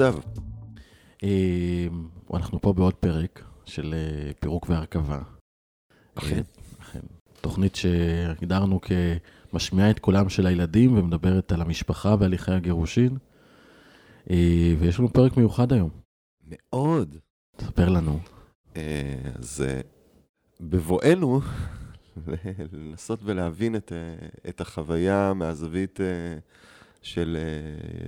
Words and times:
נדב? 0.00 0.14
אה, 1.24 1.86
אנחנו 2.34 2.60
פה 2.60 2.72
בעוד 2.72 2.94
פרק 2.94 3.44
של 3.64 3.94
אה, 3.94 4.32
פירוק 4.40 4.68
והרכבה. 4.68 5.22
אכן. 6.14 6.36
אה, 6.36 6.42
אכן. 6.80 7.00
תוכנית 7.40 7.76
שהגדרנו 7.76 8.80
כמשמיעה 8.80 9.90
את 9.90 9.98
קולם 9.98 10.28
של 10.28 10.46
הילדים 10.46 10.98
ומדברת 10.98 11.52
על 11.52 11.60
המשפחה 11.62 12.14
והליכי 12.20 12.52
הגירושין. 12.52 13.16
אה, 14.30 14.74
ויש 14.78 14.98
לנו 14.98 15.12
פרק 15.12 15.36
מיוחד 15.36 15.72
היום. 15.72 15.90
מאוד. 16.46 17.16
תספר 17.56 17.88
לנו. 17.88 18.20
אז 19.34 19.64
בבואנו 20.60 21.40
לנסות 22.72 23.20
ולהבין 23.22 23.76
את, 23.76 23.92
את 24.48 24.60
החוויה 24.60 25.32
מהזווית 25.34 26.00
של 27.02 27.36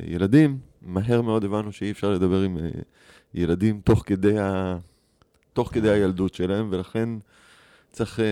ילדים, 0.06 0.58
מהר 0.84 1.22
מאוד 1.22 1.44
הבנו 1.44 1.72
שאי 1.72 1.90
אפשר 1.90 2.10
לדבר 2.10 2.40
עם 2.40 2.58
אה, 2.58 2.68
ילדים 3.34 3.80
תוך 3.80 4.02
כדי, 4.06 4.38
ה... 4.38 4.76
תוך 5.52 5.72
כדי 5.72 5.90
הילדות 5.90 6.34
שלהם, 6.34 6.68
ולכן 6.70 7.08
צריך, 7.92 8.20
אה, 8.20 8.24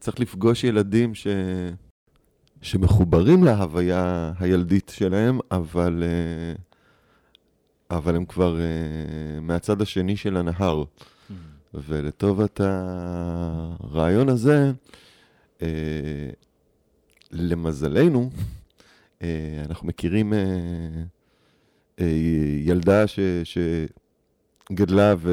צריך 0.00 0.20
לפגוש 0.20 0.64
ילדים 0.64 1.14
ש... 1.14 1.26
שמחוברים 2.62 3.44
להוויה 3.44 4.32
הילדית 4.38 4.92
שלהם, 4.94 5.38
אבל, 5.50 6.02
אה, 6.06 6.54
אבל 7.96 8.16
הם 8.16 8.24
כבר 8.24 8.58
מהצד 9.40 9.82
השני 9.82 10.16
של 10.16 10.36
הנהר. 10.36 10.84
ולטובת 11.74 12.60
הרעיון 12.60 14.28
הזה, 14.28 14.72
למזלנו, 17.32 18.30
אנחנו 19.68 19.88
מכירים 19.88 20.32
ילדה 22.64 23.06
ש, 23.06 23.18
שגדלה 24.70 25.14
ו, 25.18 25.32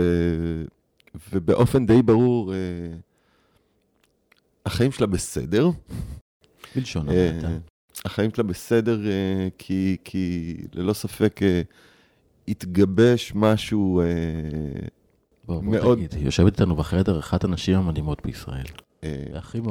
ובאופן 1.33 1.85
די 1.85 2.01
ברור, 2.01 2.53
אה, 2.53 2.57
החיים 4.65 4.91
שלה 4.91 5.07
בסדר. 5.07 5.69
בלשון 6.75 7.09
אה, 7.09 7.29
המעטה. 7.29 7.47
החיים 8.05 8.29
שלה 8.35 8.43
בסדר 8.43 9.07
אה, 9.07 9.47
כי, 9.57 9.97
כי 10.03 10.55
ללא 10.73 10.93
ספק 10.93 11.39
התגבש 12.47 13.31
משהו 13.35 14.01
בוא, 15.45 15.55
בוא 15.61 15.63
מאוד- 15.71 15.97
תגיד, 15.97 16.13
יושבת 16.25 16.53
איתנו 16.53 16.75
בחדר 16.75 17.19
אחת 17.19 17.43
הנשים 17.43 17.75
המדהימות 17.75 18.21
בישראל. 18.25 18.65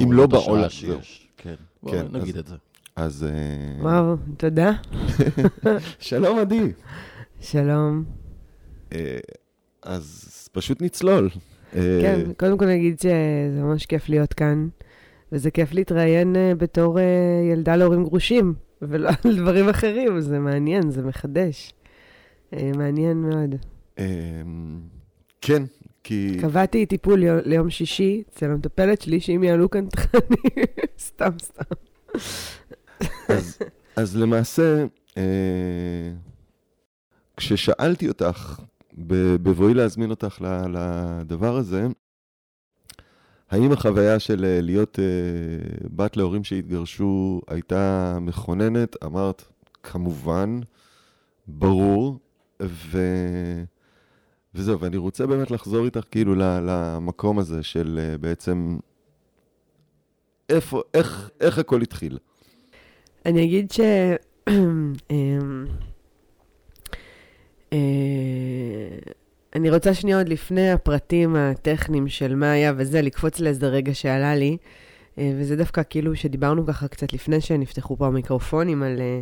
אם 0.03 0.13
לא 0.13 0.27
בעולם, 0.27 0.69
שיש. 0.69 1.29
כן, 1.37 1.55
בוא 1.83 1.93
כן, 1.93 2.07
נגיד 2.13 2.37
אז- 2.37 2.41
את 2.41 2.47
זה. 2.47 2.57
אז 2.97 3.25
אה, 3.25 3.83
וואו, 3.83 4.17
תודה. 4.37 4.73
שלום 5.99 6.39
עדי. 6.39 6.73
שלום. 7.41 8.05
אה, 8.93 9.19
אז 9.83 10.29
פשוט 10.53 10.83
נצלול. 10.83 11.29
אה, 11.75 11.99
כן, 12.03 12.33
קודם 12.37 12.59
כל 12.59 12.67
נגיד 12.67 13.01
שזה 13.01 13.61
ממש 13.63 13.87
כיף 13.87 14.09
להיות 14.09 14.33
כאן, 14.33 14.69
וזה 15.33 15.51
כיף 15.51 15.73
להתראיין 15.73 16.37
בתור 16.59 16.99
ילדה 17.53 17.77
להורים 17.77 18.05
גרושים, 18.05 18.55
ולא 18.83 19.11
על 19.25 19.37
דברים 19.37 19.69
אחרים, 19.69 20.21
זה 20.21 20.39
מעניין, 20.39 20.91
זה 20.91 21.03
מחדש. 21.03 21.75
מעניין 22.77 23.17
מאוד. 23.17 23.55
כן, 25.41 25.63
כי... 26.05 26.39
קבעתי 26.41 26.87
טיפול 26.87 27.23
יו- 27.23 27.39
ליום 27.45 27.71
שישי 27.71 28.23
אצל 28.29 28.51
המטפלת 28.51 29.01
שלי, 29.01 29.21
שאם 29.21 29.45
יעלו 29.45 29.71
כאן 29.71 29.87
תכנים, 29.87 30.67
סתם, 31.07 31.31
סתם. 31.43 31.75
אז, 33.29 33.59
אז 33.97 34.17
למעשה, 34.17 34.85
אה, 35.17 35.23
כששאלתי 37.37 38.09
אותך, 38.09 38.61
בבואי 39.43 39.75
להזמין 39.75 40.11
אותך 40.11 40.45
לדבר 40.69 41.57
הזה, 41.57 41.87
האם 43.53 43.73
החוויה 43.73 44.19
של 44.19 44.45
אה, 44.45 44.61
להיות 44.61 44.99
אה, 44.99 45.05
בת 45.97 46.17
להורים 46.17 46.45
שהתגרשו 46.45 47.41
הייתה 47.49 48.19
מכוננת? 48.21 49.05
אמרת, 49.05 49.45
כמובן, 49.83 50.61
ברור, 51.47 52.19
ו... 52.63 52.99
וזהו, 54.55 54.81
ואני 54.81 54.97
רוצה 54.97 55.27
באמת 55.27 55.51
לחזור 55.51 55.85
איתך 55.85 56.05
כאילו 56.11 56.35
למקום 56.37 57.39
הזה 57.39 57.63
של 57.63 58.01
אה, 58.03 58.19
בעצם, 58.19 58.79
איפה, 60.49 60.83
איך, 60.95 61.31
איך 61.41 61.59
הכל 61.59 61.83
התחיל? 61.83 62.19
אני 63.27 63.45
אגיד 63.45 63.71
ש... 63.71 63.81
אמ, 65.11 65.67
אה, 67.73 67.79
אני 69.57 69.71
רוצה 69.71 69.95
שנייה 69.95 70.19
עוד 70.19 70.29
לפני 70.29 70.71
הפרטים 70.71 71.37
הטכניים 71.37 72.09
של 72.09 72.35
מה 72.35 72.53
היה 72.53 72.73
וזה, 72.77 73.03
לקפוץ 73.03 73.41
לאיזה 73.41 73.67
רגע 73.67 73.95
שעלה 73.95 74.35
לי, 74.35 74.57
אה, 75.19 75.33
וזה 75.39 75.57
דווקא 75.57 75.83
כאילו 75.91 76.17
שדיברנו 76.17 76.67
ככה 76.67 76.89
קצת 76.89 77.13
לפני 77.13 77.41
שנפתחו 77.41 77.97
פה 77.97 78.07
המיקרופונים, 78.07 78.83
על, 78.83 79.01
אה, 79.01 79.21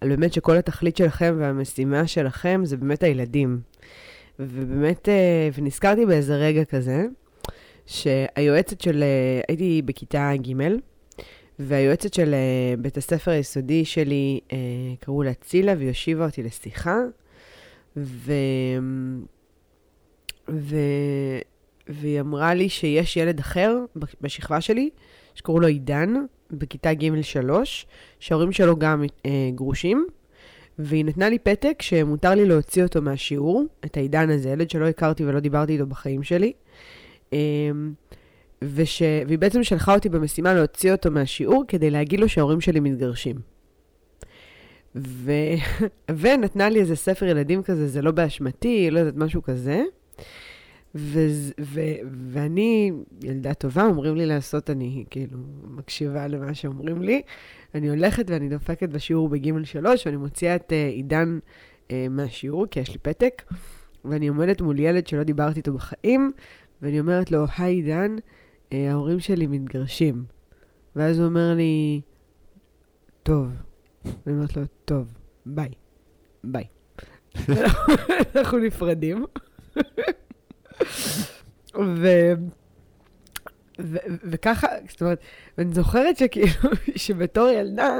על 0.00 0.08
באמת 0.08 0.32
שכל 0.32 0.56
התכלית 0.56 0.96
שלכם 0.96 1.36
והמשימה 1.38 2.06
שלכם 2.06 2.60
זה 2.64 2.76
באמת 2.76 3.02
הילדים. 3.02 3.60
ובאמת, 4.38 5.08
ונזכרתי 5.54 6.06
באיזה 6.06 6.36
רגע 6.36 6.64
כזה, 6.64 7.06
שהיועצת 7.86 8.80
של, 8.80 9.04
הייתי 9.48 9.82
בכיתה 9.84 10.32
ג', 10.36 10.52
והיועצת 11.58 12.14
של 12.14 12.34
uh, 12.34 12.80
בית 12.80 12.96
הספר 12.96 13.30
היסודי 13.30 13.84
שלי, 13.84 14.40
uh, 14.48 14.52
קראו 15.00 15.22
לה 15.22 15.34
צילה, 15.34 15.74
והיא 15.76 15.88
הושיבה 15.88 16.26
אותי 16.26 16.42
לשיחה, 16.42 16.98
ו... 17.96 18.32
ו... 20.48 20.76
והיא 21.88 22.20
אמרה 22.20 22.54
לי 22.54 22.68
שיש 22.68 23.16
ילד 23.16 23.38
אחר 23.38 23.76
בשכבה 24.20 24.60
שלי, 24.60 24.90
שקראו 25.34 25.60
לו 25.60 25.66
עידן, 25.66 26.14
בכיתה 26.50 26.94
ג' 26.94 27.22
3, 27.22 27.86
שההורים 28.20 28.52
שלו 28.52 28.76
גם 28.78 29.04
uh, 29.04 29.28
גרושים, 29.54 30.06
והיא 30.78 31.04
נתנה 31.04 31.28
לי 31.28 31.38
פתק 31.38 31.82
שמותר 31.82 32.30
לי 32.30 32.44
להוציא 32.44 32.82
אותו 32.82 33.02
מהשיעור, 33.02 33.64
את 33.84 33.96
העידן 33.96 34.30
הזה, 34.30 34.48
ילד 34.48 34.70
שלא 34.70 34.86
הכרתי 34.88 35.24
ולא 35.24 35.40
דיברתי 35.40 35.72
איתו 35.72 35.86
בחיים 35.86 36.22
שלי. 36.22 36.52
Um, 37.30 37.34
וש... 38.62 39.02
והיא 39.26 39.38
בעצם 39.38 39.64
שלחה 39.64 39.94
אותי 39.94 40.08
במשימה 40.08 40.54
להוציא 40.54 40.92
אותו 40.92 41.10
מהשיעור 41.10 41.64
כדי 41.68 41.90
להגיד 41.90 42.20
לו 42.20 42.28
שההורים 42.28 42.60
שלי 42.60 42.80
מתגרשים. 42.80 43.36
ו... 44.96 45.32
ונתנה 46.20 46.68
לי 46.68 46.80
איזה 46.80 46.96
ספר 46.96 47.26
ילדים 47.26 47.62
כזה, 47.62 47.88
זה 47.88 48.02
לא 48.02 48.10
באשמתי, 48.10 48.90
לא 48.90 48.98
יודעת, 48.98 49.16
משהו 49.16 49.42
כזה. 49.42 49.82
ו... 50.94 51.18
ו... 51.60 51.80
ואני 52.30 52.92
ילדה 53.22 53.54
טובה, 53.54 53.84
אומרים 53.84 54.16
לי 54.16 54.26
לעשות, 54.26 54.70
אני 54.70 55.04
כאילו 55.10 55.38
מקשיבה 55.62 56.26
למה 56.26 56.54
שאומרים 56.54 57.02
לי. 57.02 57.22
אני 57.74 57.88
הולכת 57.88 58.30
ואני 58.30 58.48
דופקת 58.48 58.88
בשיעור 58.88 59.28
בגימל 59.28 59.64
שלוש, 59.64 60.06
ואני 60.06 60.16
מוציאה 60.16 60.56
את 60.56 60.72
uh, 60.72 60.94
עידן 60.94 61.38
uh, 61.88 61.92
מהשיעור, 62.10 62.66
כי 62.66 62.80
יש 62.80 62.90
לי 62.90 62.98
פתק, 62.98 63.42
ואני 64.04 64.28
עומדת 64.28 64.60
מול 64.60 64.78
ילד 64.78 65.06
שלא 65.06 65.22
דיברתי 65.22 65.58
איתו 65.58 65.72
בחיים, 65.72 66.32
ואני 66.82 67.00
אומרת 67.00 67.30
לו, 67.30 67.44
היי 67.58 67.74
עידן, 67.74 68.16
אה, 68.16 68.18
ההורים 68.72 69.20
שלי 69.20 69.46
מתגרשים. 69.46 70.24
ואז 70.96 71.18
הוא 71.18 71.26
אומר 71.26 71.54
לי, 71.54 72.00
טוב. 73.22 73.48
ואני 74.04 74.36
אומרת 74.36 74.56
לו, 74.56 74.62
טוב, 74.84 75.06
ביי. 75.46 75.68
ביי. 76.44 76.64
אנחנו 78.36 78.58
נפרדים. 78.58 79.24
ו... 81.74 82.06
ו... 83.80 83.96
וככה, 84.24 84.66
זאת 84.88 85.02
אומרת, 85.02 85.20
ואני 85.58 85.74
זוכרת 85.74 86.16
שכאילו, 86.16 86.70
שבתור 86.96 87.48
ילדה, 87.48 87.98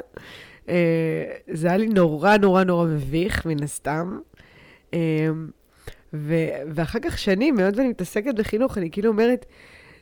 אה, 0.68 1.24
זה 1.52 1.68
היה 1.68 1.76
לי 1.76 1.86
נורא 1.86 2.36
נורא 2.36 2.64
נורא 2.64 2.86
מביך, 2.86 3.46
מן 3.46 3.62
הסתם. 3.62 4.18
אה, 4.94 5.28
ו... 6.14 6.34
ואחר 6.74 6.98
כך 7.02 7.18
שנים, 7.18 7.58
היות 7.58 7.76
ואני 7.76 7.88
מתעסקת 7.88 8.34
בחינוך, 8.34 8.78
אני 8.78 8.90
כאילו 8.90 9.08
אומרת, 9.08 9.46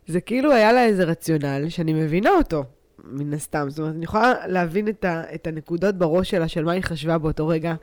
זה 0.06 0.20
כאילו 0.20 0.52
היה 0.52 0.72
לה 0.72 0.84
איזה 0.84 1.04
רציונל 1.04 1.68
שאני 1.68 1.92
מבינה 1.92 2.30
אותו, 2.30 2.64
מן 3.04 3.34
הסתם. 3.34 3.70
זאת 3.70 3.78
אומרת, 3.78 3.94
אני 3.94 4.04
יכולה 4.04 4.32
להבין 4.46 4.88
את, 4.88 5.04
ה, 5.04 5.22
את 5.34 5.46
הנקודות 5.46 5.94
בראש 5.94 6.30
שלה, 6.30 6.48
של 6.48 6.64
מה 6.64 6.72
היא 6.72 6.82
חשבה 6.82 7.18
באותו 7.18 7.48
רגע, 7.48 7.74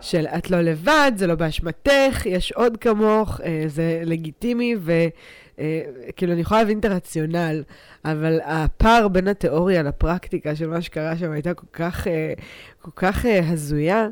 של 0.00 0.26
את 0.26 0.50
לא 0.50 0.60
לבד, 0.60 1.12
זה 1.16 1.26
לא 1.26 1.34
באשמתך, 1.34 2.26
יש 2.26 2.52
עוד 2.52 2.76
כמוך, 2.76 3.40
אה, 3.40 3.64
זה 3.66 4.02
לגיטימי, 4.04 4.76
וכאילו, 4.82 6.32
אני 6.32 6.40
יכולה 6.40 6.60
להבין 6.60 6.78
את 6.78 6.84
הרציונל, 6.84 7.62
אבל 8.04 8.40
הפער 8.44 9.08
בין 9.08 9.28
התיאוריה 9.28 9.82
לפרקטיקה 9.82 10.56
של 10.56 10.66
מה 10.66 10.82
שקרה 10.82 11.16
שם 11.16 11.30
הייתה 11.30 11.54
כל 11.54 11.66
כך, 11.72 12.08
אה, 12.08 12.32
כל 12.80 12.90
כך 12.96 13.26
אה, 13.26 13.48
הזויה. 13.48 14.08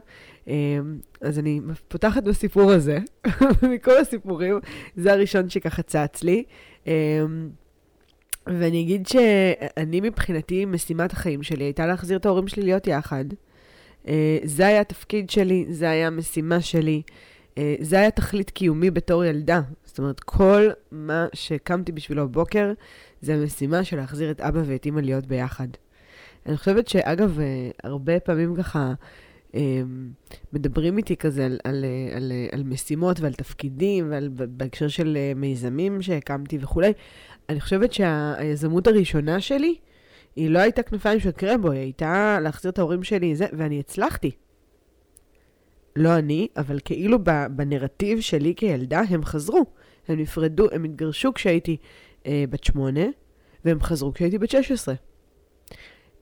אה, 0.51 0.79
אז 1.21 1.39
אני 1.39 1.61
פותחת 1.89 2.23
בסיפור 2.23 2.73
הזה, 2.73 2.99
מכל 3.73 3.99
הסיפורים, 3.99 4.59
זה 4.97 5.13
הראשון 5.13 5.49
שככה 5.49 5.83
צץ 5.83 6.23
לי. 6.23 6.45
אמ, 6.87 6.93
ואני 8.47 8.83
אגיד 8.83 9.07
שאני 9.07 10.01
מבחינתי, 10.01 10.65
משימת 10.65 11.13
החיים 11.13 11.43
שלי 11.43 11.65
הייתה 11.65 11.87
להחזיר 11.87 12.17
את 12.17 12.27
ההורים 12.27 12.49
שלי 12.49 12.63
להיות 12.63 12.87
יחד. 12.87 13.25
אה, 14.09 14.39
זה 14.45 14.67
היה 14.67 14.81
התפקיד 14.81 15.31
שלי, 15.31 15.67
זה 15.69 15.91
היה 15.91 16.07
המשימה 16.07 16.61
שלי. 16.61 17.03
אה, 17.59 17.75
זה 17.81 17.99
היה 17.99 18.11
תכלית 18.11 18.51
קיומי 18.51 18.91
בתור 18.91 19.25
ילדה. 19.25 19.61
זאת 19.85 19.99
אומרת, 19.99 20.21
כל 20.21 20.69
מה 20.93 21.27
שקמתי 21.33 21.93
בשבילו 21.93 22.29
בבוקר, 22.29 22.73
זה 23.21 23.35
המשימה 23.35 23.85
של 23.85 23.97
להחזיר 23.97 24.31
את 24.31 24.41
אבא 24.41 24.63
ואת 24.67 24.87
אימא 24.87 25.01
להיות 25.01 25.27
ביחד. 25.27 25.69
אני 26.47 26.57
חושבת 26.57 26.89
שאגב, 26.89 27.41
אה, 27.41 27.71
הרבה 27.85 28.21
פעמים 28.21 28.57
ככה 28.57 28.93
מדברים 30.53 30.99
איתי 30.99 31.17
כזה 31.17 31.47
על, 31.47 31.59
על, 31.65 31.85
אה, 31.85 32.17
על, 32.17 32.33
על 32.53 32.63
משימות 32.63 33.21
ועל 33.21 33.33
תפקידים, 33.33 34.11
ועל, 34.11 34.29
בהקשר 34.33 34.89
של 34.89 35.19
מיזמים 35.37 36.03
שהקמתי 36.03 36.59
וכולי. 36.61 36.93
אני 37.49 37.61
חושבת 37.61 37.93
שהיזמות 37.93 38.87
הראשונה 38.87 39.41
שלי, 39.41 39.75
היא 40.37 40.51
לא 40.51 40.59
הייתה 40.59 40.83
כנפיים 40.83 41.21
של 41.21 41.31
קרמבו, 41.31 41.71
היא 41.71 41.81
הייתה 41.81 42.39
להחזיר 42.43 42.71
את 42.71 42.79
ההורים 42.79 43.03
שלי, 43.03 43.37
זה, 43.37 43.47
ואני 43.53 43.81
הצלחתי. 43.81 44.31
לא 45.97 46.19
אני, 46.19 46.49
אבל 46.57 46.79
כאילו 46.85 47.19
בנרטיב 47.51 48.21
שלי 48.21 48.55
כילדה, 48.57 49.03
הם 49.09 49.25
חזרו. 49.25 49.67
הם 50.09 50.19
נפרדו, 50.19 50.67
הם 50.73 50.85
התגרשו 50.85 51.35
כשהייתי 51.35 51.77
אה, 52.27 52.45
בת 52.51 52.65
שמונה, 52.65 53.05
והם 53.65 53.81
חזרו 53.81 54.13
כשהייתי 54.13 54.39
בת 54.39 54.51
16. 54.51 54.95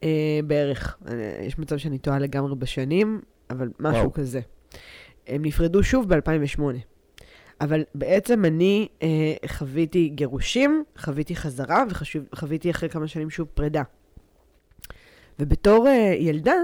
אה, 0.02 0.40
בערך. 0.46 0.98
אה, 1.08 1.38
יש 1.42 1.58
מצב 1.58 1.76
שאני 1.76 1.98
טועה 1.98 2.18
לגמרי 2.18 2.54
בשנים, 2.54 3.20
אבל 3.50 3.70
משהו 3.80 4.00
וואו. 4.00 4.12
כזה. 4.12 4.40
הם 5.26 5.44
נפרדו 5.44 5.82
שוב 5.82 6.14
ב-2008. 6.14 6.62
אבל 7.60 7.84
בעצם 7.94 8.44
אני 8.44 8.88
אה, 9.02 9.34
חוויתי 9.46 10.08
גירושים, 10.08 10.84
חוויתי 10.98 11.36
חזרה 11.36 11.84
וחוויתי 11.90 12.70
אחרי 12.70 12.88
כמה 12.88 13.08
שנים 13.08 13.30
שוב 13.30 13.48
פרידה. 13.54 13.82
ובתור 15.38 15.86
אה, 15.86 16.14
ילדה, 16.18 16.56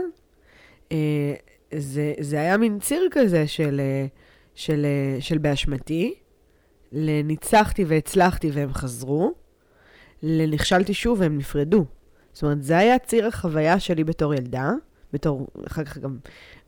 אה, 0.92 1.34
זה, 1.74 2.12
זה 2.20 2.40
היה 2.40 2.56
מין 2.56 2.78
ציר 2.78 3.08
כזה 3.10 3.46
של, 3.46 3.80
אה, 3.80 4.06
של, 4.54 4.86
אה, 4.86 5.20
של 5.20 5.38
באשמתי, 5.38 6.14
לניצחתי 6.92 7.84
והצלחתי 7.84 8.50
והם 8.50 8.72
חזרו, 8.72 9.34
לנכשלתי 10.22 10.94
שוב 10.94 11.20
והם 11.20 11.38
נפרדו. 11.38 11.84
זאת 12.34 12.42
אומרת, 12.42 12.62
זה 12.62 12.78
היה 12.78 12.98
ציר 12.98 13.26
החוויה 13.26 13.80
שלי 13.80 14.04
בתור 14.04 14.34
ילדה, 14.34 14.72
בתור, 15.12 15.46
אחר 15.66 15.84
כך 15.84 15.98
גם 15.98 16.18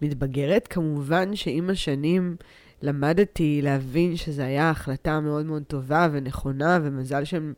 מתבגרת. 0.02 0.66
כמובן 0.66 1.36
שעם 1.36 1.70
השנים 1.70 2.36
למדתי 2.82 3.60
להבין 3.62 4.16
שזו 4.16 4.42
הייתה 4.42 4.70
החלטה 4.70 5.20
מאוד 5.20 5.46
מאוד 5.46 5.62
טובה 5.62 6.08
ונכונה, 6.12 6.78
ומזל 6.82 7.24
שהם 7.24 7.52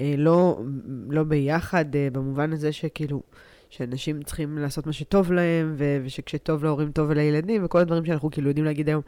אה, 0.00 0.14
לא, 0.18 0.60
לא 1.08 1.22
ביחד, 1.22 1.96
אה, 1.96 2.08
במובן 2.12 2.52
הזה 2.52 2.72
שכאילו, 2.72 3.22
שאנשים 3.70 4.22
צריכים 4.22 4.58
לעשות 4.58 4.86
מה 4.86 4.92
שטוב 4.92 5.32
להם, 5.32 5.74
ו- 5.78 5.98
ושכשטוב 6.04 6.64
להורים 6.64 6.92
טוב 6.92 7.12
לילדים, 7.12 7.64
וכל 7.64 7.78
הדברים 7.78 8.04
שאנחנו 8.04 8.30
כאילו 8.30 8.48
יודעים 8.48 8.64
להגיד 8.64 8.88
היום. 8.88 9.02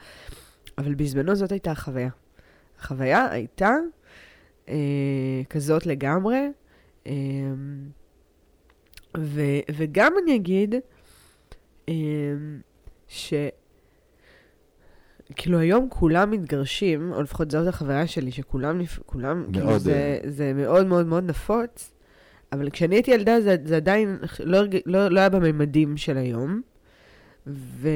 אבל 0.78 0.94
בזמנו 0.94 1.34
זאת 1.34 1.52
הייתה 1.52 1.70
החוויה. 1.70 2.10
החוויה 2.80 3.30
הייתה 3.30 3.74
אה, 4.68 5.42
כזאת 5.50 5.86
לגמרי. 5.86 6.50
אה, 7.06 7.12
ו, 9.16 9.40
וגם 9.74 10.12
אני 10.22 10.36
אגיד 10.36 10.74
אה, 11.88 11.94
ש... 13.08 13.34
כאילו 15.36 15.58
היום 15.58 15.88
כולם 15.90 16.30
מתגרשים, 16.30 17.12
או 17.12 17.22
לפחות 17.22 17.50
זאת 17.50 17.66
החוויה 17.68 18.06
שלי, 18.06 18.32
שכולם, 18.32 18.80
כולם, 19.06 19.44
כאילו 19.52 19.66
מאוד, 19.66 19.82
כאילו 19.82 19.94
זה, 19.94 20.18
זה 20.24 20.52
מאוד 20.52 20.86
מאוד 20.86 21.06
מאוד 21.06 21.24
נפוץ, 21.24 21.92
אבל 22.52 22.70
כשאני 22.70 22.94
הייתי 22.94 23.10
ילדה 23.10 23.40
זה, 23.40 23.56
זה 23.64 23.76
עדיין 23.76 24.18
לא, 24.40 24.58
לא, 24.86 25.08
לא 25.08 25.20
היה 25.20 25.28
בממדים 25.28 25.96
של 25.96 26.16
היום. 26.16 26.60
ו... 27.46 27.88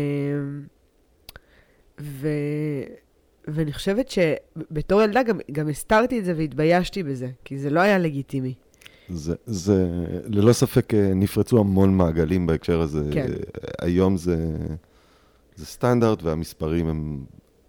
ו... 2.01 2.29
ואני 3.49 3.73
חושבת 3.73 4.09
שבתור 4.09 5.03
ילדה 5.03 5.23
גם, 5.23 5.39
גם 5.53 5.69
הסתרתי 5.69 6.19
את 6.19 6.25
זה 6.25 6.35
והתביישתי 6.37 7.03
בזה, 7.03 7.29
כי 7.45 7.59
זה 7.59 7.71
לא 7.71 7.81
היה 7.81 7.99
לגיטימי. 7.99 8.55
זה, 9.09 9.35
זה 9.47 9.87
ללא 10.27 10.53
ספק 10.53 10.95
אה, 10.95 11.11
נפרצו 11.15 11.59
המון 11.59 11.97
מעגלים 11.97 12.47
בהקשר 12.47 12.81
הזה. 12.81 13.11
כן. 13.13 13.27
היום 13.81 14.17
זה, 14.17 14.57
זה 15.57 15.67
סטנדרט 15.67 16.23
והמספרים 16.23 16.89
הם 16.89 17.25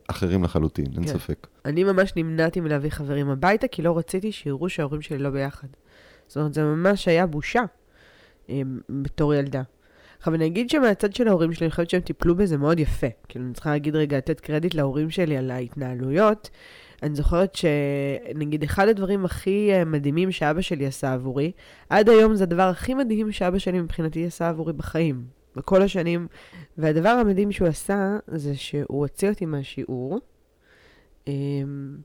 אחרים 0.08 0.44
לחלוטין, 0.44 0.86
אין 0.96 1.06
כן. 1.06 1.14
ספק. 1.14 1.48
אני 1.66 1.84
ממש 1.84 2.14
נמנעתי 2.16 2.60
מלהביא 2.60 2.90
חברים 2.90 3.30
הביתה, 3.30 3.68
כי 3.68 3.82
לא 3.82 3.98
רציתי 3.98 4.32
שיראו 4.32 4.70
שההורים 4.70 5.02
שלי 5.02 5.18
לא 5.18 5.30
ביחד. 5.30 5.68
זאת 6.28 6.38
אומרת, 6.38 6.54
זה 6.54 6.64
ממש 6.64 7.08
היה 7.08 7.26
בושה 7.26 7.64
אה, 8.50 8.62
בתור 8.90 9.34
ילדה. 9.34 9.62
עכשיו, 10.18 10.36
אני 10.36 10.46
אגיד 10.46 10.70
שמהצד 10.70 11.16
של 11.16 11.28
ההורים 11.28 11.54
שלי, 11.54 11.66
אני 11.66 11.72
חושבת 11.72 11.90
שהם 11.90 12.02
טיפלו 12.02 12.36
בזה 12.36 12.58
מאוד 12.58 12.80
יפה. 12.80 13.08
כאילו, 13.28 13.46
אני 13.46 13.54
צריכה 13.54 13.70
להגיד 13.70 13.96
רגע, 13.96 14.18
לתת 14.18 14.40
קרדיט 14.40 14.74
להורים 14.74 15.10
שלי 15.10 15.38
על 15.38 15.52
ההתנהלויות. 15.52 16.50
אני 17.04 17.16
זוכרת 17.16 17.56
שנגיד 17.56 18.64
אחד 18.64 18.88
הדברים 18.88 19.26
הכי 19.26 19.70
אה, 19.74 19.86
מדהימים 19.86 20.32
שאבא 20.32 20.62
שלי 20.62 20.86
עשה 20.86 21.14
עבורי, 21.14 21.52
עד 21.90 22.10
היום 22.10 22.36
זה 22.36 22.44
הדבר 22.44 22.62
הכי 22.62 22.94
מדהים 22.94 23.32
שאבא 23.32 23.58
שלי 23.58 23.82
מבחינתי 23.82 24.26
עשה 24.26 24.50
עבורי 24.50 24.74
בחיים, 24.74 25.26
בכל 25.56 25.82
השנים. 25.82 26.28
והדבר 26.78 27.10
המדהים 27.10 27.52
שהוא 27.52 27.68
עשה, 27.68 28.18
זה 28.28 28.56
שהוא 28.56 29.00
הוציא 29.00 29.30
אותי 29.30 29.46
מהשיעור, 29.46 30.20
אמ, 31.28 31.98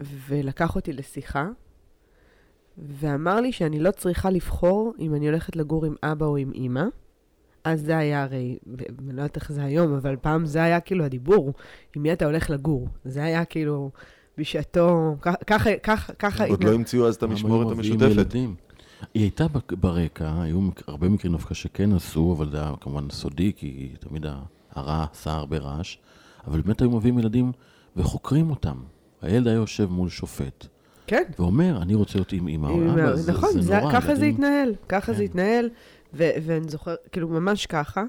ולקח 0.00 0.76
אותי 0.76 0.92
לשיחה, 0.92 1.48
ואמר 2.78 3.40
לי 3.40 3.52
שאני 3.52 3.80
לא 3.80 3.90
צריכה 3.90 4.30
לבחור 4.30 4.94
אם 4.98 5.14
אני 5.14 5.26
הולכת 5.28 5.56
לגור 5.56 5.84
עם 5.84 5.94
אבא 6.02 6.26
או 6.26 6.36
עם 6.36 6.52
אימא. 6.52 6.84
אז 7.64 7.80
זה 7.80 7.98
היה 7.98 8.22
הרי, 8.22 8.58
אני 8.98 9.12
לא 9.12 9.22
יודעת 9.22 9.36
איך 9.36 9.52
זה 9.52 9.64
היום, 9.64 9.94
אבל 9.94 10.16
פעם 10.16 10.46
זה 10.46 10.62
היה 10.62 10.80
כאילו 10.80 11.04
הדיבור, 11.04 11.52
עם 11.96 12.02
מי 12.02 12.12
אתה 12.12 12.24
הולך 12.24 12.50
לגור. 12.50 12.88
זה 13.04 13.24
היה 13.24 13.44
כאילו, 13.44 13.90
בשעתו, 14.38 15.16
ככה, 15.46 15.70
ככה, 15.82 16.12
ככה... 16.12 16.46
עוד 16.46 16.64
לא 16.64 16.74
המציאו 16.74 17.08
אז 17.08 17.14
את 17.14 17.22
המשמורת 17.22 17.70
המשותפת. 17.70 18.34
היא 19.14 19.22
הייתה 19.22 19.46
ברקע, 19.70 20.42
היו 20.42 20.60
הרבה 20.86 21.08
מקרים 21.08 21.32
דווקא 21.32 21.54
שכן 21.54 21.92
עשו, 21.92 22.34
אבל 22.38 22.50
זה 22.50 22.56
היה 22.56 22.72
כמובן 22.80 23.10
סודי, 23.10 23.52
כי 23.56 23.92
תמיד 24.00 24.26
הרע 24.72 25.06
עשה 25.12 25.32
הרבה 25.32 25.58
רעש, 25.58 25.96
אבל 26.46 26.60
באמת 26.60 26.80
היו 26.80 26.90
מביאים 26.90 27.18
ילדים 27.18 27.52
וחוקרים 27.96 28.50
אותם. 28.50 28.76
הילד 29.22 29.46
היה 29.46 29.56
יושב 29.56 29.90
מול 29.90 30.08
שופט. 30.08 30.66
כן. 31.06 31.22
ואומר, 31.38 31.82
אני 31.82 31.94
רוצה 31.94 32.18
להיות 32.18 32.32
עם 32.32 32.48
אמא 32.48 32.68
או 32.68 32.92
אבא, 32.92 33.16
זה, 33.16 33.32
נכון, 33.32 33.52
זה, 33.52 33.62
זה 33.62 33.80
נורא. 33.80 33.92
ככה 33.92 34.14
זה 34.14 34.24
התנהל, 34.24 34.74
ככה 34.88 35.12
כן. 35.12 35.18
זה 35.18 35.22
התנהל, 35.22 35.68
ואני 36.12 36.68
זוכר, 36.68 36.94
כאילו, 37.12 37.28
ממש 37.28 37.66
ככה. 37.66 38.04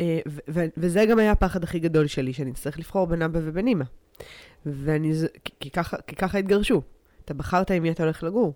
אה, 0.00 0.18
וזה 0.76 1.04
גם 1.10 1.18
היה 1.18 1.32
הפחד 1.32 1.64
הכי 1.64 1.78
גדול 1.78 2.06
שלי, 2.06 2.32
שאני 2.32 2.50
אצטרך 2.50 2.78
לבחור 2.78 3.06
בין 3.06 3.22
אבא 3.22 3.40
ובין 3.42 3.68
אמא. 3.68 3.84
ואני, 4.66 5.12
כי 5.60 5.70
ככה, 5.70 5.96
כי 6.06 6.16
ככה 6.16 6.38
התגרשו. 6.38 6.82
אתה 7.24 7.34
בחרת 7.34 7.70
עם 7.70 7.82
מי 7.82 7.90
אתה 7.90 8.02
הולך 8.02 8.22
לגור. 8.22 8.54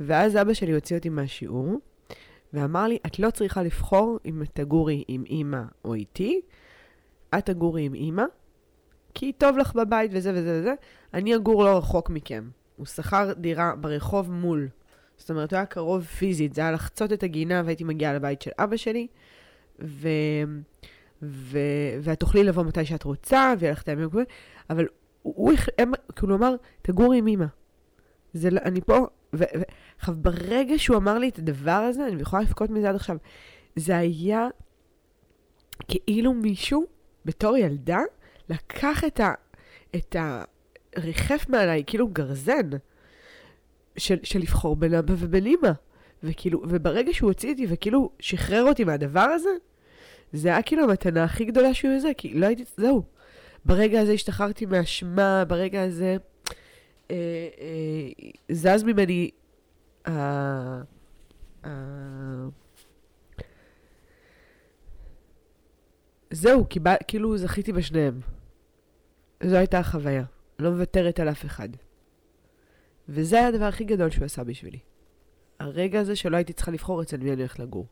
ואז 0.00 0.36
אבא 0.36 0.54
שלי 0.54 0.72
הוציא 0.72 0.96
אותי 0.96 1.08
מהשיעור, 1.08 1.78
ואמר 2.52 2.86
לי, 2.86 2.98
את 3.06 3.18
לא 3.18 3.30
צריכה 3.30 3.62
לבחור 3.62 4.18
אם 4.24 4.42
תגורי 4.52 5.04
עם 5.08 5.24
אימא 5.26 5.62
או 5.84 5.94
איתי, 5.94 6.40
את 7.38 7.46
תגורי 7.46 7.82
עם 7.82 7.94
אימא, 7.94 8.24
כי 9.14 9.32
טוב 9.32 9.58
לך 9.58 9.74
בבית 9.74 10.10
וזה 10.14 10.32
וזה 10.34 10.60
וזה, 10.60 10.74
אני 11.14 11.36
אגור 11.36 11.64
לא 11.64 11.78
רחוק 11.78 12.10
מכם. 12.10 12.50
הוא 12.76 12.86
שכר 12.86 13.32
דירה 13.32 13.74
ברחוב 13.76 14.30
מול. 14.30 14.68
זאת 15.20 15.30
אומרת, 15.30 15.52
הוא 15.52 15.56
היה 15.56 15.66
קרוב 15.66 16.04
פיזית, 16.04 16.54
זה 16.54 16.60
היה 16.60 16.72
לחצות 16.72 17.12
את 17.12 17.22
הגינה 17.22 17.62
והייתי 17.64 17.84
מגיעה 17.84 18.14
לבית 18.14 18.42
של 18.42 18.50
אבא 18.58 18.76
שלי, 18.76 19.06
ו... 19.80 20.08
ו... 21.22 21.58
ואת 22.00 22.20
תוכלי 22.20 22.44
לבוא 22.44 22.62
מתי 22.62 22.84
שאת 22.84 23.02
רוצה, 23.02 23.54
ויהיה 23.58 23.72
לך 23.72 23.82
את 23.82 23.88
הימים 23.88 24.06
הקרובים, 24.06 24.26
אבל 24.70 24.86
הוא, 25.22 25.52
הם, 25.78 25.92
כאילו 26.16 26.36
אמר, 26.36 26.54
תגורי 26.82 27.18
עם 27.18 27.26
אמא. 27.26 27.46
זה, 28.32 28.50
לא, 28.50 28.60
אני 28.64 28.80
פה, 28.80 29.06
עכשיו, 29.98 30.14
ברגע 30.18 30.78
שהוא 30.78 30.96
אמר 30.96 31.18
לי 31.18 31.28
את 31.28 31.38
הדבר 31.38 31.70
הזה, 31.70 32.06
אני 32.06 32.22
יכולה 32.22 32.42
לבכות 32.42 32.70
מזה 32.70 32.88
עד 32.88 32.94
עכשיו, 32.94 33.16
זה 33.76 33.96
היה 33.96 34.48
כאילו 35.88 36.34
מישהו, 36.34 36.84
בתור 37.24 37.56
ילדה, 37.56 38.00
לקח 38.48 39.04
את 39.04 39.20
ה... 39.20 39.34
את 39.96 40.16
ה... 40.16 40.44
ריחף 40.98 41.48
מעליי, 41.48 41.84
כאילו 41.86 42.08
גרזן, 42.08 42.70
של, 43.96 44.16
של 44.22 44.38
לבחור 44.38 44.76
בין 44.76 44.94
אבא 44.94 45.14
ובין 45.18 45.46
אמא. 45.46 45.70
וכאילו, 46.22 46.62
וברגע 46.68 47.12
שהוא 47.12 47.30
הוציא 47.30 47.50
אותי 47.50 47.66
וכאילו 47.68 48.10
שחרר 48.18 48.62
אותי 48.62 48.84
מהדבר 48.84 49.20
הזה, 49.20 49.50
זה 50.32 50.48
היה 50.48 50.62
כאילו 50.62 50.84
המתנה 50.84 51.24
הכי 51.24 51.44
גדולה 51.44 51.74
שהוא 51.74 51.92
יזה, 51.92 52.10
כי 52.16 52.34
לא 52.34 52.46
הייתי, 52.46 52.64
זהו. 52.76 53.02
ברגע 53.64 54.00
הזה 54.00 54.12
השתחררתי 54.12 54.66
מאשמה, 54.66 55.44
ברגע 55.44 55.82
הזה 55.82 56.16
אה, 57.10 57.16
אה, 57.60 58.30
זז 58.48 58.82
ממני 58.82 59.30
אה, 60.06 60.80
אה, 61.64 61.70
זהו, 66.30 66.66
כאילו 67.08 67.38
זכיתי 67.38 67.72
בשניהם. 67.72 68.20
זו 69.42 69.56
הייתה 69.56 69.78
החוויה. 69.78 70.24
לא 70.58 70.70
מוותרת 70.70 71.20
על 71.20 71.28
אף 71.28 71.44
אחד. 71.44 71.68
וזה 73.12 73.36
היה 73.36 73.48
הדבר 73.48 73.64
הכי 73.64 73.84
גדול 73.84 74.10
שהוא 74.10 74.24
עשה 74.24 74.44
בשבילי. 74.44 74.78
הרגע 75.60 76.00
הזה 76.00 76.16
שלא 76.16 76.36
הייתי 76.36 76.52
צריכה 76.52 76.70
לבחור 76.70 77.02
אצל 77.02 77.16
מי 77.16 77.32
אני 77.32 77.40
הולכת 77.40 77.58
לגור. 77.58 77.86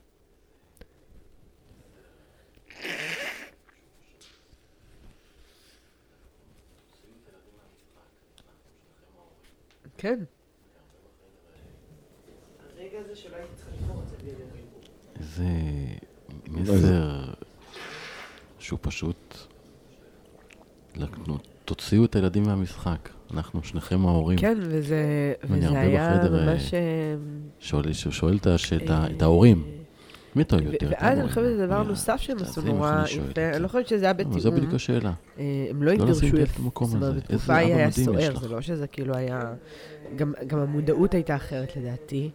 כן. 9.99 10.19
הרגע 12.77 12.99
איזה 12.99 13.15
לא, 13.89 13.95
מסר 16.49 17.33
שהוא 18.59 18.79
פשוט 18.83 19.37
לקנות 20.97 21.58
תוציאו 21.69 22.05
את 22.05 22.17
הילדים 22.17 22.43
מהמשחק. 22.43 23.09
אנחנו 23.35 23.63
שניכם 23.63 24.07
ההורים. 24.07 24.39
כן, 24.39 24.59
וזה, 24.61 25.33
וזה 25.45 25.81
היה 25.81 26.19
בחדר, 26.19 26.47
ממש... 26.47 26.75
אה, 26.75 26.81
שואל, 27.61 27.93
שואל 27.93 28.37
את, 28.37 28.47
את, 28.47 28.91
אה, 28.91 29.07
את 29.17 29.23
ההורים, 29.23 29.65
מי 30.37 30.45
טוב 30.45 30.61
יותר? 30.61 30.89
ואז 30.91 31.19
אני? 31.19 31.29
חושבת 31.29 31.45
שזה 31.45 31.67
דבר 31.67 31.83
נוסף 31.83 32.17
שהם 32.17 32.37
עשו 32.41 32.61
נורא 32.61 33.05
יפה, 33.05 33.23
זה. 33.35 33.51
אני 33.55 33.63
לא 33.63 33.69
חושבת 33.69 33.89
שזה 33.89 34.05
היה 34.05 34.11
אבל 34.11 34.41
זו 34.41 34.51
בדיוק 34.51 34.55
בתיאום. 34.55 34.75
השאלה. 34.75 35.13
אה, 35.39 35.67
הם 35.71 35.83
לא 35.83 35.93
לא 35.93 36.03
התגרשו 36.03 36.27
יפה. 36.27 36.61
זאת 36.65 36.95
אומרת. 36.95 37.15
בתקופה 37.17 37.53
אבא 37.53 37.55
היה 37.55 37.91
סוער. 37.91 38.39
זה 38.39 38.49
לא 38.49 38.61
שזה 38.61 38.87
כאילו 38.87 39.15
היה... 39.15 39.55
גם 40.47 40.59
המודעות 40.59 41.15
הייתה 41.15 41.37
אחרת 41.37 41.77
לדעתי. 41.77 42.31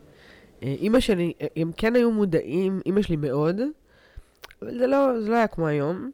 אה, 0.63 0.75
אימא 0.79 0.99
שלי, 0.99 1.33
אה, 1.41 1.47
הם 1.55 1.71
כן 1.77 1.95
היו 1.95 2.11
מודעים, 2.11 2.81
אימא 2.85 3.01
שלי 3.01 3.15
מאוד, 3.15 3.61
אבל 4.61 4.77
זה 4.77 4.87
לא 4.87 5.21
זה 5.21 5.29
לא 5.29 5.35
היה 5.35 5.47
כמו 5.47 5.67
היום. 5.67 6.11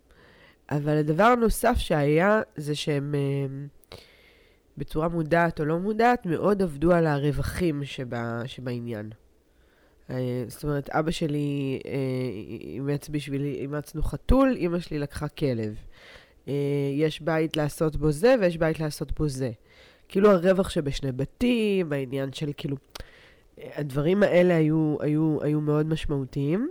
אבל 0.72 0.98
הדבר 0.98 1.24
הנוסף 1.24 1.78
שהיה, 1.78 2.42
זה 2.56 2.76
שהם 2.76 3.16
אה, 3.16 4.00
בצורה 4.78 5.08
מודעת 5.08 5.60
או 5.60 5.66
לא 5.66 5.80
מודעת, 5.80 6.26
מאוד 6.26 6.62
עבדו 6.62 6.94
על 6.94 7.08
הרווחים 7.08 7.86
שבה, 7.86 8.42
שבעניין. 8.46 9.10
אה, 10.10 10.44
זאת 10.48 10.64
אומרת, 10.64 10.90
אבא 10.90 11.12
שלי 11.12 11.80
אה, 11.86 11.92
אימץ 12.60 13.10
בשבילי, 13.10 13.56
אימצנו 13.56 14.04
חתול, 14.04 14.56
אימא 14.56 14.80
שלי 14.80 15.00
לקחה 15.00 15.28
כלב. 15.28 15.76
יש 16.94 17.22
בית 17.22 17.58
לעשות 17.58 17.96
בו 17.96 18.12
זה 18.12 18.36
ויש 18.42 18.58
בית 18.58 18.80
לעשות 18.80 19.20
בו 19.20 19.28
זה. 19.28 19.52
כאילו 20.08 20.32
הרווח 20.32 20.70
שבשני 20.70 21.12
בתים, 21.12 21.94
העניין 21.94 22.34
של 22.34 22.52
כאילו... 22.58 22.76
הדברים 23.76 24.24
האלה 24.24 24.56
היו, 24.56 24.96
היו, 25.00 25.38
היו 25.42 25.62
מאוד 25.62 25.86
משמעותיים. 25.86 26.70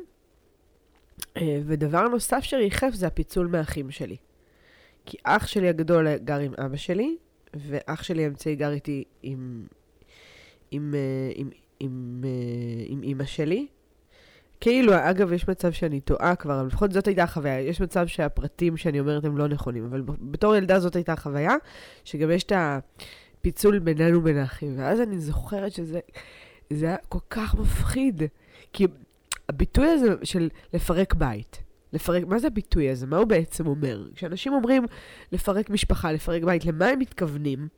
אה, 1.37 1.61
ודבר 1.67 2.09
נוסף 2.09 2.41
שריחף 2.41 2.91
זה 2.93 3.07
הפיצול 3.07 3.47
מהאחים 3.47 3.91
שלי. 3.91 4.17
כי 5.07 5.17
אח 5.25 5.47
שלי 5.47 5.69
הגדול 5.69 6.17
גר 6.17 6.39
עם 6.39 6.53
אבא 6.65 6.77
שלי, 6.77 7.17
ואח 7.55 8.03
שלי 8.03 8.25
האמצעי 8.25 8.57
גר 8.57 8.73
איתי 8.73 9.05
עם, 9.23 9.67
עם, 10.71 10.95
אה, 10.95 11.33
עם, 11.35 11.51
עם, 11.81 12.25
אה, 12.25 12.85
עם 12.89 13.03
אימא 13.03 13.25
שלי. 13.25 13.67
כאילו, 14.61 14.93
אגב, 14.97 15.33
יש 15.33 15.49
מצב 15.49 15.73
שאני 15.73 16.01
טועה 16.01 16.37
כבר, 16.37 16.61
אבל 16.61 16.67
לפחות 16.67 16.93
זאת 16.93 17.07
הייתה 17.07 17.23
החוויה. 17.23 17.61
יש 17.61 17.81
מצב 17.81 18.07
שהפרטים 18.07 18.77
שאני 18.77 19.01
אומרת 19.01 19.25
הם 19.25 19.39
לא 19.39 19.49
נכונים, 19.49 19.85
אבל 19.85 20.03
בתור 20.21 20.57
ילדה 20.57 20.81
זאת 20.81 20.97
הייתה 20.97 21.13
החוויה, 21.13 21.55
שגם 22.05 22.31
יש 22.31 22.43
את 22.45 22.53
הפיצול 22.57 23.79
בינינו 23.79 24.21
בין 24.21 24.37
האחים. 24.37 24.75
ואז 24.79 25.01
אני 25.01 25.19
זוכרת 25.19 25.73
שזה 25.73 26.01
זה 26.71 26.87
היה 26.87 26.97
כל 27.09 27.19
כך 27.31 27.55
מפחיד. 27.55 28.23
כי 28.73 28.87
הביטוי 29.49 29.87
הזה 29.87 30.15
של 30.23 30.49
לפרק 30.73 31.15
בית, 31.15 31.63
לפרק, 31.93 32.25
מה 32.27 32.39
זה 32.39 32.47
הביטוי 32.47 32.91
הזה? 32.91 33.07
מה 33.07 33.17
הוא 33.17 33.27
בעצם 33.27 33.67
אומר? 33.67 34.09
כשאנשים 34.15 34.53
אומרים 34.53 34.85
לפרק 35.33 35.71
משפחה, 35.71 36.13
לפרק 36.13 36.43
בית, 36.43 36.65
למה 36.65 36.87
הם 36.87 36.99
מתכוונים? 36.99 37.69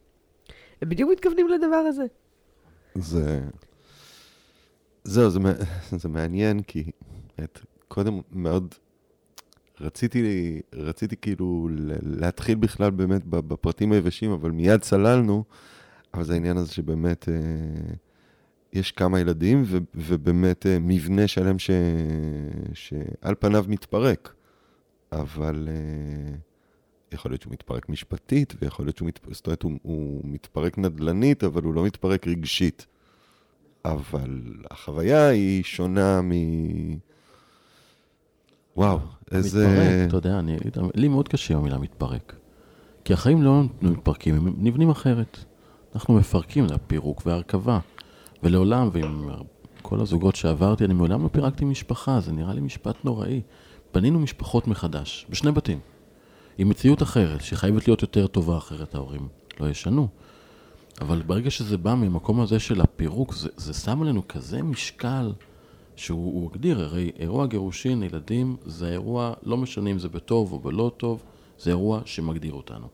הם 0.82 0.88
בדיוק 0.88 1.10
מתכוונים 1.10 1.48
לדבר 1.48 1.76
הזה. 1.76 2.04
זה... 2.94 3.40
זהו, 5.04 5.30
זה, 5.30 5.38
זה 5.90 6.08
מעניין, 6.08 6.62
כי 6.62 6.90
את, 7.44 7.60
קודם 7.88 8.20
מאוד 8.32 8.74
רציתי, 9.80 10.60
רציתי 10.72 11.16
כאילו 11.16 11.68
להתחיל 12.02 12.54
בכלל 12.54 12.90
באמת 12.90 13.24
בפרטים 13.24 13.92
היבשים, 13.92 14.30
אבל 14.30 14.50
מיד 14.50 14.80
צללנו, 14.80 15.44
אבל 16.14 16.24
זה 16.24 16.32
העניין 16.32 16.56
הזה 16.56 16.72
שבאמת 16.72 17.28
אה, 17.28 17.34
יש 18.72 18.92
כמה 18.92 19.20
ילדים, 19.20 19.62
ו, 19.66 19.78
ובאמת 19.94 20.66
אה, 20.66 20.78
מבנה 20.80 21.28
שלם 21.28 21.58
ש, 21.58 21.70
שעל 22.74 23.34
פניו 23.38 23.64
מתפרק, 23.68 24.34
אבל 25.12 25.68
אה, 25.70 26.34
יכול 27.12 27.30
להיות 27.30 27.42
שהוא 27.42 27.52
מתפרק 27.52 27.88
משפטית, 27.88 28.54
ויכול 28.62 28.86
להיות 28.86 28.96
שהוא 28.96 29.08
מתפרק, 29.08 29.34
זאת 29.34 29.46
אומרת, 29.46 29.62
הוא, 29.62 29.72
הוא 29.82 30.20
מתפרק 30.24 30.78
נדל"נית, 30.78 31.44
אבל 31.44 31.62
הוא 31.62 31.74
לא 31.74 31.84
מתפרק 31.84 32.26
רגשית. 32.26 32.86
אבל 33.84 34.42
החוויה 34.70 35.28
היא 35.28 35.64
שונה 35.64 36.20
מ... 36.22 36.30
וואו, 38.76 38.98
איזה... 39.32 39.68
מתפרק, 39.68 40.08
אתה 40.08 40.16
יודע, 40.16 40.38
אני, 40.38 40.56
לי 40.94 41.08
מאוד 41.08 41.28
קשה 41.28 41.56
המילה 41.56 41.78
מתפרק. 41.78 42.36
כי 43.04 43.12
החיים 43.12 43.42
לא 43.42 43.62
מתפרקים, 43.82 44.34
הם 44.34 44.54
נבנים 44.58 44.90
אחרת. 44.90 45.38
אנחנו 45.94 46.14
מפרקים, 46.14 46.68
זה 46.68 46.74
הפירוק 46.74 47.22
וההרכבה. 47.26 47.78
ולעולם, 48.42 48.88
ועם 48.92 49.30
כל 49.82 50.00
הזוגות 50.00 50.36
שעברתי, 50.36 50.84
אני 50.84 50.94
מעולם 50.94 51.22
לא 51.22 51.28
פירקתי 51.28 51.64
משפחה, 51.64 52.20
זה 52.20 52.32
נראה 52.32 52.54
לי 52.54 52.60
משפט 52.60 53.04
נוראי. 53.04 53.40
בנינו 53.94 54.18
משפחות 54.18 54.68
מחדש, 54.68 55.26
בשני 55.30 55.52
בתים. 55.52 55.78
עם 56.58 56.68
מציאות 56.68 57.02
אחרת, 57.02 57.40
שחייבת 57.40 57.88
להיות 57.88 58.02
יותר 58.02 58.26
טובה, 58.26 58.58
אחרת 58.58 58.94
ההורים 58.94 59.28
לא 59.60 59.68
ישנו. 59.68 60.08
אבל 61.00 61.22
ברגע 61.22 61.50
שזה 61.50 61.78
בא 61.78 61.94
ממקום 61.94 62.40
הזה 62.40 62.58
של 62.58 62.80
הפירוק, 62.80 63.34
זה, 63.34 63.48
זה 63.56 63.72
שם 63.74 64.02
עלינו 64.02 64.28
כזה 64.28 64.62
משקל 64.62 65.32
שהוא 65.96 66.34
הוא 66.34 66.50
הגדיר, 66.50 66.80
הרי 66.80 67.10
אירוע 67.18 67.46
גירושין, 67.46 68.02
ילדים, 68.02 68.56
זה 68.66 68.88
אירוע, 68.92 69.32
לא 69.42 69.56
משנה 69.56 69.90
אם 69.90 69.98
זה 69.98 70.08
בטוב 70.08 70.52
או 70.52 70.58
בלא 70.58 70.92
טוב, 70.96 71.22
זה 71.58 71.70
אירוע 71.70 72.00
שמגדיר 72.04 72.52
אותנו. 72.52 72.86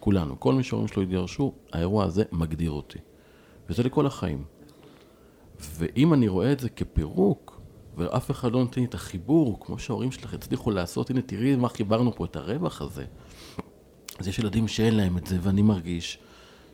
כולנו, 0.00 0.40
כל 0.40 0.54
מי 0.54 0.62
שההורים 0.62 0.88
שלו 0.88 1.02
התגרשו, 1.02 1.52
האירוע 1.72 2.04
הזה 2.04 2.22
מגדיר 2.32 2.70
אותי. 2.70 2.98
וזה 3.70 3.82
לכל 3.82 4.06
החיים. 4.06 4.44
ואם 5.60 6.14
אני 6.14 6.28
רואה 6.28 6.52
את 6.52 6.60
זה 6.60 6.68
כפירוק, 6.68 7.60
ואף 7.96 8.30
אחד 8.30 8.52
לא 8.52 8.58
נותן 8.58 8.80
לי 8.80 8.86
את 8.86 8.94
החיבור, 8.94 9.58
כמו 9.60 9.78
שההורים 9.78 10.12
שלך 10.12 10.34
הצליחו 10.34 10.70
לעשות, 10.70 11.10
הנה 11.10 11.22
תראי 11.22 11.56
מה 11.56 11.68
חיברנו 11.68 12.14
פה, 12.14 12.24
את 12.24 12.36
הרווח 12.36 12.82
הזה. 12.82 13.04
אז 14.18 14.28
יש 14.28 14.38
ילדים 14.38 14.68
שאין 14.68 14.96
להם 14.96 15.18
את 15.18 15.26
זה, 15.26 15.38
ואני 15.42 15.62
מרגיש 15.62 16.18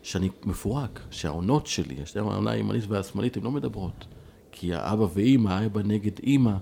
שאני 0.03 0.29
מפורק, 0.43 0.99
שהעונות 1.11 1.67
שלי, 1.67 1.95
יש 2.03 2.15
להם 2.15 2.27
העונה 2.27 2.51
הימנית 2.51 2.83
והשמאלית, 2.87 3.37
הן 3.37 3.43
לא 3.43 3.51
מדברות. 3.51 4.05
כי 4.51 4.73
האבא 4.73 5.05
ואימא, 5.13 5.49
האבא 5.49 5.81
נגד 5.83 6.19
אימא, 6.23 6.55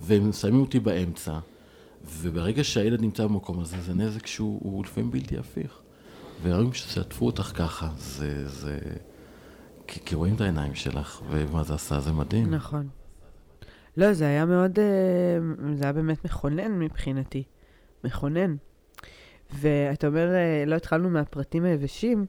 והם 0.00 0.32
שמים 0.32 0.60
אותי 0.60 0.80
באמצע, 0.80 1.38
וברגע 2.04 2.64
שהילד 2.64 3.00
נמצא 3.00 3.26
במקום 3.26 3.60
הזה, 3.60 3.76
זה 3.80 3.94
נזק 3.94 4.26
שהוא 4.26 4.60
הוא 4.62 4.84
לפעמים 4.84 5.10
בלתי 5.10 5.38
הפיך. 5.38 5.78
ורואים 6.42 6.72
ששטפו 6.72 7.26
אותך 7.26 7.52
ככה, 7.54 7.88
זה... 7.96 8.48
זה... 8.48 8.78
כי, 9.90 10.00
כי 10.04 10.14
רואים 10.14 10.34
את 10.34 10.40
העיניים 10.40 10.74
שלך, 10.74 11.22
ומה 11.30 11.62
זה 11.62 11.74
עשה, 11.74 12.00
זה 12.00 12.12
מדהים. 12.12 12.54
נכון. 12.54 12.88
לא, 13.96 14.12
זה 14.12 14.24
היה 14.26 14.44
מאוד, 14.46 14.78
אה, 14.78 14.84
זה 15.74 15.84
היה 15.84 15.92
באמת 15.92 16.24
מכונן 16.24 16.78
מבחינתי. 16.78 17.42
מכונן. 18.04 18.54
ואתה 19.54 20.06
אומר, 20.06 20.34
אה, 20.34 20.64
לא 20.66 20.74
התחלנו 20.74 21.10
מהפרטים 21.10 21.64
היבשים, 21.64 22.26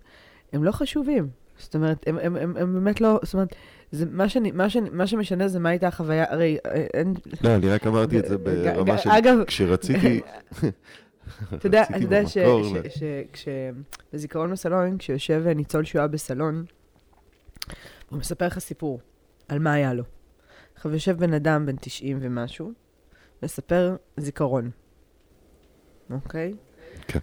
הם 0.53 0.63
לא 0.63 0.71
חשובים. 0.71 1.29
זאת 1.57 1.75
אומרת, 1.75 2.03
הם, 2.07 2.17
הם, 2.21 2.35
הם, 2.35 2.57
הם 2.57 2.73
באמת 2.73 3.01
לא, 3.01 3.19
זאת 3.23 3.33
אומרת, 3.33 3.55
זה, 3.91 4.05
מה, 4.11 4.29
שאני, 4.29 4.51
מה, 4.51 4.69
שאני, 4.69 4.89
מה 4.89 5.07
שמשנה 5.07 5.47
זה 5.47 5.59
מה 5.59 5.69
הייתה 5.69 5.87
החוויה, 5.87 6.25
הרי 6.29 6.57
אה, 6.65 6.85
אין... 6.93 7.13
לא, 7.41 7.55
אני 7.55 7.69
רק 7.69 7.87
אמרתי 7.87 8.19
את 8.19 8.25
זה 8.25 8.37
ברמה 8.37 8.97
של... 8.97 9.09
אגב- 9.09 9.43
כשרציתי... 9.47 10.21
אתה 11.53 11.67
יודע, 11.67 11.83
אתה 11.83 11.97
יודע 11.97 12.21
במקור 12.23 12.61
ל- 12.61 13.37
שבזיכרון 14.13 14.51
בסלון, 14.51 14.97
כשיושב 14.97 15.43
ניצול 15.55 15.85
שואה 15.85 16.07
בסלון, 16.07 16.65
הוא 18.11 18.19
מספר 18.19 18.47
לך 18.47 18.59
סיפור 18.59 18.99
על 19.47 19.59
מה 19.59 19.73
היה 19.73 19.93
לו. 19.93 20.03
עכשיו 20.75 20.93
יושב 20.93 21.17
בן 21.17 21.33
אדם 21.33 21.65
בן 21.65 21.75
90 21.75 22.17
ומשהו, 22.21 22.71
מספר 23.43 23.95
זיכרון, 24.17 24.71
אוקיי? 26.09 26.53
כן. 27.07 27.19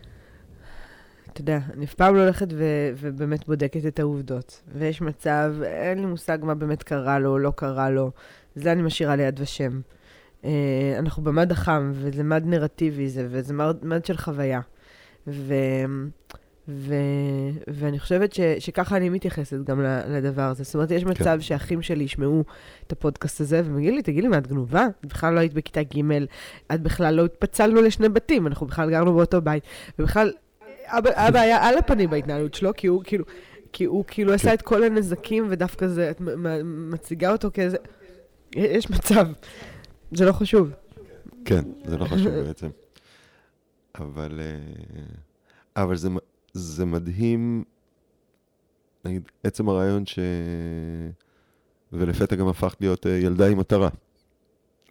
אתה 1.33 1.41
יודע, 1.41 1.59
אני 1.73 1.85
אף 1.85 1.95
פעם 1.95 2.15
לא 2.15 2.21
הולכת 2.21 2.47
ו- 2.53 2.91
ובאמת 2.97 3.47
בודקת 3.47 3.87
את 3.87 3.99
העובדות. 3.99 4.63
ויש 4.75 5.01
מצב, 5.01 5.55
אין 5.65 5.99
לי 5.99 6.07
מושג 6.07 6.39
מה 6.43 6.55
באמת 6.55 6.83
קרה 6.83 7.19
לו 7.19 7.39
לא 7.39 7.53
קרה 7.57 7.91
לו. 7.91 8.11
זה 8.55 8.73
אני 8.73 8.83
משאירה 8.83 9.17
ליד 9.17 9.41
ושם. 9.41 9.81
אה, 10.45 10.95
אנחנו 10.99 11.23
במד 11.23 11.53
החם, 11.53 11.93
וזה 11.95 12.23
מד 12.23 12.43
נרטיבי, 12.47 13.09
זה, 13.09 13.27
וזה 13.31 13.55
מד, 13.55 13.85
מד 13.85 14.05
של 14.05 14.17
חוויה. 14.17 14.61
ו, 15.27 15.55
ו, 16.69 16.95
ואני 17.69 17.99
חושבת 17.99 18.33
ש, 18.33 18.41
שככה 18.59 18.97
אני 18.97 19.09
מתייחסת 19.09 19.57
גם 19.65 19.81
לדבר 20.09 20.43
הזה. 20.43 20.65
זאת 20.65 20.75
אומרת, 20.75 20.91
יש 20.91 21.05
מצב 21.05 21.25
כן. 21.25 21.41
שאחים 21.41 21.83
שלי 21.83 22.05
ישמעו 22.05 22.45
את 22.87 22.93
הפודקאסט 22.93 23.41
הזה, 23.41 23.63
והם 23.65 23.79
יגידו 23.79 23.97
לי, 23.97 24.03
תגידי 24.03 24.23
לי, 24.23 24.29
מה, 24.29 24.39
את 24.39 24.47
גנובה? 24.47 24.87
את 25.01 25.07
בכלל 25.07 25.35
לא 25.35 25.41
היית 25.41 25.55
בכיתה 25.55 25.83
ג', 25.83 26.01
את 26.75 26.81
בכלל 26.81 27.15
לא 27.15 27.25
התפצלנו 27.25 27.83
לשני 27.83 28.09
בתים, 28.09 28.47
אנחנו 28.47 28.67
בכלל 28.67 28.91
גרנו 28.91 29.15
באותו 29.15 29.41
בית. 29.41 29.63
ובכלל, 29.99 30.33
אבא, 30.87 31.11
אבא 31.15 31.41
היה 31.41 31.69
על 31.69 31.79
הפנים 31.79 32.11
בהתנהלות 32.11 32.55
שלו, 32.55 32.71
כי 32.77 32.87
הוא 32.87 33.03
כאילו... 33.05 33.25
כי 33.73 33.85
הוא 33.85 34.05
כאילו 34.07 34.33
עשה 34.33 34.55
את 34.55 34.63
כל 34.63 34.85
הנזקים, 34.85 35.47
ודווקא 35.49 35.87
זה, 35.87 36.11
את 36.11 36.21
מציגה 36.65 37.33
אותו 37.33 37.51
כאיזה... 37.55 37.77
יש 38.55 38.91
מצב. 38.91 39.27
זה 40.13 40.25
לא 40.25 40.33
חשוב. 40.33 40.71
כן, 41.45 41.65
זה 41.85 41.97
לא 41.97 42.05
חשוב 42.05 42.29
בעצם. 42.29 42.69
אבל, 43.95 44.41
אה, 44.41 45.03
אבל 45.83 45.97
זה, 45.97 46.09
זה 46.59 46.85
מדהים 46.85 47.65
נגיד, 49.05 49.23
עצם 49.45 49.69
הרעיון 49.69 50.07
ש... 50.07 50.19
ולפתע 51.93 52.37
גם 52.37 52.49
הפכת 52.49 52.81
להיות 52.81 53.07
אה, 53.07 53.13
ילדה 53.13 53.49
עם 53.49 53.59
מטרה. 53.59 53.89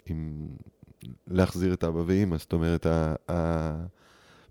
עם 0.05 0.47
להחזיר 1.27 1.73
את 1.73 1.83
אבא 1.83 2.03
ואימא, 2.05 2.37
זאת 2.37 2.53
אומרת, 2.53 2.85
ה... 2.85 3.15
ה... 3.31 3.85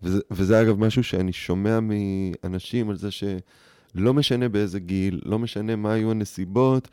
וזה, 0.03 0.21
וזה 0.31 0.63
אגב 0.63 0.79
משהו 0.79 1.05
שאני 1.05 1.33
שומע 1.33 1.79
מאנשים 1.81 2.91
על 2.91 2.97
זה 2.97 3.09
שלא 3.11 4.15
משנה 4.15 4.49
באיזה 4.49 4.81
גיל, 4.81 5.21
לא 5.25 5.39
משנה 5.39 5.77
מה 5.77 5.93
היו 5.93 6.11
הנסיבות, 6.11 6.89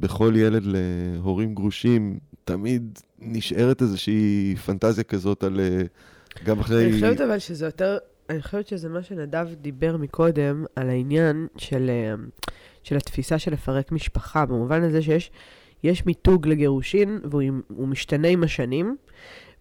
בכל 0.00 0.32
ילד 0.36 0.62
להורים 0.64 1.54
גרושים 1.54 2.18
תמיד 2.44 2.98
נשארת 3.18 3.82
איזושהי 3.82 4.54
פנטזיה 4.66 5.04
כזאת 5.04 5.44
על... 5.44 5.60
אה, 5.60 5.82
גם 6.44 6.60
אחרי... 6.60 6.84
אני 6.84 6.92
חושבת 6.92 7.20
אבל 7.20 7.38
שזה 7.38 7.64
יותר, 7.66 7.98
אני 8.30 8.42
חושבת 8.42 8.66
שזה 8.66 8.88
מה 8.88 9.02
שנדב 9.02 9.48
דיבר 9.54 9.96
מקודם, 9.96 10.64
על 10.76 10.88
העניין 10.90 11.46
של, 11.56 11.90
אה, 11.90 12.14
של 12.82 12.96
התפיסה 12.96 13.38
של 13.38 13.52
לפרק 13.52 13.92
משפחה, 13.92 14.46
במובן 14.46 14.82
הזה 14.82 15.02
שיש 15.02 15.30
יש 15.84 16.06
מיתוג 16.06 16.48
לגירושין, 16.48 17.20
והוא 17.24 17.88
משתנה 17.88 18.28
עם 18.28 18.42
השנים, 18.44 18.96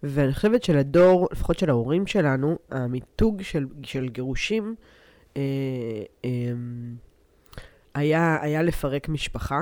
ואני 0.04 0.34
חושבת 0.34 0.64
שלדור, 0.64 1.28
לפחות 1.32 1.60
של 1.60 1.70
ההורים 1.70 2.08
שלנו, 2.08 2.58
המיתוג 2.72 3.42
של, 3.42 3.66
של 3.84 4.10
גירושים 4.10 4.76
אה, 5.38 5.42
אה, 6.26 6.30
היה, 7.94 8.38
היה 8.42 8.64
לפרק 8.64 9.10
משפחה. 9.10 9.62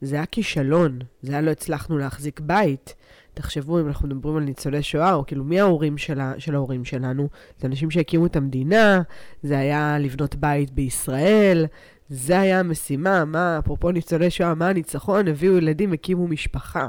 זה 0.00 0.16
היה 0.16 0.26
כישלון, 0.26 0.98
זה 1.22 1.32
היה 1.32 1.40
לא 1.40 1.50
הצלחנו 1.50 1.98
להחזיק 1.98 2.40
בית. 2.40 2.94
תחשבו 3.34 3.80
אם 3.80 3.88
אנחנו 3.88 4.08
מדברים 4.08 4.36
על 4.36 4.42
ניצולי 4.42 4.82
שואה, 4.82 5.14
או 5.14 5.26
כאילו 5.26 5.44
מי 5.44 5.60
ההורים 5.60 5.98
של, 5.98 6.20
ה, 6.20 6.34
של 6.38 6.54
ההורים 6.54 6.84
שלנו? 6.84 7.28
זה 7.58 7.66
אנשים 7.66 7.90
שהקימו 7.90 8.26
את 8.26 8.36
המדינה, 8.36 9.02
זה 9.42 9.58
היה 9.58 9.98
לבנות 9.98 10.34
בית 10.34 10.70
בישראל, 10.70 11.66
זה 12.08 12.40
היה 12.40 12.60
המשימה, 12.60 13.24
מה, 13.24 13.58
אפרופו 13.58 13.90
ניצולי 13.90 14.30
שואה, 14.30 14.54
מה 14.54 14.68
הניצחון? 14.68 15.28
הביאו 15.28 15.56
ילדים, 15.56 15.92
הקימו 15.92 16.28
משפחה. 16.28 16.88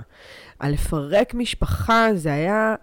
הלפרק 0.59 1.33
משפחה 1.33 2.07
זה 2.15 2.33
היה... 2.33 2.75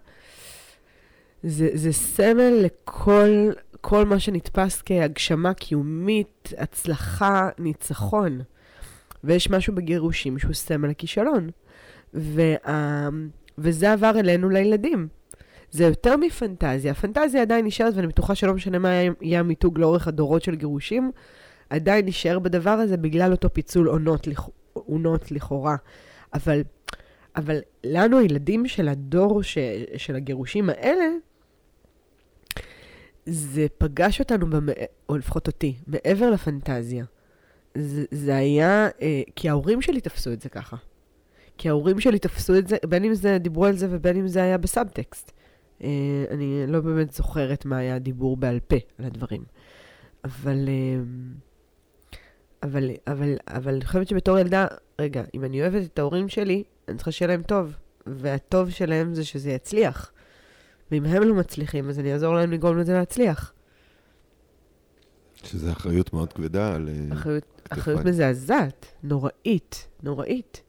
זה, 1.43 1.69
זה 1.73 1.93
סמל 1.93 2.61
לכל 2.63 3.51
כל 3.81 4.05
מה 4.05 4.19
שנתפס 4.19 4.83
כהגשמה 4.87 5.55
קיומית, 5.55 6.53
הצלחה, 6.59 7.49
ניצחון. 7.59 8.41
ויש 9.25 9.51
משהו 9.51 9.75
בגירושים 9.75 10.39
שהוא 10.39 10.55
סמל 10.55 10.89
לכישלון. 10.89 11.51
וה... 12.15 13.09
וזה 13.61 13.93
עבר 13.93 14.13
אלינו 14.19 14.49
לילדים. 14.49 15.09
זה 15.71 15.85
יותר 15.85 16.17
מפנטזיה. 16.17 16.93
הפנטזיה 16.93 17.43
עדיין 17.43 17.67
נשארת, 17.67 17.95
ואני 17.97 18.07
בטוחה 18.07 18.35
שלא 18.35 18.55
משנה 18.55 18.79
מה 18.79 18.89
יהיה 19.21 19.41
המיתוג 19.41 19.79
לאורך 19.79 20.09
הדורות 20.09 20.43
של 20.43 20.55
גירושים, 20.55 21.11
עדיין 21.71 22.07
נשאר 22.07 22.39
בדבר 22.39 22.71
הזה 22.71 22.97
בגלל 22.97 23.33
אותו 23.33 23.55
פיצול 23.55 23.89
עונות, 23.89 24.27
לכ... 24.27 24.49
עונות 24.73 25.33
לכאורה. 25.33 25.77
אבל, 26.35 26.63
אבל 27.37 27.59
לנו, 27.85 28.19
הילדים 28.19 28.67
של 28.67 28.89
הדור 28.89 29.43
ש... 29.43 29.59
של 29.97 30.17
הגירושים 30.17 30.71
האלה, 30.71 31.07
זה 33.27 33.67
פגש 33.79 34.21
אותנו, 34.21 34.51
במ... 34.51 34.69
או 35.09 35.17
לפחות 35.17 35.47
אותי, 35.47 35.75
מעבר 35.87 36.31
לפנטזיה. 36.31 37.05
זה, 37.75 38.05
זה 38.11 38.37
היה, 38.37 38.89
אה, 39.03 39.23
כי 39.37 39.49
ההורים 39.49 39.83
שלי 39.83 40.01
תפסו 40.01 40.33
את 40.33 40.41
זה 40.41 40.49
ככה. 40.49 40.77
כי 41.61 41.69
ההורים 41.69 42.01
שלי 42.01 42.19
תפסו 42.19 42.59
את 42.59 42.69
זה, 42.69 42.77
בין 42.89 43.05
אם 43.05 43.15
זה, 43.15 43.39
דיברו 43.39 43.67
על 43.67 43.77
זה 43.77 43.87
ובין 43.91 44.17
אם 44.17 44.29
זה 44.29 44.43
היה 44.43 44.59
בסאבטקסט. 44.59 45.33
אה, 45.83 45.89
אני 46.31 46.65
לא 46.67 46.81
באמת 46.81 47.13
זוכרת 47.13 47.65
מה 47.65 47.77
היה 47.77 47.95
הדיבור 47.95 48.37
בעל 48.37 48.61
פה 48.61 48.77
על 48.99 49.05
הדברים. 49.05 49.45
אבל, 50.25 50.69
אה, 50.69 51.03
אבל, 52.63 52.91
אבל, 53.07 53.35
אבל 53.49 53.75
אני 53.75 53.85
חושבת 53.85 54.09
שבתור 54.09 54.39
ילדה, 54.39 54.67
רגע, 55.01 55.23
אם 55.35 55.45
אני 55.45 55.63
אוהבת 55.63 55.83
את 55.85 55.99
ההורים 55.99 56.29
שלי, 56.29 56.63
אני 56.89 56.97
צריכה 56.97 57.13
שיהיה 57.13 57.29
להם 57.29 57.43
טוב. 57.43 57.77
והטוב 58.07 58.71
שלהם 58.71 59.15
זה 59.15 59.25
שזה 59.25 59.51
יצליח. 59.51 60.13
ואם 60.91 61.05
הם 61.05 61.23
לא 61.23 61.35
מצליחים, 61.35 61.89
אז 61.89 61.99
אני 61.99 62.13
אעזור 62.13 62.35
להם 62.35 62.53
לגרום 62.53 62.79
לזה 62.79 62.93
להצליח. 62.93 63.53
שזה 65.45 65.73
אחריות 65.73 66.13
מאוד 66.13 66.33
כבדה 66.33 66.75
על... 66.75 66.89
אחריות, 67.13 67.63
אחריות 67.71 68.05
מזעזעת, 68.05 68.87
נוראית, 69.03 69.89
נוראית. 70.03 70.63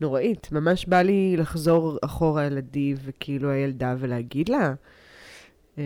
נוראית. 0.00 0.52
ממש 0.52 0.86
בא 0.86 1.02
לי 1.02 1.36
לחזור 1.36 1.98
אחורה 2.02 2.46
אל 2.46 2.58
עדי 2.58 2.94
וכאילו 3.04 3.50
הילדה 3.50 3.94
ולהגיד 3.98 4.48
לה, 4.48 4.74
אה, 5.78 5.84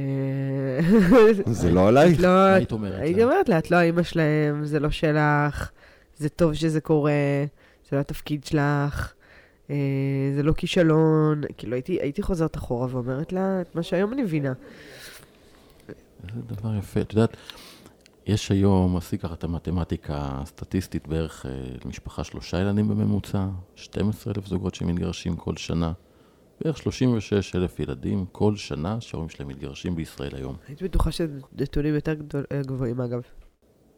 זה 1.47 1.71
לא 1.71 1.89
עלייך. 1.89 2.21
לא, 2.21 2.29
היית 2.29 2.73
אומרת 2.73 3.01
הייתי 3.01 3.21
לה? 3.21 3.27
אומרת 3.27 3.49
לה, 3.49 3.59
את 3.59 3.71
לא 3.71 3.77
האימא 3.77 4.03
שלהם, 4.03 4.65
זה 4.65 4.81
לא 4.81 4.91
שלך, 4.91 5.71
זה 6.17 6.29
טוב 6.29 6.55
שזה 6.55 6.81
קורה, 6.81 7.13
זה 7.91 7.97
לא 7.97 8.01
התפקיד 8.01 8.45
שלך, 8.45 9.13
אה, 9.71 9.77
זה 10.37 10.43
לא 10.43 10.53
כישלון. 10.53 11.43
כאילו, 11.59 11.75
הייתי, 11.75 11.99
הייתי 12.01 12.23
חוזרת 12.23 12.57
אחורה 12.57 12.89
ואומרת 12.91 13.33
לה 13.33 13.61
את 13.61 13.75
מה 13.75 13.83
שהיום 13.83 14.13
אני 14.13 14.23
מבינה. 14.23 14.53
זה 16.35 16.41
דבר 16.57 16.75
יפה. 16.79 17.01
את 17.01 17.13
יודעת, 17.13 17.37
יש 18.27 18.51
היום, 18.51 18.97
עשי 18.97 19.19
ככה 19.19 19.35
את 19.35 19.45
המתמטיקה 19.45 20.15
הסטטיסטית, 20.19 21.09
בערך 21.09 21.47
אה, 21.47 21.51
למשפחה 21.85 22.25
שלושה 22.25 22.61
ילדים 22.61 22.89
בממוצע, 22.89 23.47
12 23.77 24.33
אלף 24.37 24.47
זוגות 24.47 24.75
שמתגרשים 24.75 25.37
כל 25.37 25.57
שנה, 25.57 25.93
בערך 26.61 26.79
36 26.79 27.57
אלף 27.57 27.81
ילדים 27.81 28.25
כל 28.33 28.57
שנה 28.57 29.01
שההורים 29.01 29.29
שלהם 29.29 29.49
מתגרשים 29.49 29.97
בישראל 29.97 30.35
היום. 30.35 30.57
הייתי 30.69 30.85
בטוחה 30.85 31.13
שזה 31.13 31.39
נתונים 31.53 31.95
יותר 31.95 32.15
גדול, 32.15 32.45
אה, 32.53 32.63
גבוהים, 32.63 33.01
אגב. 33.01 33.21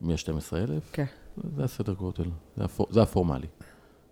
מ-12 0.00 0.56
אלף? 0.56 0.92
כן. 0.92 1.04
זה 1.56 1.64
הסדר 1.64 1.92
גודל, 1.92 2.24
זה, 2.56 2.64
הפור, 2.64 2.86
זה 2.90 3.02
הפורמלי. 3.02 3.46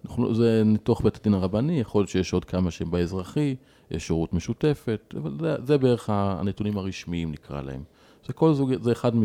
אנחנו, 0.05 0.35
זה 0.35 0.63
ניתוח 0.65 1.01
בית 1.01 1.17
הדין 1.17 1.35
הרבני, 1.35 1.81
יכול 1.81 2.01
להיות 2.01 2.09
שיש 2.09 2.33
עוד 2.33 2.45
כמה 2.45 2.71
שהם 2.71 2.91
באזרחי, 2.91 3.57
יש 3.91 4.07
שירות 4.07 4.33
משותפת, 4.33 5.15
אבל 5.17 5.37
זה, 5.41 5.57
זה 5.65 5.79
בערך 5.79 6.11
הנתונים 6.11 6.79
הרשמיים 6.79 7.33
נקרא 7.33 7.63
להם. 7.63 7.83
זה 8.27 8.33
כל 8.33 8.55
זוג, 8.55 8.83
זה 8.83 8.93
אחד 8.93 9.17
מ... 9.17 9.23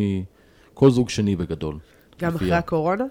כל 0.77 0.89
זוג 0.91 1.09
שני 1.09 1.35
בגדול. 1.35 1.79
גם 2.19 2.29
לפי 2.35 2.37
אחרי 2.45 2.51
הקורונה? 2.53 3.03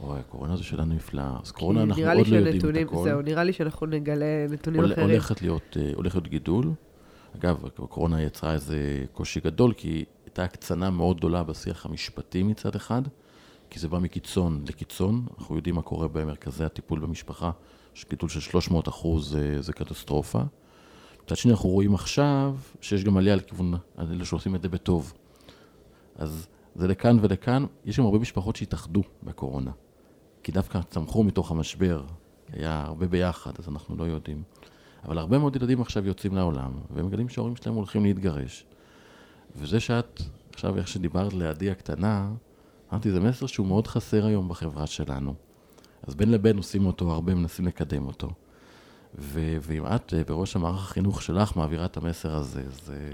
אוי, 0.00 0.18
הקורונה 0.18 0.56
זו 0.56 0.64
שאלה 0.64 0.84
נפלאה. 0.84 1.36
אז 1.42 1.50
קורונה 1.50 1.82
אנחנו 1.82 2.02
עוד 2.02 2.26
לא 2.26 2.36
יודעים 2.36 2.76
את 2.76 2.88
הכל. 2.88 3.04
זהו, 3.04 3.22
נראה 3.22 3.44
לי 3.44 3.52
שאנחנו 3.52 3.86
נגלה 3.86 4.46
נתונים 4.50 4.80
הול- 4.80 4.92
אחרים. 4.92 5.10
הולכת 5.10 5.42
להיות, 5.42 5.76
אה, 5.80 5.90
הולך 5.94 6.14
להיות 6.14 6.28
גידול. 6.28 6.72
אגב, 7.36 7.64
הקורונה 7.64 8.22
יצרה 8.22 8.52
איזה 8.52 9.04
קושי 9.12 9.40
גדול, 9.40 9.72
כי 9.72 10.04
הייתה 10.24 10.44
הקצנה 10.44 10.90
מאוד 10.90 11.16
גדולה 11.16 11.42
בשיח 11.42 11.86
המשפטי 11.86 12.42
מצד 12.42 12.74
אחד, 12.74 13.02
כי 13.70 13.78
זה 13.78 13.88
בא 13.88 13.98
מקיצון 13.98 14.64
לקיצון. 14.68 15.26
אנחנו 15.38 15.56
יודעים 15.56 15.74
מה 15.74 15.82
קורה 15.82 16.08
במרכזי 16.08 16.64
הטיפול 16.64 16.98
במשפחה, 17.00 17.50
שגידול 17.94 18.28
של 18.28 18.40
300 18.40 18.88
אחוז 18.88 19.36
אה, 19.36 19.62
זה 19.62 19.72
קטסטרופה. 19.72 20.40
מצד 21.24 21.36
שני, 21.36 21.52
אנחנו 21.52 21.68
רואים 21.68 21.94
עכשיו 21.94 22.54
שיש 22.80 23.04
גם 23.04 23.16
עלייה 23.16 23.36
לכיוון 23.36 23.74
אלה 23.98 24.24
שעושים 24.24 24.54
את 24.54 24.62
זה 24.62 24.68
בטוב. 24.68 25.12
אז 26.16 26.46
זה 26.76 26.88
לכאן 26.88 27.18
ולכאן. 27.20 27.64
יש 27.84 27.98
גם 27.98 28.04
הרבה 28.04 28.18
משפחות 28.18 28.56
שהתאחדו 28.56 29.02
בקורונה, 29.22 29.70
כי 30.42 30.52
דווקא 30.52 30.80
צמחו 30.90 31.22
מתוך 31.22 31.50
המשבר, 31.50 32.02
היה 32.52 32.82
הרבה 32.86 33.06
ביחד, 33.06 33.52
אז 33.58 33.68
אנחנו 33.68 33.96
לא 33.96 34.04
יודעים. 34.04 34.42
אבל 35.04 35.18
הרבה 35.18 35.38
מאוד 35.38 35.56
ילדים 35.56 35.80
עכשיו 35.80 36.06
יוצאים 36.06 36.34
לעולם, 36.34 36.72
והם 36.90 37.06
מגלים 37.06 37.28
שההורים 37.28 37.56
שלהם 37.56 37.74
הולכים 37.74 38.02
להתגרש. 38.02 38.66
וזה 39.56 39.80
שאת, 39.80 40.22
עכשיו 40.54 40.76
איך 40.76 40.88
שדיברת 40.88 41.34
לידי 41.34 41.70
הקטנה, 41.70 42.30
אמרתי, 42.92 43.10
זה 43.10 43.20
מסר 43.20 43.46
שהוא 43.46 43.66
מאוד 43.66 43.86
חסר 43.86 44.26
היום 44.26 44.48
בחברה 44.48 44.86
שלנו. 44.86 45.34
אז 46.02 46.14
בין 46.14 46.30
לבין 46.30 46.56
עושים 46.56 46.86
אותו 46.86 47.12
הרבה, 47.12 47.34
מנסים 47.34 47.66
לקדם 47.66 48.06
אותו. 48.06 48.30
ו- 49.18 49.56
ואם 49.62 49.86
את 49.86 50.14
אה, 50.14 50.24
בראש 50.24 50.56
המערך 50.56 50.78
החינוך 50.90 51.22
שלך 51.22 51.56
מעבירה 51.56 51.84
את 51.84 51.96
המסר 51.96 52.34
הזה, 52.34 52.62
זה 52.70 53.12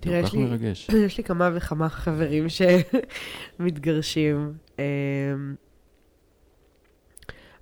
תראה, 0.00 0.20
כל 0.22 0.26
כך 0.28 0.34
לי- 0.34 0.44
מרגש. 0.44 0.88
יש 1.06 1.18
לי 1.18 1.24
כמה 1.24 1.50
וכמה 1.54 1.88
חברים 1.88 2.46
שמתגרשים. 3.58 4.52
אמ, 4.78 4.84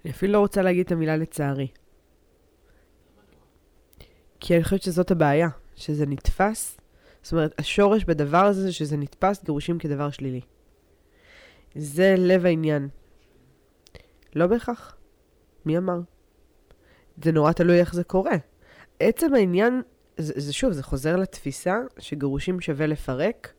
אני 0.04 0.10
אפילו 0.12 0.32
לא 0.32 0.38
רוצה 0.38 0.62
להגיד 0.62 0.86
את 0.86 0.92
המילה 0.92 1.16
לצערי. 1.16 1.68
כי 4.40 4.54
אני 4.54 4.64
חושבת 4.64 4.82
שזאת 4.82 5.10
הבעיה, 5.10 5.48
שזה 5.76 6.06
נתפס. 6.06 6.76
זאת 7.22 7.32
אומרת, 7.32 7.54
השורש 7.60 8.04
בדבר 8.04 8.44
הזה 8.44 8.62
זה 8.62 8.72
שזה 8.72 8.96
נתפס 8.96 9.44
גירושים 9.44 9.78
כדבר 9.78 10.10
שלילי. 10.10 10.40
זה 11.76 12.14
לב 12.18 12.46
העניין. 12.46 12.88
לא 14.34 14.46
בהכרח. 14.46 14.96
מי 15.66 15.78
אמר? 15.78 16.00
זה 17.22 17.32
נורא 17.32 17.52
תלוי 17.52 17.80
איך 17.80 17.94
זה 17.94 18.04
קורה. 18.04 18.36
עצם 19.00 19.34
העניין, 19.34 19.82
זה, 20.16 20.32
זה 20.36 20.52
שוב, 20.52 20.72
זה 20.72 20.82
חוזר 20.82 21.16
לתפיסה 21.16 21.76
שגירושים 21.98 22.60
שווה 22.60 22.86
לפרק, 22.86 23.52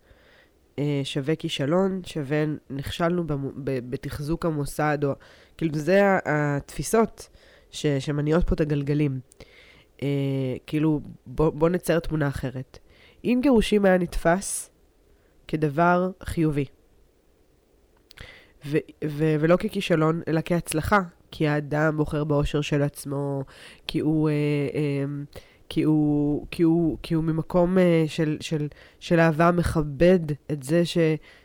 אה, 0.79 1.01
שווה 1.03 1.35
כישלון, 1.35 2.01
שווה 2.05 2.45
נכשלנו 2.69 3.23
בתחזוק 3.63 4.45
המוסד, 4.45 4.97
או 5.03 5.11
כאילו 5.57 5.75
זה 5.75 6.01
התפיסות 6.25 7.29
ש, 7.71 7.85
שמניעות 7.85 8.47
פה 8.47 8.55
את 8.55 8.61
הגלגלים. 8.61 9.19
אה, 10.01 10.07
כאילו, 10.67 11.01
בוא, 11.25 11.49
בוא 11.49 11.69
נצייר 11.69 11.99
תמונה 11.99 12.27
אחרת. 12.27 12.79
אם 13.23 13.39
גירושים 13.41 13.85
היה 13.85 13.97
נתפס 13.97 14.69
כדבר 15.47 16.11
חיובי, 16.23 16.65
ו- 18.65 18.77
ו- 19.05 19.35
ולא 19.39 19.55
ככישלון, 19.55 20.21
אלא 20.27 20.41
כהצלחה. 20.45 20.99
כי 21.37 21.47
האדם 21.47 21.97
בוחר 21.97 22.23
באושר 22.23 22.61
של 22.61 22.81
עצמו, 22.81 23.43
כי 23.87 23.99
הוא... 23.99 24.29
אה, 24.29 24.33
אה, 24.75 25.05
כי 25.69 25.83
הוא, 25.83 26.45
כי 26.51 26.63
הוא, 26.63 26.97
כי 27.03 27.13
הוא 27.13 27.23
ממקום 27.23 27.77
אה, 27.77 28.03
של, 28.07 28.37
של, 28.39 28.67
של 28.99 29.19
אהבה 29.19 29.51
מכבד 29.51 30.19
את 30.51 30.63
זה 30.63 30.85
ש, 30.85 30.97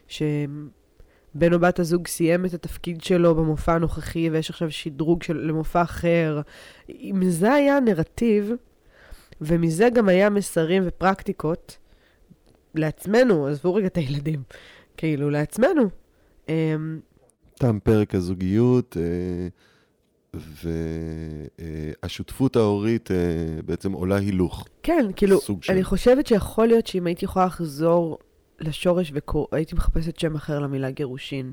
שבן 0.09 1.53
או 1.53 1.59
בת 1.59 1.79
הזוג 1.79 2.07
סיים 2.07 2.45
את 2.45 2.55
התפקיד 2.55 3.01
שלו 3.01 3.35
במופע 3.35 3.75
הנוכחי 3.75 4.31
ויש 4.31 4.51
עכשיו 4.51 4.71
שדרוג 4.71 5.23
של, 5.23 5.37
למופע 5.37 5.83
אחר. 5.83 6.41
אם 6.89 7.21
זה 7.29 7.53
היה 7.53 7.77
הנרטיב, 7.77 8.53
ומזה 9.41 9.89
גם 9.95 10.09
היה 10.09 10.31
מסרים 10.31 10.83
ופרקטיקות 10.87 11.79
לעצמנו, 12.75 13.47
עזבו 13.47 13.75
רגע 13.75 13.87
את 13.87 13.97
הילדים, 13.97 14.43
כאילו, 14.97 15.31
לעצמנו. 15.31 15.83
אמ, 16.49 17.01
תם 17.55 17.79
פרק 17.85 18.15
הזוגיות, 18.15 18.97
אה, 19.01 19.49
והשותפות 22.03 22.57
ההורית 22.57 23.11
אה, 23.11 23.17
בעצם 23.65 23.93
עולה 23.93 24.17
הילוך. 24.17 24.67
כן, 24.83 25.07
כאילו, 25.17 25.39
אני 25.69 25.85
חושבת 25.85 26.27
שיכול 26.27 26.67
להיות 26.67 26.87
שאם 26.87 27.07
הייתי 27.07 27.25
יכולה 27.25 27.47
לחזור 27.47 28.19
לשורש 28.61 29.13
והייתי 29.53 29.75
מחפשת 29.75 30.19
שם 30.19 30.35
אחר 30.35 30.59
למילה 30.59 30.91
גירושין. 30.91 31.53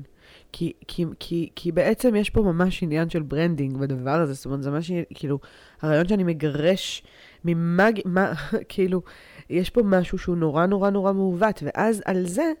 כי, 0.52 0.72
כי, 0.88 1.04
כי, 1.20 1.48
כי 1.56 1.72
בעצם 1.72 2.14
יש 2.14 2.30
פה 2.30 2.42
ממש 2.42 2.82
עניין 2.82 3.10
של 3.10 3.22
branding 3.22 3.76
בדבר 3.76 4.20
הזה, 4.20 4.32
זאת 4.32 4.46
אומרת, 4.46 4.62
זה 4.62 4.70
ממש, 4.70 4.90
כאילו, 5.14 5.38
הרעיון 5.82 6.08
שאני 6.08 6.24
מגרש 6.24 7.02
ממה, 7.44 7.88
מה, 8.04 8.32
כאילו, 8.68 9.02
יש 9.50 9.70
פה 9.70 9.82
משהו 9.84 10.18
שהוא 10.18 10.36
נורא 10.36 10.66
נורא 10.66 10.90
נורא 10.90 11.12
מעוות, 11.12 11.62
ואז 11.62 12.02
על 12.04 12.26
זה 12.26 12.52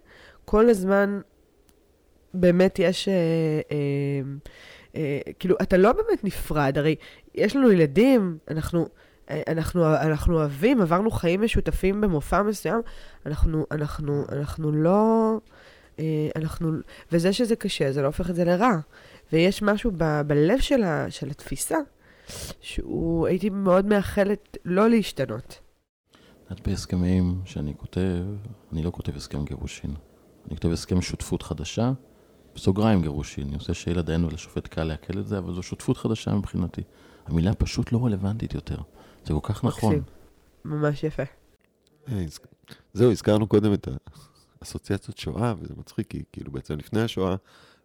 כל 0.44 0.68
הזמן 0.68 1.20
באמת 2.34 2.78
יש, 2.78 3.08
אה, 3.08 3.14
אה, 3.72 4.20
כאילו, 5.38 5.56
אתה 5.62 5.76
לא 5.76 5.92
באמת 5.92 6.24
נפרד, 6.24 6.78
הרי 6.78 6.94
יש 7.34 7.56
לנו 7.56 7.72
ילדים, 7.72 8.38
אנחנו, 8.50 8.86
אה, 9.30 9.42
אנחנו, 9.48 9.94
אנחנו 9.94 10.34
אוהבים, 10.34 10.80
עברנו 10.80 11.10
חיים 11.10 11.42
משותפים 11.42 12.00
במופע 12.00 12.42
מסוים, 12.42 12.80
אנחנו, 13.26 13.66
אנחנו, 13.70 14.24
אנחנו 14.32 14.72
לא, 14.72 15.36
אה, 15.98 16.04
אנחנו, 16.36 16.72
וזה 17.12 17.32
שזה 17.32 17.56
קשה, 17.56 17.92
זה 17.92 18.02
לא 18.02 18.06
הופך 18.06 18.30
את 18.30 18.34
זה 18.34 18.44
לרע. 18.44 18.76
ויש 19.32 19.62
משהו 19.62 19.90
ב, 19.96 20.20
בלב 20.26 20.60
של, 20.60 20.82
ה, 20.82 21.10
של 21.10 21.30
התפיסה, 21.30 21.76
שהוא, 22.60 23.26
הייתי 23.26 23.50
מאוד 23.50 23.86
מאחלת 23.86 24.56
לא 24.64 24.90
להשתנות. 24.90 25.60
את 26.52 26.68
בהסכמים 26.68 27.40
שאני 27.44 27.74
כותב, 27.76 28.24
אני 28.72 28.82
לא 28.82 28.90
כותב 28.90 29.16
הסכם 29.16 29.44
גירושין. 29.44 29.94
אני 30.46 30.56
כותב 30.56 30.72
הסכם 30.72 31.00
שותפות 31.00 31.42
חדשה, 31.42 31.92
בסוגריים 32.58 33.02
גירושין. 33.02 33.46
אני 33.48 33.54
עושה 33.54 33.74
שיהיה 33.74 33.96
לדיין 33.96 34.24
ולשופט 34.24 34.66
קל 34.66 34.84
לעכל 34.84 35.18
את 35.18 35.26
זה, 35.26 35.38
אבל 35.38 35.54
זו 35.54 35.62
שותפות 35.62 35.96
חדשה 35.96 36.34
מבחינתי. 36.34 36.82
המילה 37.26 37.54
פשוט 37.54 37.92
לא 37.92 38.04
רלוונטית 38.04 38.54
יותר. 38.54 38.76
זה 39.24 39.34
כל 39.34 39.40
כך 39.42 39.64
נכון. 39.64 39.94
מקסים. 39.94 40.02
ממש 40.64 41.04
יפה. 41.04 41.22
אה, 42.08 42.24
זהו, 42.92 43.10
הזכרנו 43.10 43.46
קודם 43.46 43.72
את 43.72 43.88
האסוציאציות 44.60 45.18
שואה, 45.18 45.54
וזה 45.60 45.74
מצחיק, 45.76 46.10
כי 46.10 46.22
כאילו 46.32 46.52
בעצם 46.52 46.76
לפני 46.76 47.00
השואה, 47.00 47.36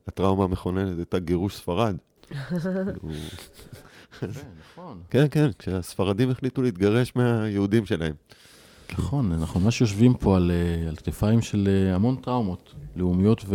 הטראומה 0.07 0.43
המכוננת 0.43 0.97
הייתה 0.97 1.19
גירוש 1.19 1.55
ספרד. 1.55 1.95
כן, 4.19 4.27
נכון. 4.59 5.01
כן, 5.09 5.25
כן, 5.31 5.49
כשהספרדים 5.59 6.29
החליטו 6.29 6.61
להתגרש 6.61 7.15
מהיהודים 7.15 7.85
שלהם. 7.85 8.13
נכון, 8.93 9.31
אנחנו 9.31 9.59
ממש 9.59 9.81
יושבים 9.81 10.13
פה 10.13 10.35
על, 10.35 10.51
אה, 10.51 10.89
על 10.89 10.95
כתפיים 10.95 11.41
של 11.41 11.67
אה, 11.67 11.95
המון 11.95 12.15
טראומות, 12.15 12.73
לאומיות 12.95 13.45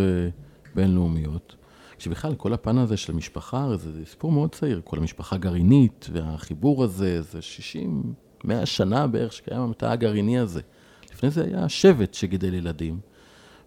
ובינלאומיות. 0.79 1.57
כשבכלל, 1.99 2.35
כל 2.35 2.53
הפן 2.53 2.79
הזה 2.79 2.97
של 2.97 3.13
משפחה, 3.13 3.77
זה, 3.77 3.93
זה 3.93 4.07
סיפור 4.07 4.33
מאוד 4.33 4.55
צעיר, 4.55 4.81
כל 4.85 4.99
המשפחה 4.99 5.37
הגרעינית, 5.37 6.09
והחיבור 6.13 6.85
הזה, 6.85 7.23
זה 7.23 7.43
60, 7.43 8.03
100 8.45 8.67
שנה 8.67 9.07
בערך 9.07 9.33
שקיים 9.33 9.61
המתא 9.61 9.87
הגרעיני 9.87 10.39
הזה. 10.39 10.61
לפני 11.13 11.31
זה 11.31 11.45
היה 11.45 11.69
שבט 11.69 12.15
שגידל 12.15 12.55
ילדים, 12.55 13.01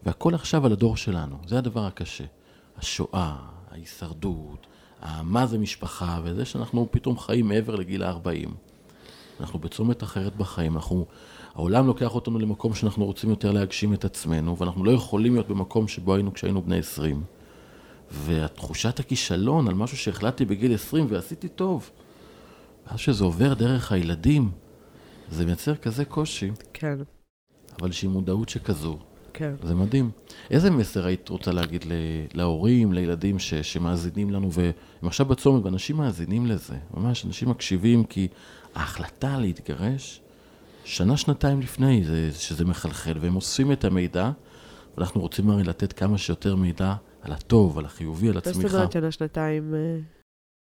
והכל 0.06 0.36
עכשיו 0.36 0.65
על 0.65 0.71
הדור 0.71 0.97
שלנו, 0.97 1.38
זה 1.47 1.58
הדבר 1.58 1.86
הקשה. 1.86 2.24
השואה, 2.78 3.36
ההישרדות, 3.71 4.67
מה 5.24 5.47
זה 5.47 5.58
משפחה, 5.58 6.19
וזה 6.24 6.45
שאנחנו 6.45 6.88
פתאום 6.91 7.19
חיים 7.19 7.47
מעבר 7.47 7.76
לגיל 7.76 8.04
ה-40. 8.04 8.50
אנחנו 9.39 9.60
בצומת 9.60 10.04
אחרת 10.04 10.36
בחיים, 10.36 10.76
אנחנו, 10.76 11.06
העולם 11.56 11.88
לוקח 11.88 12.16
אותנו 12.16 12.40
למקום 12.40 12.74
שאנחנו 12.74 13.06
רוצים 13.06 13.30
יותר 13.30 13.52
להגשים 13.52 13.94
את 13.94 14.06
עצמנו, 14.06 14.58
ואנחנו 14.58 14.84
לא 14.84 14.92
יכולים 14.92 15.34
להיות 15.34 15.48
במקום 15.48 15.88
שבו 15.88 16.16
היינו 16.16 16.34
כשהיינו 16.34 16.62
בני 16.62 16.78
20. 16.78 17.24
והתחושת 18.12 19.00
הכישלון 19.00 19.68
על 19.68 19.74
משהו 19.74 19.98
שהחלטתי 19.98 20.46
בגיל 20.46 20.74
20 20.74 21.06
ועשיתי 21.10 21.48
טוב, 21.48 21.90
ואז 22.88 23.00
שזה 23.00 23.24
עובר 23.24 23.54
דרך 23.54 23.92
הילדים, 23.92 24.52
זה 25.32 25.46
מייצר 25.46 25.76
כזה 25.76 26.06
קושי, 26.06 26.52
כן, 26.74 26.98
אבל 27.80 27.92
שהיא 27.92 28.10
מודעות 28.10 28.50
שכזו, 28.50 28.98
כן. 29.34 29.54
זה 29.64 29.76
מדהים. 29.76 30.12
איזה 30.52 30.72
מסר 30.72 31.06
היית 31.06 31.30
רוצה 31.30 31.52
להגיד 31.52 31.86
להורים, 32.34 32.94
לילדים 32.94 33.40
ש, 33.40 33.54
שמאזינים 33.54 34.30
לנו, 34.30 34.52
והם 34.52 34.72
עכשיו 35.04 35.26
בצומת, 35.26 35.66
ואנשים 35.66 35.98
מאזינים 35.98 36.46
לזה, 36.46 36.76
ממש, 36.94 37.26
אנשים 37.26 37.50
מקשיבים, 37.50 38.04
כי 38.04 38.28
ההחלטה 38.76 39.38
להתגרש, 39.38 40.22
שנה, 40.86 41.17
שנתיים 41.17 41.62
לפני, 41.62 42.04
זה, 42.04 42.32
שזה 42.34 42.65
מחלחל, 42.65 43.17
והם 43.22 43.36
אוספים 43.36 43.72
את 43.72 43.86
המידע, 43.86 44.32
ואנחנו 44.98 45.22
רוצים 45.22 45.50
הרי 45.50 45.63
לתת 45.63 45.94
כמה 45.94 46.17
שיותר 46.17 46.56
מידע 46.56 46.96
על 47.22 47.32
הטוב, 47.32 47.78
על 47.78 47.86
החיובי, 47.86 48.28
על 48.28 48.34
מה 48.34 48.39
זאת 48.39 48.48
הצמיחה. 48.48 48.78
אומרת 48.78 48.91
שנה, 48.91 49.12
שנתיים? 49.12 49.76
אה, 49.76 50.00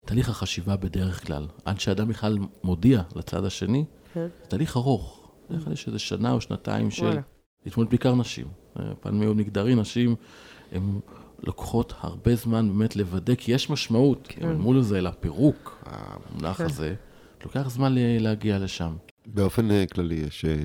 תהליך 0.06 0.30
החשיבה 0.30 0.76
בדרך 0.76 1.28
כלל, 1.28 1.48
עד 1.66 1.80
שאדם 1.80 2.08
בכלל 2.08 2.38
מודיע 2.64 3.02
לצד 3.16 3.46
השני, 3.46 3.86
כן. 4.14 4.28
תהליך 4.48 4.78
ארוך. 4.78 5.32
בדרך 5.50 5.64
כלל 5.64 5.74
יש 5.74 5.88
איזה 5.88 6.00
שנה 6.00 6.32
או 6.32 6.42
שנתיים 6.42 6.92
של... 6.92 7.20
להתמודד 7.66 7.90
בעיקר 7.90 8.16
נשים. 8.16 8.48
אה, 8.80 8.96
פן 9.00 9.20
מאוד 9.20 9.38
מגדרי, 9.38 9.76
נשים 9.76 10.16
הן 10.72 11.00
לוקחות 11.44 11.94
הרבה 12.00 12.36
זמן 12.36 12.68
באמת 12.68 12.96
לוודא, 12.96 13.36
כי 13.36 13.52
יש 13.52 13.70
משמעות. 13.70 14.28
כן. 14.30 14.56
מול 14.56 14.82
זה, 14.82 15.02
לפירוק, 15.02 15.84
המונח 15.86 16.58
כן. 16.58 16.66
הזה, 16.66 16.96
לוקח 17.44 17.70
זמן 17.70 17.94
להגיע 17.98 18.60
לשם. 18.60 18.96
באופן 19.34 19.72
אה, 19.72 19.86
כללי 19.94 20.16
יש 20.16 20.46
אה, 20.46 20.56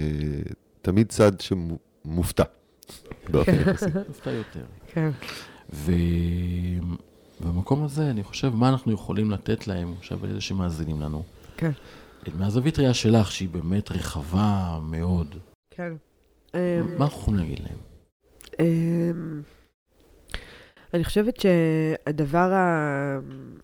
תמיד 0.82 1.08
צד 1.08 1.32
שמופתע. 1.40 2.44
באופן 3.28 3.54
יחסי. 3.54 3.86
דווקא 4.08 4.30
יותר. 4.30 4.64
כן. 4.86 5.10
ובמקום 7.40 7.84
הזה, 7.84 8.10
אני 8.10 8.24
חושב, 8.24 8.54
מה 8.54 8.68
אנחנו 8.68 8.92
יכולים 8.92 9.30
לתת 9.30 9.66
להם, 9.66 9.94
עכשיו 9.98 10.24
אלה 10.24 10.40
שמאזינים 10.40 11.00
לנו. 11.00 11.22
כן. 11.56 11.70
מהזווית 12.38 12.78
ראייה 12.78 12.94
שלך, 12.94 13.32
שהיא 13.32 13.48
באמת 13.48 13.90
רחבה 13.90 14.80
מאוד, 14.82 15.34
כן. 15.70 15.92
מה 16.54 16.60
אנחנו 17.04 17.18
יכולים 17.20 17.40
להגיד 17.40 17.60
להם? 17.60 17.78
אני 20.94 21.04
חושבת 21.04 21.36
שהדבר 21.40 22.52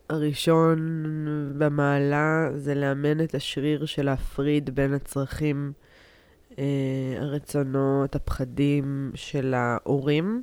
הראשון 0.08 1.04
במעלה 1.58 2.48
זה 2.56 2.74
לאמן 2.74 3.20
את 3.24 3.34
השריר 3.34 3.84
של 3.86 4.04
להפריד 4.04 4.70
בין 4.74 4.94
הצרכים, 4.94 5.72
אה, 6.58 6.64
הרצונות, 7.18 8.16
הפחדים 8.16 9.10
של 9.14 9.54
ההורים, 9.54 10.42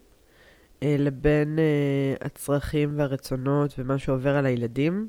אה, 0.84 0.95
לבין 1.00 1.60
אה, 1.60 2.26
הצרכים 2.26 2.93
והרצונות 2.97 3.73
ומה 3.78 3.97
שעובר 3.97 4.36
על 4.36 4.45
הילדים. 4.45 5.08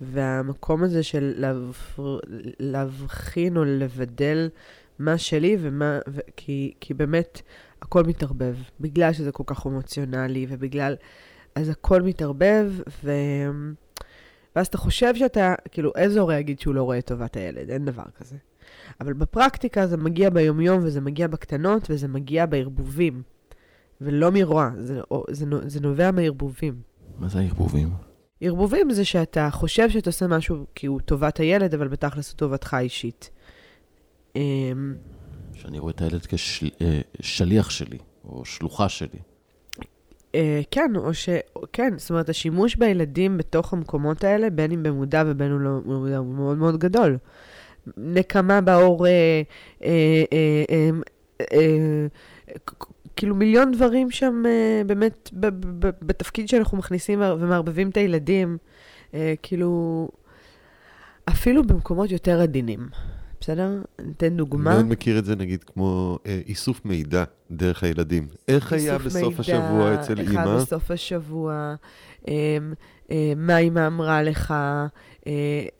והמקום 0.00 0.82
הזה 0.82 1.02
של 1.02 1.34
להב- 1.36 1.98
להבחין 2.60 3.56
או 3.56 3.64
לבדל 3.64 4.48
מה 4.98 5.18
שלי 5.18 5.56
ומה, 5.60 5.98
ו- 6.08 6.20
כי, 6.36 6.74
כי 6.80 6.94
באמת 6.94 7.42
הכל 7.86 8.04
מתערבב, 8.04 8.56
בגלל 8.80 9.12
שזה 9.12 9.32
כל 9.32 9.44
כך 9.46 9.66
אמוציונלי 9.66 10.46
ובגלל, 10.48 10.94
אז 11.54 11.68
הכל 11.68 12.02
מתערבב, 12.02 12.72
ו... 13.04 13.12
ואז 14.56 14.66
אתה 14.66 14.78
חושב 14.78 15.14
שאתה, 15.14 15.54
כאילו, 15.70 15.92
איזה 15.96 16.20
הורה 16.20 16.38
יגיד 16.38 16.60
שהוא 16.60 16.74
לא 16.74 16.82
רואה 16.82 16.98
את 16.98 17.06
טובת 17.06 17.36
הילד? 17.36 17.70
אין 17.70 17.84
דבר 17.84 18.02
כזה. 18.18 18.36
אבל 19.00 19.12
בפרקטיקה 19.12 19.86
זה 19.86 19.96
מגיע 19.96 20.30
ביומיום 20.30 20.80
וזה 20.82 21.00
מגיע 21.00 21.28
בקטנות 21.28 21.86
וזה 21.90 22.08
מגיע 22.08 22.46
בערבובים. 22.46 23.22
ולא 24.00 24.30
מרוע, 24.32 24.70
זה, 24.78 25.00
זה, 25.30 25.46
זה 25.66 25.80
נובע 25.80 26.10
מערבובים. 26.10 26.74
מה 27.18 27.28
זה 27.28 27.38
הערבובים? 27.38 27.88
ערבובים 28.40 28.90
זה 28.90 29.04
שאתה 29.04 29.48
חושב 29.50 29.90
שאתה 29.90 30.10
עושה 30.10 30.26
משהו 30.26 30.66
כי 30.74 30.86
הוא 30.86 31.00
טובת 31.00 31.40
הילד, 31.40 31.74
אבל 31.74 31.88
בתכלס 31.88 32.30
הוא 32.30 32.38
טובתך 32.38 32.74
האישית. 32.74 33.30
שאני 35.56 35.78
רואה 35.78 35.92
את 35.92 36.00
הילד 36.00 36.26
כשליח 37.20 37.70
שלי, 37.70 37.98
או 38.24 38.44
שלוחה 38.44 38.88
שלי. 38.88 39.18
אה, 40.34 40.60
כן, 40.70 40.92
או 40.96 41.14
ש... 41.14 41.28
כן, 41.72 41.94
זאת 41.96 42.10
אומרת, 42.10 42.28
השימוש 42.28 42.76
בילדים 42.76 43.38
בתוך 43.38 43.72
המקומות 43.72 44.24
האלה, 44.24 44.50
בין 44.50 44.72
אם 44.72 44.82
במודע 44.82 45.22
ובין 45.26 45.52
אם 45.52 45.60
לא 45.60 45.70
במודע, 45.84 46.16
הוא 46.16 46.34
מאוד 46.34 46.58
מאוד 46.58 46.78
גדול. 46.78 47.18
נקמה 47.96 48.60
בהורה, 48.60 49.08
אה, 49.10 49.42
אה, 49.84 50.24
אה, 50.32 50.64
אה, 50.70 50.90
אה, 51.52 52.06
כאילו 53.16 53.34
מיליון 53.34 53.72
דברים 53.72 54.10
שם 54.10 54.42
אה, 54.46 54.82
באמת 54.86 55.30
בתפקיד 56.02 56.48
שאנחנו 56.48 56.78
מכניסים 56.78 57.20
ומערבבים 57.20 57.88
את 57.88 57.96
הילדים, 57.96 58.58
אה, 59.14 59.34
כאילו, 59.42 60.08
אפילו 61.28 61.64
במקומות 61.64 62.10
יותר 62.10 62.40
עדינים. 62.40 62.88
בסדר? 63.40 63.68
ניתן 63.98 64.36
דוגמה. 64.36 64.74
מאוד 64.74 64.86
מכיר 64.86 65.18
את 65.18 65.24
זה, 65.24 65.36
נגיד, 65.36 65.64
כמו 65.64 66.18
אה, 66.26 66.40
איסוף 66.46 66.84
מידע 66.84 67.24
דרך 67.50 67.82
הילדים. 67.82 68.28
איך 68.48 68.72
היה 68.72 68.98
בסוף 68.98 69.22
מידע, 69.22 69.40
השבוע 69.40 69.94
אצל 69.94 70.20
איך 70.20 70.30
היה 70.30 70.42
אימא? 70.42 70.56
בסוף 70.56 70.90
השבוע, 70.90 71.74
אה, 72.28 72.58
אה, 73.10 73.32
מה 73.36 73.58
אימא 73.58 73.86
אמרה 73.86 74.22
לך. 74.22 74.50
אה, 74.50 74.86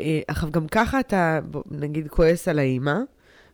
אה, 0.01 0.21
עכשיו, 0.29 0.51
גם 0.51 0.67
ככה 0.67 1.01
אתה, 1.01 1.41
נגיד, 1.71 2.09
כועס 2.09 2.49
על 2.49 2.59
האימא, 2.59 2.97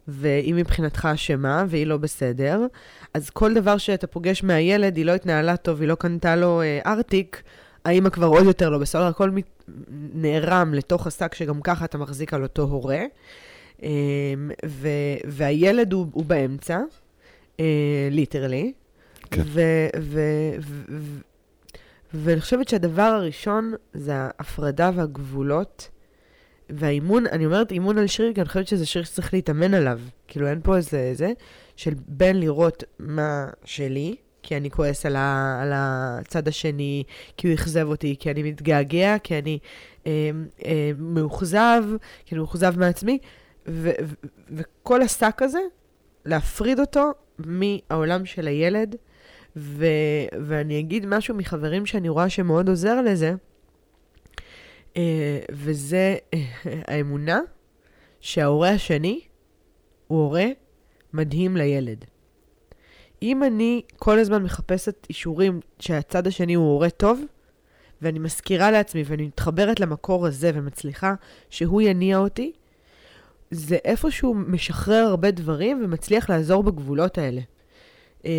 והיא 0.08 0.54
מבחינתך 0.54 1.08
אשמה, 1.14 1.64
והיא 1.68 1.86
לא 1.86 1.96
בסדר, 1.96 2.66
אז 3.14 3.30
כל 3.30 3.54
דבר 3.54 3.78
שאתה 3.78 4.06
פוגש 4.06 4.44
מהילד, 4.44 4.96
היא 4.96 5.04
לא 5.04 5.14
התנהלה 5.14 5.56
טוב, 5.56 5.80
היא 5.80 5.88
לא 5.88 5.94
קנתה 5.94 6.36
לו 6.36 6.62
ארטיק, 6.86 7.42
האימא 7.84 8.10
כבר 8.10 8.26
עוד 8.26 8.44
יותר 8.44 8.70
לא 8.70 8.78
בסדר, 8.78 9.02
הכל 9.02 9.30
נערם 10.14 10.74
לתוך 10.74 11.06
השק 11.06 11.34
שגם 11.34 11.60
ככה 11.60 11.84
אתה 11.84 11.98
מחזיק 11.98 12.34
על 12.34 12.42
אותו 12.42 12.62
הורה. 12.62 13.00
אה, 13.82 13.88
ו, 14.66 14.88
והילד 15.24 15.92
הוא, 15.92 16.06
הוא 16.12 16.24
באמצע, 16.24 16.80
ליטרלי. 18.10 18.72
כן. 19.30 19.42
ו- 19.44 19.88
ו- 19.98 20.54
ו- 20.88 21.20
ואני 22.14 22.40
חושבת 22.40 22.68
שהדבר 22.68 23.02
הראשון 23.02 23.72
זה 23.94 24.12
ההפרדה 24.14 24.90
והגבולות 24.94 25.88
והאימון, 26.70 27.26
אני 27.26 27.46
אומרת 27.46 27.72
אימון 27.72 27.98
על 27.98 28.06
שריר, 28.06 28.34
כי 28.34 28.40
אני 28.40 28.48
חושבת 28.48 28.66
שזה 28.66 28.86
שריר 28.86 29.04
שצריך 29.04 29.34
להתאמן 29.34 29.74
עליו. 29.74 30.00
כאילו, 30.28 30.48
אין 30.48 30.60
פה 30.62 30.76
איזה 30.76 31.10
זה, 31.14 31.32
של 31.76 31.94
בין 32.08 32.40
לראות 32.40 32.84
מה 32.98 33.46
שלי, 33.64 34.16
כי 34.42 34.56
אני 34.56 34.70
כועס 34.70 35.06
על, 35.06 35.16
ה, 35.16 35.58
על 35.62 35.70
הצד 35.74 36.48
השני, 36.48 37.04
כי 37.36 37.48
הוא 37.48 37.54
אכזב 37.54 37.86
אותי, 37.88 38.16
כי 38.18 38.30
אני 38.30 38.42
מתגעגע, 38.42 39.18
כי 39.18 39.38
אני 39.38 39.58
אה, 40.06 40.30
אה, 40.64 40.90
מאוכזב, 40.98 41.84
כי 42.24 42.34
אני 42.34 42.38
מאוכזב 42.38 42.78
מעצמי, 42.78 43.18
ו, 43.68 43.90
ו, 44.04 44.14
וכל 44.50 45.02
השק 45.02 45.42
הזה, 45.42 45.60
להפריד 46.24 46.80
אותו 46.80 47.10
מהעולם 47.38 48.24
של 48.24 48.46
הילד, 48.46 48.96
ו, 49.56 49.86
ואני 50.46 50.78
אגיד 50.78 51.06
משהו 51.06 51.34
מחברים 51.34 51.86
שאני 51.86 52.08
רואה 52.08 52.28
שמאוד 52.28 52.68
עוזר 52.68 53.00
לזה, 53.00 53.34
אה, 54.96 55.40
וזה 55.50 56.16
אה, 56.34 56.40
האמונה 56.88 57.40
שההורה 58.20 58.70
השני 58.70 59.20
הוא 60.06 60.18
הורה 60.22 60.46
מדהים 61.12 61.56
לילד. 61.56 62.04
אם 63.22 63.44
אני 63.44 63.82
כל 63.96 64.18
הזמן 64.18 64.42
מחפשת 64.42 65.06
אישורים 65.08 65.60
שהצד 65.78 66.26
השני 66.26 66.54
הוא 66.54 66.64
הורה 66.64 66.90
טוב, 66.90 67.20
ואני 68.02 68.18
מזכירה 68.18 68.70
לעצמי 68.70 69.02
ואני 69.06 69.26
מתחברת 69.26 69.80
למקור 69.80 70.26
הזה 70.26 70.50
ומצליחה 70.54 71.14
שהוא 71.50 71.82
יניע 71.82 72.18
אותי, 72.18 72.52
זה 73.52 73.76
איפשהו 73.84 74.34
משחרר 74.34 75.06
הרבה 75.06 75.30
דברים 75.30 75.80
ומצליח 75.84 76.30
לעזור 76.30 76.62
בגבולות 76.62 77.18
האלה. 77.18 77.40
אה, 78.26 78.30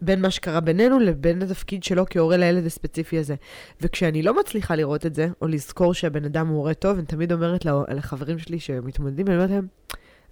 בין 0.00 0.20
מה 0.20 0.30
שקרה 0.30 0.60
בינינו 0.60 0.98
לבין 0.98 1.42
התפקיד 1.42 1.84
שלו 1.84 2.04
כהורה 2.10 2.36
לילד 2.36 2.66
הספציפי 2.66 3.18
הזה. 3.18 3.34
וכשאני 3.80 4.22
לא 4.22 4.40
מצליחה 4.40 4.76
לראות 4.76 5.06
את 5.06 5.14
זה, 5.14 5.28
או 5.42 5.46
לזכור 5.46 5.94
שהבן 5.94 6.24
אדם 6.24 6.48
הוא 6.48 6.56
הורה 6.56 6.74
טוב, 6.74 6.98
אני 6.98 7.06
תמיד 7.06 7.32
אומרת 7.32 7.64
לחברים 7.88 8.38
שלי 8.38 8.60
שמתמודדים, 8.60 9.26
אני 9.26 9.36
אומרת 9.36 9.50
להם, 9.50 9.66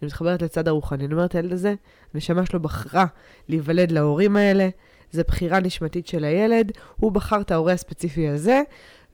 אני 0.02 0.06
מתחברת 0.06 0.42
לצד 0.42 0.68
הרוחני, 0.68 1.04
אני 1.04 1.14
אומרת, 1.14 1.34
הילד 1.34 1.52
הזה, 1.52 1.74
הנשמה 2.14 2.46
שלו 2.46 2.60
בחרה 2.60 3.06
להיוולד 3.48 3.90
להורים 3.92 4.36
האלה, 4.36 4.68
זו 5.12 5.22
בחירה 5.28 5.60
נשמתית 5.60 6.06
של 6.06 6.24
הילד, 6.24 6.72
הוא 6.96 7.12
בחר 7.12 7.40
את 7.40 7.50
ההורה 7.50 7.72
הספציפי 7.72 8.28
הזה, 8.28 8.62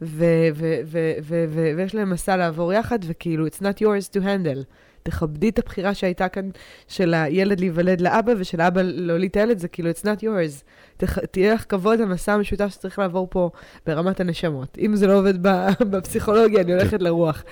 ו- 0.02 0.48
ו- 0.54 1.12
ו- 1.22 1.74
ויש 1.76 1.94
להם 1.94 2.10
מסע 2.10 2.36
לעבור 2.36 2.72
יחד, 2.72 2.98
וכאילו, 3.02 3.46
it's 3.46 3.60
not 3.60 3.80
yours 3.80 4.16
to 4.16 4.20
handle. 4.20 4.64
תכבדי 5.06 5.48
את 5.48 5.58
הבחירה 5.58 5.94
שהייתה 5.94 6.28
כאן 6.28 6.50
של 6.88 7.14
הילד 7.14 7.60
להיוולד 7.60 8.00
לאבא 8.00 8.32
ושל 8.38 8.60
האבא 8.60 8.82
להוליד 8.84 9.30
את 9.30 9.36
הילד, 9.36 9.58
זה 9.58 9.68
כאילו, 9.68 9.90
it's 9.90 10.02
not 10.04 10.22
yours. 10.22 10.64
תח, 10.96 11.18
תהיה 11.18 11.54
לך 11.54 11.64
כבוד 11.68 11.98
למסע 11.98 12.32
המשותף 12.32 12.68
שצריך 12.68 12.98
לעבור 12.98 13.26
פה 13.30 13.50
ברמת 13.86 14.20
הנשמות. 14.20 14.78
אם 14.78 14.96
זה 14.96 15.06
לא 15.06 15.18
עובד 15.18 15.42
בפסיכולוגיה, 15.90 16.60
אני 16.60 16.72
הולכת 16.72 17.02
לרוח. 17.02 17.44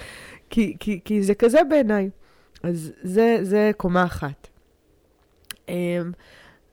כי, 0.50 0.76
כי, 0.80 1.00
כי 1.04 1.22
זה 1.22 1.34
כזה 1.34 1.58
בעיניי. 1.70 2.10
אז 2.62 2.92
זה, 3.02 3.38
זה 3.42 3.70
קומה 3.76 4.04
אחת. 4.04 4.48
Um, 5.66 5.70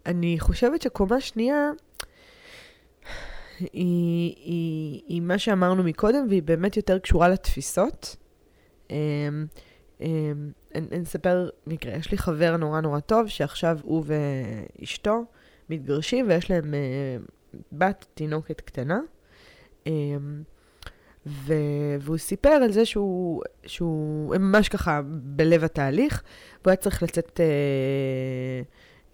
אני 0.06 0.40
חושבת 0.40 0.82
שקומה 0.82 1.22
שנייה 1.22 1.72
היא, 3.60 4.36
היא, 4.46 5.02
היא 5.08 5.22
מה 5.22 5.38
שאמרנו 5.38 5.84
מקודם, 5.84 6.26
והיא 6.30 6.44
באמת 6.44 6.78
יותר 6.78 7.00
קשורה 7.00 7.30
לתפיסות. 7.30 8.16
אספר 11.04 11.50
מקרה, 11.68 11.94
יש 11.94 12.12
לי 12.12 12.18
חבר 12.18 12.58
נורא 12.58 12.82
נורא 12.82 13.00
טוב, 13.00 13.28
שעכשיו 13.28 13.80
הוא 13.84 14.04
ואשתו 14.06 15.26
מתגרשים, 15.70 16.26
ויש 16.30 16.52
להם 16.52 16.74
uh, 16.74 17.58
בת 17.72 18.06
תינוקת 18.14 18.62
קטנה. 18.62 19.00
Um, 19.86 19.90
ו... 21.26 21.54
והוא 22.00 22.18
סיפר 22.18 22.50
על 22.50 22.72
זה 22.72 22.86
שהוא, 22.86 23.44
שהוא 23.66 24.36
ממש 24.36 24.70
ככה 24.70 25.02
בלב 25.06 25.64
התהליך, 25.64 26.24
והוא 26.62 26.72
היה 26.72 26.76
צריך 26.76 27.04
לצאת 27.04 27.40
אה, 27.40 28.62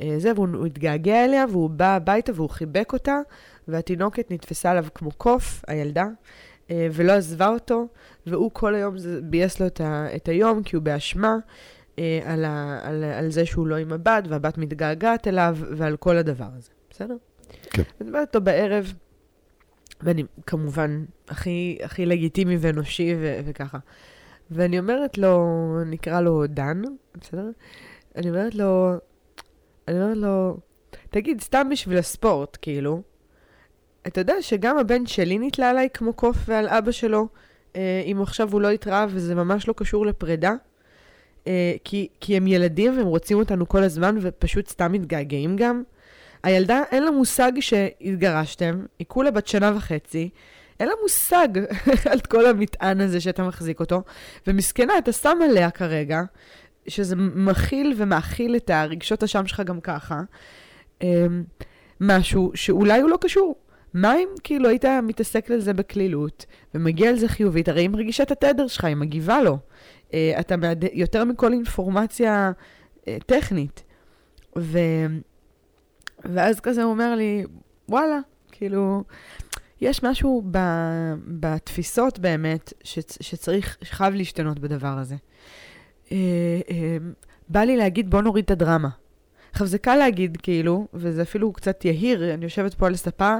אה, 0.02 0.20
זה, 0.20 0.32
והוא 0.36 0.66
התגעגע 0.66 1.26
אליה, 1.26 1.46
והוא 1.50 1.70
בא 1.70 1.96
הביתה 1.96 2.32
והוא 2.36 2.50
חיבק 2.50 2.94
אותה, 2.94 3.18
והתינוקת 3.68 4.32
נתפסה 4.32 4.72
עליו 4.72 4.86
כמו 4.96 5.12
קוף, 5.12 5.64
הילדה, 5.68 6.02
אה, 6.02 6.10
ולא 6.70 7.12
עזבה 7.12 7.48
אותו, 7.48 7.88
והוא 8.28 8.52
כל 8.54 8.76
היום 8.76 8.96
ביאס 9.24 9.60
לו 9.60 9.68
את, 9.68 9.82
ה, 9.82 10.08
את 10.16 10.28
היום, 10.28 10.64
כי 10.64 10.76
הוא 10.76 10.84
באשמה 10.84 11.38
אה, 12.00 12.20
על, 12.26 12.46
ה, 12.46 12.80
על, 12.84 13.04
על 13.04 13.32
זה 13.32 13.46
שהוא 13.46 13.68
לא 13.68 13.76
עם 13.76 13.94
הבת, 13.94 14.24
והבת 14.30 14.58
מתגעגעת 14.58 15.28
אליו, 15.28 15.58
ועל 15.78 15.98
כל 15.98 16.18
הדבר 16.18 16.50
הזה, 16.58 16.70
בסדר? 16.90 17.16
כן. 17.64 17.82
אני 18.02 18.10
מדברת 18.10 18.28
איתו 18.28 18.42
בערב, 18.42 18.94
ואני 20.02 20.24
כמובן 20.46 21.06
הכי, 21.28 21.78
הכי 21.84 22.06
לגיטימי 22.06 22.58
ואנושי 22.60 23.16
ו- 23.20 23.40
וככה. 23.46 23.78
ואני 24.52 24.80
אומרת 24.80 25.18
לו, 25.18 25.44
נקרא 25.86 26.22
לו 26.22 26.48
דן, 26.48 26.82
בסדר? 27.22 27.50
אני 28.16 28.30
אומרת 28.30 28.56
לו, 28.56 28.94
אני 29.88 30.02
אומרת 30.02 30.18
לו, 30.18 30.58
תגיד, 31.10 31.42
סתם 31.42 31.68
בשביל 31.72 31.98
הספורט, 31.98 32.58
כאילו, 32.62 33.02
אתה 34.08 34.22
יודע 34.22 34.34
שגם 34.42 34.78
הבן 34.78 35.06
שלי 35.06 35.40
נתלה 35.40 35.70
עליי 35.70 35.88
כמו 35.94 36.14
קוף 36.14 36.38
ועל 36.48 36.68
אבא 36.68 36.92
שלו, 36.92 37.28
אה, 37.76 38.04
אם 38.12 38.22
עכשיו 38.22 38.52
הוא 38.52 38.62
לא 38.62 38.70
התראה 38.70 39.06
וזה 39.10 39.36
ממש 39.36 39.68
לא 39.68 39.74
קשור 39.78 40.06
לפרידה? 40.06 40.54
אה, 41.48 41.74
כי, 41.84 42.08
כי 42.20 42.38
הם 42.38 42.48
ילדים 42.48 42.98
והם 42.98 43.08
רוצים 43.08 43.38
אותנו 43.38 43.68
כל 43.68 43.84
הזמן 43.84 44.18
ופשוט 44.22 44.68
סתם 44.68 44.92
מתגעגעים 44.92 45.56
גם. 45.56 45.84
הילדה, 46.44 46.82
אין 46.92 47.04
לה 47.04 47.12
מושג 47.12 47.52
שהתגרשתם, 47.60 48.86
היא 49.00 49.08
כולה 49.08 49.32
בת 49.32 49.48
שנה 49.48 49.72
וחצי, 49.76 50.30
אין 50.80 50.88
לה 50.88 50.94
מושג 51.02 51.48
על 52.12 52.20
כל 52.20 52.46
המטען 52.46 53.02
הזה 53.02 53.22
שאתה 53.22 53.44
מחזיק 53.44 53.80
אותו, 53.80 54.02
ומסכנה, 54.48 54.98
אתה 54.98 55.12
שם 55.12 55.38
עליה 55.50 55.72
כרגע, 55.72 56.22
שזה 56.88 57.16
מכיל 57.16 57.94
ומאכיל 57.98 58.56
את 58.56 58.70
הרגשות 58.70 59.24
אשם 59.24 59.48
שלך 59.48 59.60
גם 59.60 59.82
ככה, 59.82 60.22
אמ, 61.02 61.44
משהו 62.02 62.52
שאולי 62.56 63.02
הוא 63.02 63.10
לא 63.10 63.18
קשור. 63.22 63.56
מה 63.94 64.16
אם 64.16 64.28
כאילו 64.44 64.70
היית 64.70 64.86
מתעסק 65.04 65.50
לזה 65.50 65.74
בקלילות, 65.74 66.46
ומגיע 66.76 67.12
לזה 67.12 67.28
חיובית, 67.28 67.70
הרי 67.70 67.82
היא 67.82 67.90
מרגישה 67.90 68.24
את 68.24 68.32
התדר 68.32 68.68
שלך, 68.68 68.86
היא 68.86 68.96
מגיבה 68.96 69.42
לו. 69.42 69.58
אה, 70.14 70.36
אתה 70.40 70.58
מעד... 70.58 70.86
יותר 70.94 71.24
מכל 71.24 71.54
אינפורמציה 71.54 72.52
אה, 73.08 73.18
טכנית. 73.26 73.84
ו... 74.58 74.80
ואז 76.26 76.60
כזה 76.60 76.84
הוא 76.84 76.92
אומר 76.92 77.16
לי, 77.16 77.46
וואלה, 77.90 78.20
כאילו, 78.52 79.04
יש 79.82 80.04
משהו 80.04 80.44
ב, 80.52 80.58
בתפיסות 81.28 82.20
באמת 82.20 82.74
ש, 82.84 83.00
שצריך, 83.22 83.78
שחייב 83.82 84.14
להשתנות 84.14 84.60
בדבר 84.60 84.98
הזה. 84.98 85.16
אה, 86.12 86.18
אה, 86.70 86.98
בא 87.50 87.60
לי 87.60 87.78
להגיד, 87.78 88.10
בוא 88.10 88.22
נוריד 88.22 88.44
את 88.46 88.52
הדרמה. 88.52 88.90
עכשיו, 89.52 89.68
זה 89.68 89.78
קל 89.78 89.96
להגיד, 89.96 90.38
כאילו, 90.44 90.88
וזה 90.94 91.22
אפילו 91.22 91.54
קצת 91.54 91.86
יהיר, 91.86 92.34
אני 92.34 92.46
יושבת 92.46 92.74
פה 92.74 92.88
על 92.88 92.96
ספה, 92.96 93.36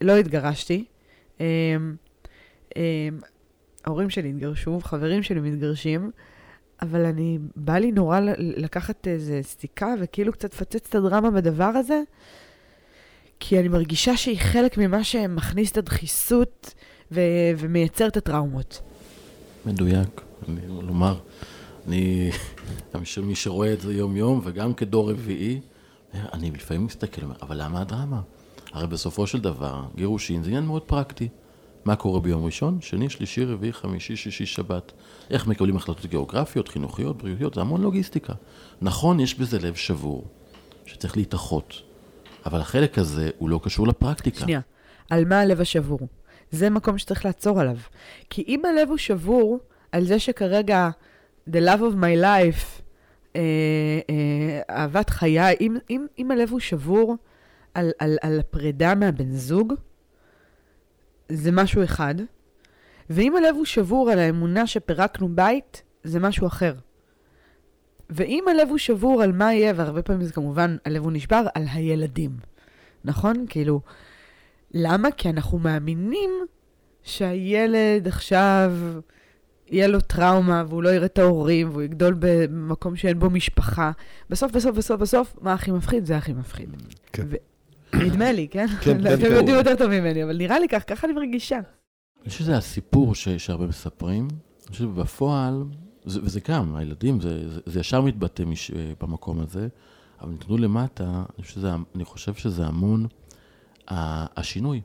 לא 0.00 0.16
התגרשתי. 0.16 0.84
אה, 1.40 1.46
אה, 2.76 3.08
ההורים 3.84 4.10
שלי 4.10 4.28
התגרשו, 4.28 4.80
חברים 4.80 5.22
שלי 5.22 5.40
מתגרשים, 5.40 6.10
אבל 6.82 7.04
אני, 7.04 7.38
בא 7.56 7.78
לי 7.78 7.92
נורא 7.92 8.20
לקחת 8.38 9.08
איזה 9.08 9.40
סיכה 9.42 9.94
וכאילו 10.00 10.32
קצת 10.32 10.54
לפצץ 10.54 10.88
את 10.88 10.94
הדרמה 10.94 11.30
בדבר 11.30 11.64
הזה, 11.64 12.02
כי 13.40 13.58
אני 13.58 13.68
מרגישה 13.68 14.16
שהיא 14.16 14.38
חלק 14.38 14.78
ממה 14.78 15.04
שמכניס 15.04 15.72
את 15.72 15.76
הדחיסות 15.76 16.74
ו- 17.12 17.20
ומייצר 17.58 18.08
את 18.08 18.16
הטראומות. 18.16 18.80
מדויק. 19.66 20.20
אני 20.48 20.60
לומר, 20.68 21.18
אני, 21.86 22.30
גם 22.94 23.02
מי 23.22 23.34
שרואה 23.34 23.72
את 23.72 23.80
זה 23.80 23.94
יום-יום, 23.94 24.40
וגם 24.44 24.74
כדור 24.74 25.10
רביעי, 25.10 25.60
אני 26.14 26.50
לפעמים 26.50 26.84
מסתכל, 26.84 27.26
אבל 27.42 27.62
למה 27.62 27.80
הדרמה? 27.80 28.20
הרי 28.72 28.86
בסופו 28.86 29.26
של 29.26 29.40
דבר, 29.40 29.84
גירושין 29.96 30.42
זה 30.42 30.48
עניין 30.48 30.64
מאוד 30.64 30.82
פרקטי. 30.82 31.28
מה 31.84 31.96
קורה 31.96 32.20
ביום 32.20 32.44
ראשון, 32.44 32.80
שני, 32.80 33.10
שלישי, 33.10 33.44
רביעי, 33.44 33.72
חמישי, 33.72 34.16
שישי, 34.16 34.46
שבת. 34.46 34.92
איך 35.30 35.46
מקבלים 35.46 35.76
החלטות 35.76 36.06
גיאוגרפיות, 36.06 36.68
חינוכיות, 36.68 37.16
בריאותיות, 37.16 37.54
זה 37.54 37.60
המון 37.60 37.82
לוגיסטיקה. 37.82 38.32
נכון, 38.80 39.20
יש 39.20 39.34
בזה 39.34 39.58
לב 39.58 39.74
שבור, 39.74 40.24
שצריך 40.86 41.16
להתאחות, 41.16 41.82
אבל 42.46 42.60
החלק 42.60 42.98
הזה 42.98 43.30
הוא 43.38 43.48
לא 43.48 43.60
קשור 43.62 43.86
לפרקטיקה. 43.86 44.40
שנייה, 44.40 44.60
על 45.10 45.24
מה 45.24 45.40
הלב 45.40 45.60
השבור? 45.60 46.00
זה 46.50 46.70
מקום 46.70 46.98
שצריך 46.98 47.24
לעצור 47.24 47.60
עליו. 47.60 47.76
כי 48.30 48.44
אם 48.48 48.62
הלב 48.64 48.88
הוא 48.88 48.96
שבור, 48.96 49.58
על 49.92 50.04
זה 50.04 50.18
שכרגע 50.18 50.90
the 51.50 51.58
love 51.58 51.80
of 51.80 51.94
my 51.94 52.22
life, 52.22 52.82
אה, 53.36 53.40
אה, 54.10 54.60
אהבת 54.70 55.10
חיי, 55.10 55.54
אם, 55.60 55.76
אם, 55.90 56.06
אם 56.18 56.30
הלב 56.30 56.50
הוא 56.50 56.60
שבור 56.60 57.16
על, 57.78 57.90
על, 57.98 58.16
על 58.22 58.40
הפרידה 58.40 58.94
מהבן 58.94 59.32
זוג, 59.32 59.74
זה 61.28 61.52
משהו 61.52 61.84
אחד. 61.84 62.14
ואם 63.10 63.36
הלב 63.36 63.54
הוא 63.56 63.64
שבור 63.64 64.10
על 64.10 64.18
האמונה 64.18 64.66
שפירקנו 64.66 65.28
בית, 65.28 65.82
זה 66.04 66.20
משהו 66.20 66.46
אחר. 66.46 66.74
ואם 68.10 68.44
הלב 68.50 68.68
הוא 68.68 68.78
שבור 68.78 69.22
על 69.22 69.32
מה 69.32 69.54
יהיה, 69.54 69.72
והרבה 69.76 70.02
פעמים 70.02 70.22
זה 70.22 70.32
כמובן, 70.32 70.76
הלב 70.84 71.02
הוא 71.02 71.12
נשבר, 71.12 71.46
על 71.54 71.64
הילדים. 71.72 72.30
נכון? 73.04 73.44
כאילו, 73.48 73.80
למה? 74.74 75.10
כי 75.10 75.30
אנחנו 75.30 75.58
מאמינים 75.58 76.30
שהילד 77.02 78.08
עכשיו, 78.08 78.72
יהיה 79.70 79.88
לו 79.88 80.00
טראומה, 80.00 80.64
והוא 80.68 80.82
לא 80.82 80.88
יראה 80.88 81.06
את 81.06 81.18
ההורים, 81.18 81.70
והוא 81.70 81.82
יגדול 81.82 82.16
במקום 82.18 82.96
שאין 82.96 83.18
בו 83.18 83.30
משפחה. 83.30 83.90
בסוף, 84.30 84.52
בסוף, 84.52 84.76
בסוף, 84.76 85.00
בסוף, 85.00 85.36
מה 85.40 85.52
הכי 85.52 85.70
מפחיד? 85.70 86.06
זה 86.06 86.16
הכי 86.16 86.32
מפחיד. 86.32 86.68
כן. 87.12 87.22
ו- 87.28 87.36
נדמה 87.94 88.32
לי, 88.32 88.48
כן? 88.48 88.66
כן, 88.66 89.02
כן, 89.02 89.14
אתם 89.14 89.22
כן. 89.22 89.32
יודעים 89.32 89.56
יותר 89.56 89.76
טוב 89.76 89.88
ממני, 89.88 90.24
אבל 90.24 90.36
נראה 90.36 90.58
לי 90.58 90.68
כך, 90.68 90.82
ככה 90.86 91.06
אני 91.06 91.14
מרגישה. 91.14 91.56
אני 92.22 92.28
חושב 92.30 92.40
שזה 92.44 92.56
הסיפור 92.56 93.14
ש- 93.14 93.28
שהרבה 93.28 93.66
מספרים. 93.66 94.28
אני 94.30 94.70
חושב 94.72 94.84
שבפועל, 94.84 95.64
זה, 96.04 96.20
וזה 96.22 96.40
גם, 96.48 96.76
הילדים, 96.76 97.20
זה, 97.66 97.80
ישר 97.80 98.00
מתבטא 98.00 98.42
אה, 98.42 98.92
במקום 99.00 99.40
הזה, 99.40 99.68
אבל 100.20 100.30
נתנו 100.32 100.58
למטה, 100.58 101.04
אני 101.04 101.42
חושב 101.44 101.54
שזה, 101.54 101.70
אני 101.94 102.04
חושב 102.04 102.34
שזה 102.34 102.66
המון 102.66 103.06
השינוי. 103.88 104.80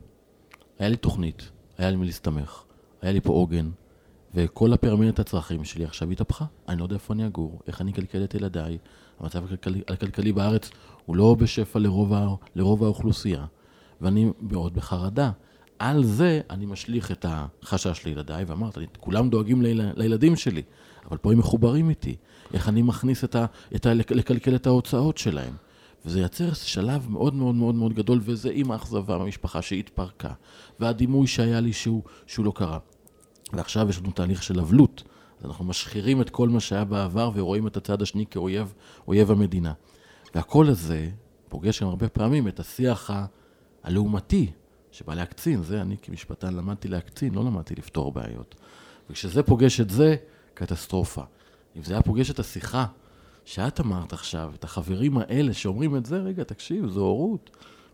היה 0.79 0.89
לי 0.89 0.95
תוכנית, 0.95 1.49
היה 1.77 1.89
לי 1.89 1.95
מי 1.95 2.05
להסתמך, 2.05 2.63
היה 3.01 3.11
לי 3.11 3.21
פה 3.21 3.33
עוגן, 3.33 3.69
וכל 4.35 4.73
הפירמידת 4.73 5.19
הצרכים 5.19 5.63
שלי 5.63 5.85
עכשיו 5.85 6.11
התהפכה. 6.11 6.45
אני 6.69 6.79
לא 6.79 6.83
יודע 6.83 6.95
איפה 6.95 7.13
אני 7.13 7.27
אגור, 7.27 7.59
איך 7.67 7.81
אני 7.81 7.91
אקלקל 7.91 8.23
את 8.23 8.35
ילדיי. 8.35 8.77
המצב 9.19 9.45
הכלכלי, 9.45 9.81
הכלכלי 9.87 10.31
בארץ 10.31 10.69
הוא 11.05 11.15
לא 11.15 11.35
בשפע 11.39 11.79
לרוב, 11.79 12.13
ה- 12.13 12.27
לרוב 12.55 12.83
האוכלוסייה, 12.83 13.45
ואני 14.01 14.31
מאוד 14.41 14.73
בחרדה. 14.73 15.31
על 15.79 16.03
זה 16.03 16.41
אני 16.49 16.65
משליך 16.65 17.11
את 17.11 17.25
החשש 17.29 18.05
לילדיי, 18.05 18.43
ואמרת, 18.43 18.77
כולם 18.99 19.29
דואגים 19.29 19.61
ליל, 19.61 19.81
לילדים 19.95 20.35
שלי, 20.35 20.61
אבל 21.09 21.17
פה 21.17 21.31
הם 21.31 21.37
מחוברים 21.37 21.89
איתי. 21.89 22.15
איך 22.53 22.69
אני 22.69 22.81
מכניס 22.81 23.23
את 23.23 23.35
ה... 23.35 23.45
את 23.75 23.85
ה 23.85 23.93
לקלקל 23.93 24.55
את 24.55 24.67
ההוצאות 24.67 25.17
שלהם. 25.17 25.53
וזה 26.05 26.21
יצר 26.21 26.53
שלב 26.53 27.09
מאוד 27.09 27.33
מאוד 27.33 27.55
מאוד 27.55 27.75
מאוד 27.75 27.93
גדול, 27.93 28.19
וזה 28.21 28.49
עם 28.53 28.71
האכזבה 28.71 29.17
מהמשפחה 29.17 29.61
שהתפרקה, 29.61 30.31
והדימוי 30.79 31.27
שהיה 31.27 31.59
לי 31.59 31.73
שהוא, 31.73 32.03
שהוא 32.27 32.45
לא 32.45 32.51
קרה. 32.55 32.77
ועכשיו 33.53 33.89
יש 33.89 33.99
לנו 33.99 34.11
תהליך 34.11 34.43
של 34.43 34.59
אבלות. 34.59 35.03
אנחנו 35.45 35.65
משחירים 35.65 36.21
את 36.21 36.29
כל 36.29 36.49
מה 36.49 36.59
שהיה 36.59 36.83
בעבר 36.83 37.31
ורואים 37.33 37.67
את 37.67 37.77
הצד 37.77 38.01
השני 38.01 38.25
כאויב, 38.25 38.73
אויב 39.07 39.31
המדינה. 39.31 39.73
והקול 40.35 40.69
הזה 40.69 41.09
פוגש 41.49 41.81
גם 41.81 41.89
הרבה 41.89 42.09
פעמים 42.09 42.47
את 42.47 42.59
השיח 42.59 43.09
הלעומתי, 43.83 44.51
שבא 44.91 45.13
להקצין. 45.13 45.63
זה, 45.63 45.81
אני 45.81 45.97
כמשפטן 46.01 46.53
למדתי 46.53 46.87
להקצין, 46.87 47.33
לא 47.33 47.43
למדתי 47.43 47.75
לפתור 47.75 48.11
בעיות. 48.11 48.55
וכשזה 49.09 49.43
פוגש 49.43 49.81
את 49.81 49.89
זה, 49.89 50.15
קטסטרופה. 50.53 51.21
אם 51.75 51.83
זה 51.83 51.93
היה 51.93 52.01
פוגש 52.01 52.31
את 52.31 52.39
השיחה 52.39 52.85
שאת 53.45 53.79
אמרת 53.79 54.13
עכשיו, 54.13 54.51
את 54.55 54.63
החברים 54.63 55.17
האלה 55.17 55.53
שאומרים 55.53 55.95
את 55.95 56.05
זה, 56.05 56.17
רגע, 56.17 56.43
תקשיב, 56.43 56.87
זו 56.87 57.01
הורות. 57.01 57.49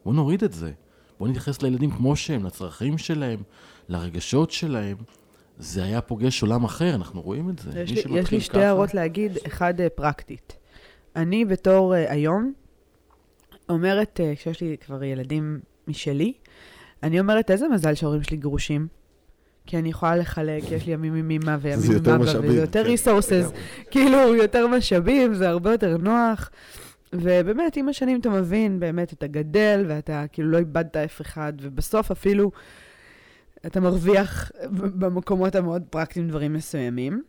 בוא 0.05 0.13
נוריד 0.13 0.43
את 0.43 0.53
זה. 0.53 0.71
בוא 1.19 1.27
נתייחס 1.27 1.61
לילדים 1.61 1.91
כמו 1.91 2.15
שהם, 2.15 2.45
לצרכים 2.45 2.97
שלהם, 2.97 3.43
לרגשות 3.89 4.51
שלהם. 4.51 4.97
זה 5.59 5.83
היה 5.83 6.01
פוגש 6.01 6.41
עולם 6.41 6.63
אחר, 6.63 6.95
אנחנו 6.95 7.21
רואים 7.21 7.49
את 7.49 7.59
זה. 7.59 7.81
יש 7.81 8.05
לי, 8.05 8.19
יש 8.19 8.31
לי 8.31 8.41
שתי 8.41 8.53
ככה- 8.53 8.61
הערות 8.65 8.93
להגיד, 8.93 9.37
אחד 9.47 9.81
אה, 9.81 9.89
פרקטית. 9.89 10.57
אני 11.15 11.45
בתור 11.45 11.93
uh, 11.93 12.11
היום 12.11 12.53
אומרת, 13.69 14.19
uh, 14.19 14.35
כשיש 14.35 14.61
לי 14.61 14.75
כבר 14.85 15.03
ילדים 15.03 15.59
משלי, 15.87 16.33
אני 17.03 17.19
אומרת, 17.19 17.51
איזה 17.51 17.67
מזל 17.67 17.93
שההורים 17.93 18.23
שלי 18.23 18.37
גרושים. 18.37 18.87
כי 19.65 19.77
אני 19.77 19.89
יכולה 19.89 20.15
לחלק, 20.15 20.71
יש 20.71 20.85
לי 20.85 20.93
ימים 20.93 21.15
עם 21.15 21.31
אמא 21.31 21.57
וימים 21.61 21.85
עם 21.85 21.91
יותר 21.91 22.15
אבא, 22.15 22.23
וזה 22.23 22.59
יותר 22.61 22.83
כן. 22.83 22.93
resources, 22.93 23.55
כאילו, 23.91 24.35
יותר 24.35 24.67
משאבים, 24.67 25.33
זה 25.33 25.49
הרבה 25.49 25.71
יותר 25.71 25.97
נוח. 25.97 26.49
ובאמת, 27.13 27.77
עם 27.77 27.89
השנים 27.89 28.19
אתה 28.19 28.29
מבין 28.29 28.79
באמת, 28.79 29.13
אתה 29.13 29.27
גדל, 29.27 29.85
ואתה 29.87 30.25
כאילו 30.31 30.49
לא 30.49 30.57
איבדת 30.57 30.97
אף 30.97 31.21
אחד, 31.21 31.53
ובסוף 31.61 32.11
אפילו 32.11 32.51
אתה 33.65 33.79
מרוויח 33.79 34.51
במקומות 34.71 35.55
המאוד 35.55 35.83
פרקטיים 35.89 36.27
דברים 36.27 36.53
מסוימים. 36.53 37.23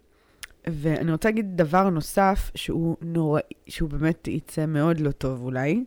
ואני 0.66 1.12
רוצה 1.12 1.28
להגיד 1.28 1.56
דבר 1.56 1.90
נוסף, 1.90 2.50
שהוא 2.54 2.96
נוראי, 3.02 3.42
שהוא 3.66 3.90
באמת 3.90 4.28
יצא 4.28 4.66
מאוד 4.66 5.00
לא 5.00 5.10
טוב 5.10 5.44
אולי, 5.44 5.84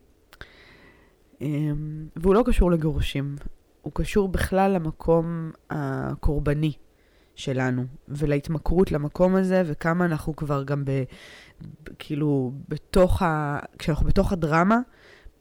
אמ, 1.42 2.08
והוא 2.16 2.34
לא 2.36 2.44
קשור 2.46 2.72
לגירושים, 2.72 3.36
הוא 3.82 3.92
קשור 3.96 4.28
בכלל 4.28 4.72
למקום 4.72 5.52
הקורבני 5.70 6.74
שלנו, 7.36 7.86
ולהתמכרות 8.08 8.92
למקום 8.92 9.36
הזה, 9.36 9.64
וכמה 9.66 10.06
אנחנו 10.06 10.36
כבר 10.36 10.64
גם 10.64 10.86
ב... 10.86 11.04
כאילו, 12.00 12.52
בתוך 12.70 13.22
ה... 13.22 13.60
כשאנחנו 13.80 14.06
בתוך 14.06 14.34
הדרמה, 14.34 14.80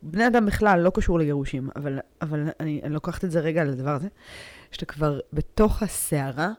בני 0.02 0.26
אדם 0.26 0.46
בכלל 0.46 0.80
לא 0.80 0.90
קשור 0.94 1.18
לגירושים, 1.18 1.68
אבל, 1.76 1.98
אבל 2.22 2.48
אני, 2.60 2.80
אני 2.82 2.94
לוקחת 2.94 3.24
את 3.24 3.30
זה 3.30 3.40
רגע 3.40 3.60
על 3.60 3.68
הדבר 3.68 3.94
הזה, 3.94 4.08
שאתה 4.72 4.86
כבר 4.86 5.20
בתוך 5.32 5.82
הסערה, 5.82 6.50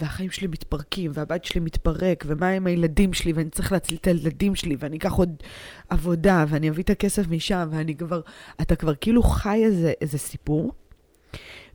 והחיים 0.00 0.30
שלי 0.30 0.46
מתפרקים, 0.46 1.10
והבית 1.14 1.44
שלי 1.44 1.60
מתפרק, 1.60 2.24
ומה 2.26 2.48
עם 2.48 2.66
הילדים 2.66 3.12
שלי, 3.12 3.32
ואני 3.32 3.50
צריך 3.50 3.72
להציל 3.72 3.96
את 4.00 4.06
הילדים 4.06 4.54
שלי, 4.54 4.76
ואני 4.78 4.96
אקח 4.96 5.12
עוד 5.12 5.42
עבודה, 5.88 6.44
ואני 6.48 6.70
אביא 6.70 6.84
את 6.84 6.90
הכסף 6.90 7.28
משם, 7.28 7.68
ואני 7.70 7.96
כבר, 7.96 8.20
אתה 8.60 8.76
כבר 8.76 8.94
כאילו 8.94 9.22
חי 9.22 9.64
איזה, 9.64 9.92
איזה 10.00 10.18
סיפור, 10.18 10.72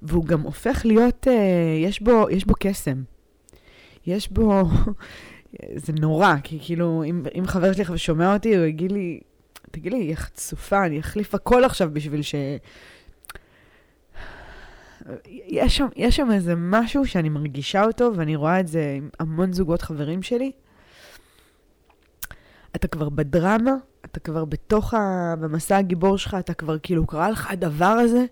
והוא 0.02 0.26
גם 0.26 0.42
הופך 0.42 0.82
להיות, 0.86 1.28
אה, 1.28 1.78
יש 1.84 2.02
בו, 2.02 2.30
יש 2.30 2.46
בו 2.46 2.54
קסם. 2.60 3.04
יש 4.06 4.32
בו, 4.32 4.64
זה 5.86 5.94
נורא, 5.94 6.36
כי 6.44 6.60
כאילו, 6.62 7.04
אם, 7.04 7.24
אם 7.40 7.48
חבר 7.48 7.74
שלי 7.74 7.98
שומע 7.98 8.34
אותי, 8.34 8.56
הוא 8.56 8.66
יגיד 8.66 8.92
לי, 8.92 9.20
תגיד 9.72 9.94
לי, 9.94 10.00
היא 10.00 10.16
חצופה, 10.16 10.86
אני 10.86 11.00
אחליף 11.00 11.36
הכל 11.36 11.64
עכשיו 11.64 11.90
בשביל 11.94 12.22
ש... 12.22 12.36
יש 15.28 15.78
שם, 15.78 15.88
יש 15.96 16.16
שם 16.16 16.32
איזה 16.32 16.54
משהו 16.58 17.06
שאני 17.06 17.30
מרגישה 17.30 17.84
אותו, 17.84 18.12
ואני 18.16 18.36
רואה 18.36 18.60
את 18.60 18.68
זה 18.68 18.94
עם 18.98 19.10
המון 19.20 19.54
זוגות 19.54 19.82
חברים 19.82 20.24
שלי. 20.24 20.52
אתה 22.76 22.88
כבר 22.88 23.10
בדרמה, 23.10 23.76
אתה 24.06 24.20
כבר 24.20 24.46
בתוך 24.46 24.94
ה... 24.94 25.34
במסע 25.40 25.78
הגיבור 25.78 26.18
שלך, 26.18 26.38
אתה 26.40 26.54
כבר 26.54 26.80
כאילו 26.80 27.08
קרה 27.08 27.30
לך 27.30 27.52
הדבר 27.52 27.86
הזה, 27.86 28.26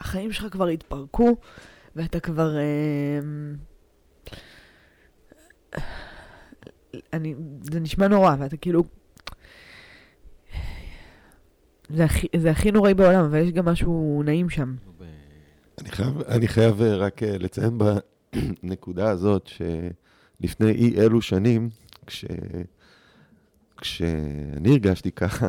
החיים 0.00 0.32
שלך 0.32 0.52
כבר 0.52 0.66
התפרקו, 0.68 1.36
ואתה 1.96 2.20
כבר... 2.20 2.56
אה, 2.56 3.20
אני, 7.12 7.34
זה 7.60 7.80
נשמע 7.80 8.08
נורא, 8.08 8.36
ואתה 8.38 8.56
כאילו... 8.56 8.84
זה 11.88 12.04
הכי, 12.04 12.26
זה 12.36 12.50
הכי 12.50 12.72
נוראי 12.72 12.94
בעולם, 12.94 13.24
אבל 13.24 13.38
יש 13.38 13.50
גם 13.50 13.64
משהו 13.64 14.22
נעים 14.24 14.50
שם. 14.50 14.74
אני 15.80 15.90
חייב, 15.90 16.20
אני 16.20 16.48
חייב 16.48 16.82
אה, 16.82 16.96
רק 16.96 17.22
אה, 17.22 17.38
לציין 17.38 17.78
בנקודה 18.62 19.10
הזאת, 19.10 19.46
שלפני 19.46 20.70
אי 20.70 21.00
אלו 21.00 21.22
שנים, 21.22 21.68
כש, 22.06 22.24
כשאני 23.76 24.70
הרגשתי 24.70 25.12
ככה, 25.12 25.48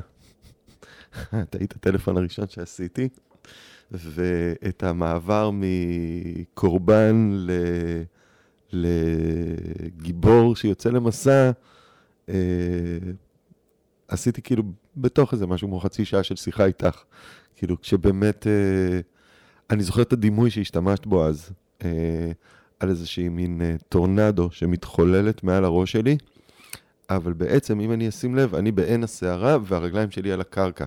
את 1.43 1.55
היית 1.55 1.75
הטלפון 1.75 2.17
הראשון 2.17 2.47
שעשיתי, 2.49 3.09
ואת 3.91 4.83
המעבר 4.83 5.49
מקורבן 5.53 7.31
ל, 7.33 7.51
לגיבור 8.73 10.55
שיוצא 10.55 10.89
למסע, 10.89 11.51
אה, 12.29 12.35
עשיתי 14.07 14.41
כאילו 14.41 14.63
בתוך 14.97 15.33
איזה 15.33 15.47
משהו 15.47 15.67
כמו 15.67 15.79
חצי 15.79 16.05
שעה 16.05 16.23
של 16.23 16.35
שיחה 16.35 16.65
איתך. 16.65 17.03
כאילו, 17.55 17.81
כשבאמת... 17.81 18.47
אני 19.69 19.83
זוכר 19.83 20.01
את 20.01 20.13
הדימוי 20.13 20.49
שהשתמשת 20.49 21.05
בו 21.05 21.25
אז, 21.25 21.49
אה, 21.83 22.31
על 22.79 22.89
איזושהי 22.89 23.29
מין 23.29 23.61
אה, 23.61 23.75
טורנדו 23.89 24.51
שמתחוללת 24.51 25.43
מעל 25.43 25.65
הראש 25.65 25.91
שלי, 25.91 26.17
אבל 27.09 27.33
בעצם, 27.33 27.79
אם 27.79 27.91
אני 27.91 28.09
אשים 28.09 28.35
לב, 28.35 28.55
אני 28.55 28.71
בעין 28.71 29.03
הסערה 29.03 29.57
והרגליים 29.63 30.11
שלי 30.11 30.31
על 30.31 30.41
הקרקע. 30.41 30.85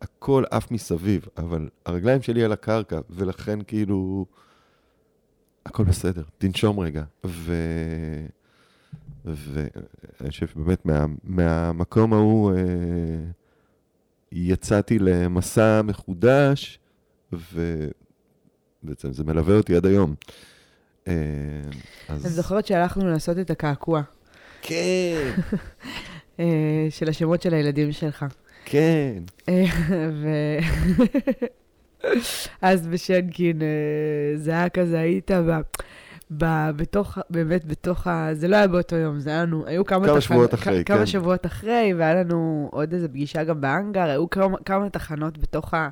הכל 0.00 0.44
עף 0.50 0.70
מסביב, 0.70 1.26
אבל 1.38 1.68
הרגליים 1.86 2.22
שלי 2.22 2.44
על 2.44 2.52
הקרקע, 2.52 3.00
ולכן 3.10 3.58
כאילו, 3.66 4.26
הכל 5.66 5.84
בסדר, 5.84 6.22
תנשום 6.38 6.80
רגע. 6.80 7.02
ו... 7.26 7.52
ואני 9.26 10.30
חושב 10.30 10.46
שבאמת 10.46 10.86
מה, 10.86 11.06
מהמקום 11.24 12.12
ההוא 12.12 12.52
אה, 12.52 12.56
יצאתי 14.32 14.98
למסע 14.98 15.82
מחודש, 15.82 16.78
ובעצם 17.32 19.12
זה 19.12 19.24
מלווה 19.24 19.56
אותי 19.56 19.76
עד 19.76 19.86
היום. 19.86 20.14
אה, 21.08 21.12
אז... 22.08 22.26
אני 22.26 22.34
זוכרת 22.34 22.66
שהלכנו 22.66 23.10
לעשות 23.10 23.38
את 23.38 23.50
הקעקוע. 23.50 24.02
כן. 24.62 25.32
אה, 26.40 26.86
של 26.90 27.08
השמות 27.08 27.42
של 27.42 27.54
הילדים 27.54 27.92
שלך. 27.92 28.24
כן. 28.64 29.22
אה, 29.48 29.64
ו... 30.12 30.28
אז 32.62 32.86
בשנקין 32.86 33.60
זה 34.36 34.50
היה 34.50 34.68
כזה, 34.68 34.98
היית 34.98 35.30
ב... 35.30 35.60
ב... 36.30 36.70
בתוך, 36.76 37.18
באמת 37.30 37.64
בתוך 37.64 38.06
ה... 38.06 38.28
זה 38.32 38.48
לא 38.48 38.56
היה 38.56 38.68
באותו 38.68 38.96
יום, 38.96 39.20
זה 39.20 39.30
היה 39.30 39.42
לנו, 39.42 39.66
היו 39.66 39.84
כמה... 39.84 40.06
כמה 40.06 40.16
תח... 40.16 40.20
שבועות 40.20 40.54
אחרי, 40.54 40.84
כ... 40.84 40.88
כן. 40.88 40.94
כמה 40.94 41.06
שבועות 41.06 41.46
אחרי, 41.46 41.94
והיה 41.96 42.14
לנו 42.14 42.68
עוד 42.72 42.92
איזו 42.92 43.08
פגישה 43.08 43.44
גם 43.44 43.60
בהאנגר, 43.60 44.02
היו 44.02 44.30
כמה, 44.30 44.58
כמה 44.64 44.90
תחנות 44.90 45.38
בתוך 45.38 45.74
ה... 45.74 45.88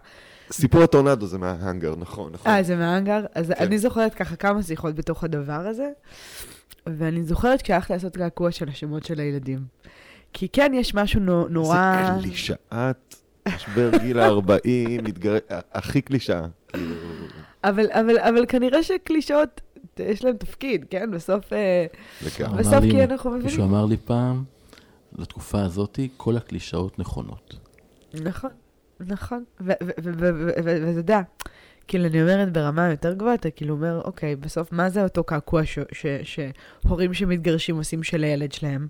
סיפור 0.53 0.83
הטורנדו 0.83 1.27
זה 1.27 1.39
מההאנגר, 1.39 1.95
נכון, 1.97 2.33
נכון. 2.33 2.53
אה, 2.53 2.63
זה 2.63 2.77
מההאנגר? 2.77 3.25
אז 3.35 3.53
כן. 3.59 3.65
אני 3.65 3.79
זוכרת 3.79 4.15
ככה 4.15 4.37
כמה 4.37 4.63
שיחות 4.63 4.95
בתוך 4.95 5.25
הדבר 5.25 5.53
הזה, 5.53 5.91
ואני 6.87 7.25
זוכרת 7.25 7.63
כשהלכתי 7.63 7.93
לעשות 7.93 8.17
קעקוע 8.17 8.51
של 8.51 8.69
השמות 8.69 9.05
של 9.05 9.21
הילדים. 9.21 9.65
כי 10.33 10.49
כן, 10.49 10.73
יש 10.75 10.95
משהו 10.95 11.21
נורא... 11.51 12.07
זה 12.17 12.23
קלישאת 12.23 13.15
משבר 13.49 13.91
גיל 13.99 14.21
ה-40, 14.21 15.03
מתגר... 15.09 15.39
הכי 15.73 16.03
קלישאה. 16.03 16.47
כאילו. 16.69 16.95
אבל, 17.65 17.87
אבל, 17.91 18.19
אבל 18.19 18.47
כנראה 18.49 18.83
שקלישאות, 18.83 19.61
יש 19.99 20.25
להם 20.25 20.37
תפקיד, 20.37 20.85
כן? 20.91 21.11
בסוף, 21.11 21.53
אה, 21.53 21.87
בסוף 22.59 22.81
כי 22.81 23.05
אנחנו 23.05 23.31
מבינים. 23.31 23.47
מישהו 23.47 23.65
אמר 23.65 23.85
לי 23.85 23.97
פעם, 23.97 24.45
לתקופה 25.19 25.63
הזאת, 25.63 25.99
כל 26.17 26.37
הקלישאות 26.37 26.99
נכונות. 26.99 27.55
נכון, 28.15 28.51
נכון. 29.01 29.45
ואתה 29.61 30.91
יודע, 30.97 31.21
כאילו, 31.89 32.07
אני 32.07 32.23
אומרת 32.23 32.53
ברמה 32.53 32.91
יותר 32.91 33.13
גבוהה, 33.13 33.35
אתה 33.35 33.51
כאילו 33.51 33.75
אומר, 33.75 34.01
אוקיי, 34.05 34.37
בסוף, 34.37 34.73
מה 34.73 34.91
זה 34.91 35.03
אותו 35.03 35.25
קעקוע 35.25 35.63
שהורים 36.23 37.15
שמתגרשים 37.15 37.77
עושים 37.77 38.03
של 38.03 38.25
הילד 38.25 38.53
שלהם? 38.53 38.87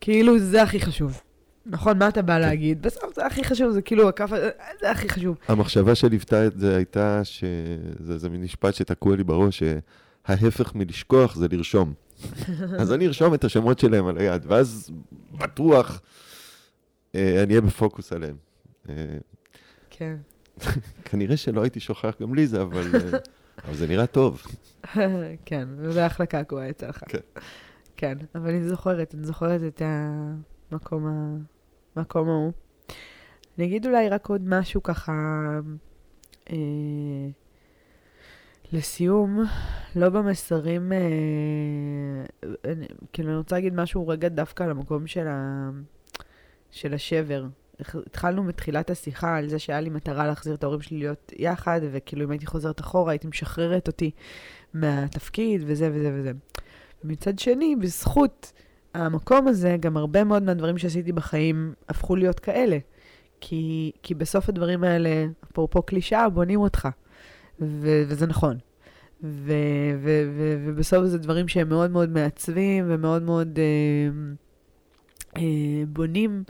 כאילו, 0.00 0.38
זה 0.38 0.62
הכי 0.62 0.80
חשוב. 0.80 1.20
נכון, 1.66 1.98
מה 1.98 2.08
אתה 2.08 2.22
בא 2.22 2.34
כן. 2.34 2.40
להגיד? 2.40 2.82
בסוף 2.82 3.14
זה 3.14 3.26
הכי 3.26 3.44
חשוב, 3.44 3.70
זה 3.70 3.82
כאילו 3.82 4.08
הכף, 4.08 4.30
זה 4.80 4.90
הכי 4.90 5.08
חשוב. 5.08 5.36
המחשבה 5.48 5.94
שליוותה 5.94 6.46
את 6.46 6.58
זה 6.58 6.76
הייתה 6.76 7.24
שזה 7.24 8.28
מין 8.28 8.42
משפט 8.42 8.74
שתקוע 8.74 9.16
לי 9.16 9.24
בראש, 9.24 9.62
שההפך 9.62 10.74
מלשכוח 10.74 11.36
זה 11.36 11.46
לרשום. 11.50 11.92
אז 12.80 12.92
אני 12.92 13.06
ארשום 13.06 13.34
את 13.34 13.44
השמות 13.44 13.78
שלהם 13.78 14.06
על 14.06 14.18
היד, 14.18 14.44
ואז 14.46 14.90
בטוח 15.32 16.00
אה, 17.14 17.42
אני 17.42 17.50
אהיה 17.50 17.60
בפוקוס 17.60 18.12
עליהם. 18.12 18.36
כן. 19.90 20.16
כנראה 21.04 21.36
שלא 21.36 21.62
הייתי 21.62 21.80
שוכח 21.80 22.16
גם 22.20 22.34
לי 22.34 22.46
זה, 22.46 22.62
אבל, 22.62 22.84
אה, 22.94 23.18
אבל 23.64 23.74
זה 23.74 23.86
נראה 23.86 24.06
טוב. 24.06 24.42
כן, 25.46 25.68
זה 25.90 26.06
אחלה 26.06 26.26
קעקוע 26.26 26.66
יצא 26.66 26.88
לך. 26.88 27.04
כן. 27.08 27.18
כן, 27.96 28.18
אבל 28.34 28.50
אני 28.50 28.64
זוכרת, 28.68 29.14
אני 29.14 29.24
זוכרת 29.24 29.60
את 29.66 29.82
המקום, 29.84 31.06
ה... 31.06 31.36
המקום 31.96 32.28
ההוא. 32.28 32.52
אני 33.58 33.66
אגיד 33.66 33.86
אולי 33.86 34.08
רק 34.08 34.26
עוד 34.26 34.42
משהו 34.44 34.82
ככה, 34.82 35.12
אה, 36.50 36.56
לסיום, 38.72 39.44
לא 39.96 40.08
במסרים, 40.08 40.92
אה, 40.92 40.98
אני, 42.64 42.86
כאילו 43.12 43.28
אני 43.28 43.36
רוצה 43.36 43.56
להגיד 43.56 43.74
משהו 43.74 44.08
רגע 44.08 44.28
דווקא 44.28 44.64
על 44.64 44.70
המקום 44.70 45.06
של, 45.06 45.26
ה, 45.26 45.70
של 46.70 46.94
השבר. 46.94 47.46
התחלנו 47.80 48.42
מתחילת 48.42 48.90
השיחה 48.90 49.36
על 49.36 49.48
זה 49.48 49.58
שהיה 49.58 49.80
לי 49.80 49.90
מטרה 49.90 50.26
להחזיר 50.26 50.54
את 50.54 50.62
ההורים 50.62 50.80
שלי 50.80 50.98
להיות 50.98 51.32
יחד, 51.36 51.80
וכאילו 51.92 52.24
אם 52.24 52.30
הייתי 52.30 52.46
חוזרת 52.46 52.80
אחורה 52.80 53.12
הייתי 53.12 53.26
משחררת 53.26 53.86
אותי 53.86 54.10
מהתפקיד 54.74 55.62
וזה 55.66 55.90
וזה 55.92 56.10
וזה. 56.14 56.32
מצד 57.04 57.38
שני, 57.38 57.76
בזכות 57.76 58.52
המקום 58.94 59.48
הזה, 59.48 59.76
גם 59.80 59.96
הרבה 59.96 60.24
מאוד 60.24 60.42
מהדברים 60.42 60.78
שעשיתי 60.78 61.12
בחיים 61.12 61.74
הפכו 61.88 62.16
להיות 62.16 62.40
כאלה. 62.40 62.78
כי, 63.40 63.92
כי 64.02 64.14
בסוף 64.14 64.48
הדברים 64.48 64.84
האלה, 64.84 65.26
אפרופו 65.44 65.82
קלישאה, 65.82 66.28
בונים 66.28 66.60
אותך. 66.60 66.88
ו- 67.60 68.02
וזה 68.06 68.26
נכון. 68.26 68.56
ו- 69.22 69.52
ו- 70.02 70.30
ו- 70.36 70.56
ובסוף 70.66 71.04
זה 71.04 71.18
דברים 71.18 71.48
שהם 71.48 71.68
מאוד 71.68 71.90
מאוד 71.90 72.08
מעצבים 72.08 72.84
ומאוד 72.88 73.22
מאוד 73.22 73.58
אה, 73.58 74.32
אה, 75.36 75.84
בונים. 75.88 76.44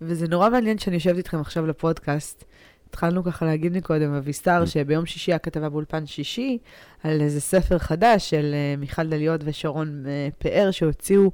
וזה 0.00 0.28
נורא 0.28 0.50
מעניין 0.50 0.78
שאני 0.78 0.96
יושבת 0.96 1.16
איתכם 1.16 1.40
עכשיו 1.40 1.66
לפודקאסט, 1.66 2.44
התחלנו 2.88 3.24
ככה 3.24 3.46
להגיד 3.46 3.76
מקודם, 3.76 4.12
אביסר, 4.12 4.62
mm. 4.62 4.66
שביום 4.66 5.06
שישי 5.06 5.32
הכתבה 5.32 5.68
באולפן 5.68 6.06
שישי, 6.06 6.58
על 7.02 7.20
איזה 7.20 7.40
ספר 7.40 7.78
חדש 7.78 8.30
של 8.30 8.54
uh, 8.54 8.80
מיכל 8.80 9.06
דליות 9.06 9.40
ושרון 9.44 10.04
uh, 10.04 10.34
פאר, 10.38 10.70
שהוציאו 10.70 11.30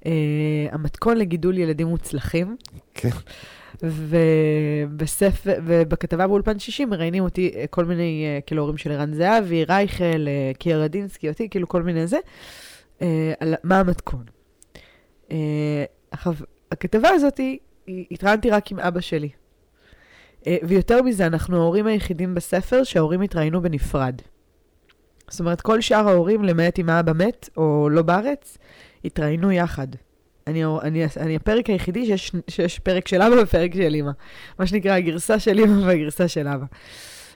uh, 0.00 0.06
המתכון 0.72 1.16
לגידול 1.16 1.58
ילדים 1.58 1.86
מוצלחים. 1.86 2.56
כן. 2.94 3.08
ובספר, 3.82 5.54
ובכתבה 5.66 6.26
באולפן 6.26 6.58
שישי 6.58 6.84
מראיינים 6.84 7.24
אותי 7.24 7.52
כל 7.70 7.84
מיני, 7.84 8.40
כאילו, 8.46 8.62
הורים 8.62 8.76
של 8.76 8.92
ערן 8.92 9.14
זהבי, 9.14 9.64
רייכל, 9.64 10.26
קיה 10.58 10.78
רדינסקי, 10.78 11.28
אותי, 11.28 11.48
כאילו 11.48 11.68
כל 11.68 11.82
מיני 11.82 12.06
זה, 12.06 12.18
על 13.40 13.54
מה 13.64 13.80
המתכון. 13.80 14.24
עכשיו, 16.10 16.34
הכתבה 16.72 17.08
הזאת, 17.08 17.40
התראיינתי 18.10 18.50
רק 18.50 18.72
עם 18.72 18.78
אבא 18.78 19.00
שלי. 19.00 19.28
אה, 20.46 20.56
ויותר 20.62 21.02
מזה, 21.02 21.26
אנחנו 21.26 21.56
ההורים 21.56 21.86
היחידים 21.86 22.34
בספר 22.34 22.84
שההורים 22.84 23.20
התראיינו 23.20 23.62
בנפרד. 23.62 24.22
זאת 25.30 25.40
אומרת, 25.40 25.60
כל 25.60 25.80
שאר 25.80 26.08
ההורים, 26.08 26.44
למעט 26.44 26.78
אם 26.78 26.90
האבא 26.90 27.12
מת 27.12 27.48
או 27.56 27.88
לא 27.90 28.02
בארץ, 28.02 28.58
התראיינו 29.04 29.52
יחד. 29.52 29.88
אני, 30.46 30.64
אני, 30.64 31.04
אני 31.16 31.36
הפרק 31.36 31.66
היחידי 31.66 32.06
שיש, 32.06 32.32
שיש 32.48 32.78
פרק 32.78 33.08
של 33.08 33.22
אבא 33.22 33.34
ופרק 33.42 33.74
של 33.74 33.94
אמא. 33.94 34.10
מה 34.58 34.66
שנקרא, 34.66 34.92
הגרסה 34.92 35.38
של 35.38 35.60
אמא 35.60 35.86
והגרסה 35.86 36.28
של 36.28 36.48
אבא. 36.48 36.64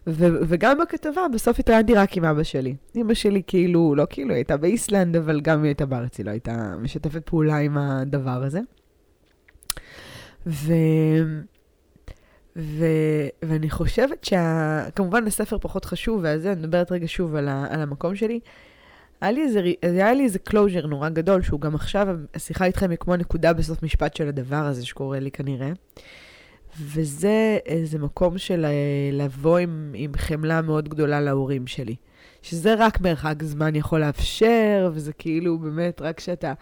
ו, 0.06 0.26
וגם 0.48 0.78
בכתבה, 0.78 1.26
בסוף 1.34 1.58
התראיינתי 1.58 1.94
רק 1.94 2.16
עם 2.16 2.24
אבא 2.24 2.42
שלי. 2.42 2.74
אמא 2.96 3.14
שלי 3.14 3.42
כאילו, 3.46 3.94
לא 3.96 4.06
כאילו, 4.10 4.34
הייתה 4.34 4.56
באיסלנד, 4.56 5.16
אבל 5.16 5.40
גם 5.40 5.62
היא 5.62 5.68
הייתה 5.68 5.86
בארץ, 5.86 6.18
היא 6.18 6.26
לא 6.26 6.30
הייתה 6.30 6.74
משתפת 6.80 7.22
פעולה 7.28 7.58
עם 7.58 7.78
הדבר 7.78 8.42
הזה. 8.44 8.60
ו... 10.46 10.72
ו... 12.56 12.84
ואני 13.42 13.70
חושבת 13.70 14.24
שה... 14.24 14.84
כמובן 14.96 15.26
הספר 15.26 15.58
פחות 15.58 15.84
חשוב, 15.84 16.20
ואז 16.22 16.46
אני 16.46 16.54
מדברת 16.54 16.92
רגע 16.92 17.08
שוב 17.08 17.34
על, 17.34 17.48
ה... 17.48 17.66
על 17.70 17.80
המקום 17.80 18.16
שלי. 18.16 18.40
היה 19.20 19.32
לי, 19.32 19.42
איזה... 19.42 19.62
היה 19.82 20.14
לי 20.14 20.24
איזה 20.24 20.38
closure 20.50 20.86
נורא 20.86 21.08
גדול, 21.08 21.42
שהוא 21.42 21.60
גם 21.60 21.74
עכשיו, 21.74 22.08
השיחה 22.34 22.64
איתכם 22.64 22.90
היא 22.90 22.98
כמו 22.98 23.16
נקודה 23.16 23.52
בסוף 23.52 23.82
משפט 23.82 24.16
של 24.16 24.28
הדבר 24.28 24.56
הזה 24.56 24.86
שקורה 24.86 25.20
לי 25.20 25.30
כנראה. 25.30 25.72
וזה 26.80 27.58
איזה 27.66 27.98
מקום 27.98 28.38
של 28.38 28.64
אה, 28.64 28.70
לבוא 29.12 29.58
עם, 29.58 29.92
עם 29.94 30.12
חמלה 30.16 30.62
מאוד 30.62 30.88
גדולה 30.88 31.20
להורים 31.20 31.66
שלי. 31.66 31.96
שזה 32.42 32.74
רק 32.78 33.00
מרחק 33.00 33.42
זמן 33.42 33.76
יכול 33.76 34.00
לאפשר, 34.00 34.90
וזה 34.94 35.12
כאילו 35.12 35.58
באמת 35.58 36.00
רק 36.00 36.16
כשאתה 36.16 36.52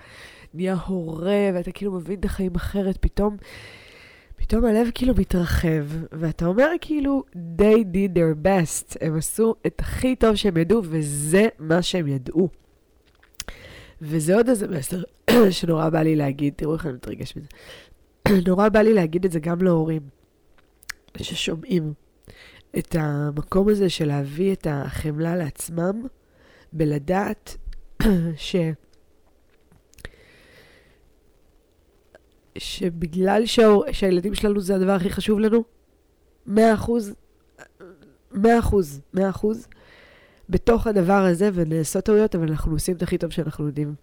נהיה 0.55 0.75
הורה 0.75 1.51
ואתה 1.55 1.73
כאילו 1.73 1.93
מבין 1.93 2.21
את 2.21 2.25
החיים 2.25 2.55
אחרת, 2.55 2.97
פתאום 3.01 3.37
פתאום 4.39 4.65
הלב 4.65 4.91
כאילו 4.95 5.15
מתרחב, 5.19 5.85
ואתה 6.13 6.47
אומר 6.47 6.69
כאילו, 6.81 7.23
they 7.35 7.85
did 7.93 8.17
their 8.17 8.47
best, 8.47 8.97
הם 9.01 9.17
עשו 9.17 9.55
את 9.67 9.81
הכי 9.81 10.17
טוב 10.17 10.37
שהם 10.37 10.57
ידעו, 10.57 10.83
וזה 10.85 11.47
מה 11.59 11.83
שהם 11.83 12.07
ידעו. 12.07 12.49
וזה 14.03 14.35
עוד 14.35 14.49
איזה 14.49 14.69
מסר 14.69 15.03
שנורא 15.51 15.89
בא 15.89 16.03
לי 16.03 16.17
להגיד, 16.17 16.55
תראו 16.57 16.75
איך 16.75 16.87
אני 16.87 16.95
מתרגש 16.95 17.37
מזה. 17.37 17.49
נורא 18.49 18.69
בא 18.69 18.81
לי 18.81 18.95
להגיד 18.95 19.25
את 19.25 19.33
זה 19.33 19.41
גם 19.41 19.63
להורים, 19.63 20.03
ששומעים 21.17 21.93
את 22.79 22.97
המקום 22.99 23.69
הזה 23.69 23.91
של 23.91 24.07
להביא 24.07 24.53
את 24.53 24.67
החמלה 24.71 25.37
לעצמם, 25.37 26.07
בלדעת 26.73 27.57
ש... 28.37 28.57
שבגלל 32.59 33.47
שהור... 33.47 33.85
שהילדים 33.93 34.35
שלנו 34.35 34.61
זה 34.61 34.75
הדבר 34.75 34.93
הכי 34.93 35.11
חשוב 35.11 35.39
לנו, 35.41 35.65
מאה 36.47 36.75
אחוז, 36.75 37.15
מאה 38.33 38.59
אחוז, 38.59 39.01
מאה 39.15 39.31
אחוז, 39.31 39.67
בתוך 40.49 40.87
הדבר 40.87 41.13
הזה, 41.25 41.51
ונעשות 41.55 42.05
טעויות, 42.05 42.35
אבל 42.35 42.49
אנחנו 42.49 42.73
עושים 42.73 42.97
את 42.97 43.03
הכי 43.03 43.19
טוב 43.19 43.31
שאנחנו 43.31 43.67
יודעים. 43.67 43.95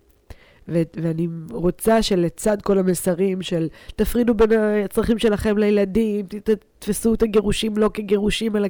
ו- 0.68 0.82
ואני 1.02 1.28
רוצה 1.52 2.02
שלצד 2.02 2.62
כל 2.62 2.78
המסרים 2.78 3.42
של 3.42 3.68
תפרידו 3.96 4.34
בין 4.34 4.52
הצרכים 4.86 5.20
שלכם 5.20 5.58
לילדים, 5.58 6.26
ת- 6.26 6.50
תתפסו 6.80 7.14
את 7.14 7.24
הגירושים 7.24 7.78
לא 7.78 7.90
כגירושים, 7.94 8.56
אלא 8.56 8.68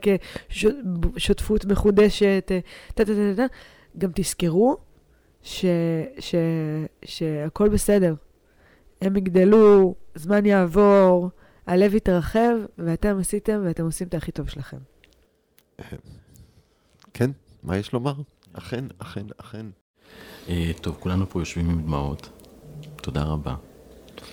כשותפות 1.15 1.65
מחודשת, 1.65 2.51
טה-טה-טה-טה, 2.95 3.45
גם 3.97 4.09
תזכרו 4.15 4.77
ש- 5.43 5.65
ש- 6.19 6.35
שהכל 7.05 7.69
בסדר. 7.69 8.13
הם 9.01 9.15
יגדלו, 9.15 9.95
זמן 10.15 10.45
יעבור, 10.45 11.29
הלב 11.67 11.95
יתרחב, 11.95 12.55
ואתם 12.77 13.19
עשיתם 13.19 13.61
ואתם 13.65 13.83
עושים 13.85 14.07
את 14.07 14.13
הכי 14.13 14.31
טוב 14.31 14.49
שלכם. 14.49 14.77
כן, 17.13 17.31
מה 17.63 17.77
יש 17.77 17.93
לומר? 17.93 18.13
אכן, 18.53 18.85
אכן, 18.97 19.25
אכן. 19.37 19.65
אה, 20.49 20.71
טוב, 20.81 20.97
כולנו 20.99 21.29
פה 21.29 21.41
יושבים 21.41 21.69
עם 21.69 21.81
דמעות. 21.81 22.29
תודה 22.95 23.23
רבה. 23.23 23.55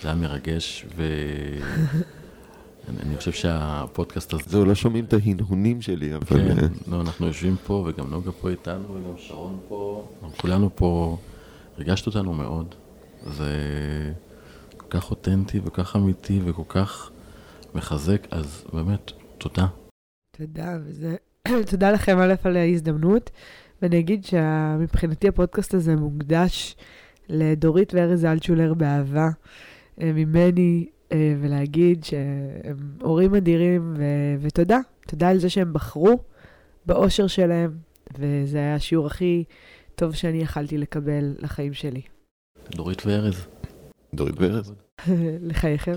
זה 0.03 0.09
היה 0.09 0.17
מרגש, 0.17 0.87
ואני 2.87 3.17
חושב 3.19 3.33
שהפודקאסט 3.33 4.33
הזה... 4.33 4.43
זהו, 4.47 4.65
לא 4.65 4.75
שומעים 4.75 5.05
את 5.05 5.13
ההנהונים 5.13 5.83
שלי, 5.83 6.15
אבל... 6.15 6.27
כן, 6.27 6.57
לא, 6.87 7.01
אנחנו 7.01 7.27
יושבים 7.27 7.57
פה, 7.67 7.85
וגם 7.89 8.11
נוגה 8.11 8.33
פה 8.33 8.51
איתנו, 8.51 8.95
וגם 8.95 9.19
שרון 9.19 9.59
פה. 9.69 10.09
כולנו 10.37 10.71
פה, 10.77 11.17
ריגשת 11.79 12.07
אותנו 12.07 12.35
מאוד. 12.35 12.75
זה 13.27 13.49
כל 14.29 14.32
כך 14.93 15.11
אותנטי 15.11 15.61
וכל 15.65 15.83
כך 15.83 15.97
אמיתי 15.97 16.41
וכל 16.45 16.63
כך 16.69 17.11
מחזק, 17.75 18.27
אז 18.31 18.65
באמת, 18.73 19.13
תודה. 19.39 19.67
תודה, 20.37 20.79
וזה... 20.85 21.17
תודה 21.71 21.91
לכם 21.91 22.19
א' 22.19 22.35
על 22.45 22.57
ההזדמנות, 22.57 23.31
ואני 23.83 23.99
אגיד 23.99 24.25
שמבחינתי 24.25 25.29
הפודקאסט 25.29 25.75
הזה 25.75 25.97
מוקדש 25.97 26.77
לדורית 27.29 27.95
וארז 27.95 28.25
אלטשולר 28.25 28.75
באהבה 28.75 29.29
אה, 30.01 30.13
ממני, 30.13 30.87
אה, 31.13 31.35
ולהגיד 31.41 32.05
שהם 32.05 32.97
הורים 33.01 33.35
אדירים, 33.35 33.95
ו... 33.97 34.05
ותודה. 34.41 34.79
תודה 35.07 35.29
על 35.29 35.39
זה 35.39 35.51
שהם 35.51 35.73
בחרו 35.73 36.19
באושר 36.87 37.27
שלהם, 37.27 37.77
וזה 38.19 38.59
היה 38.59 38.75
השיעור 38.75 39.07
הכי 39.07 39.45
טוב 39.95 40.15
שאני 40.15 40.39
יכלתי 40.39 40.79
לקבל 40.79 41.35
לחיים 41.39 41.73
שלי. 41.73 42.03
דורית 42.71 43.07
וארז. 43.07 43.47
דורית 44.15 44.41
וארז. 44.41 44.73
לחייכם. 45.49 45.93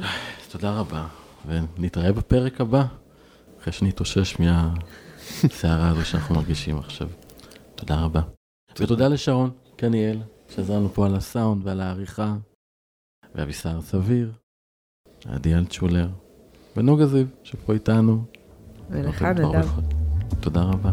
תודה 0.51 0.79
רבה, 0.79 1.07
ונתראה 1.45 2.13
בפרק 2.13 2.61
הבא, 2.61 2.85
אחרי 3.61 3.73
שנתאושש 3.73 4.35
מהסערה 4.39 5.89
הזו 5.89 6.05
שאנחנו 6.05 6.35
מרגישים 6.35 6.77
עכשיו. 6.77 7.07
תודה 7.75 7.99
רבה. 7.99 8.21
ותודה 8.79 9.07
לשרון 9.07 9.51
קניאל, 9.75 10.21
שעזר 10.49 10.73
לנו 10.73 10.89
פה 10.89 11.05
על 11.05 11.15
הסאונד 11.15 11.67
ועל 11.67 11.81
העריכה, 11.81 12.35
ואבישר 13.35 13.81
סביר, 13.81 14.31
עדי 15.25 15.55
אלטשולר, 15.55 16.07
ונוגה 16.77 17.05
זיו, 17.05 17.27
שפה 17.43 17.73
איתנו. 17.73 18.23
ולך, 18.89 19.21
נדב. 19.21 19.69
תודה 20.39 20.61
רבה. 20.61 20.91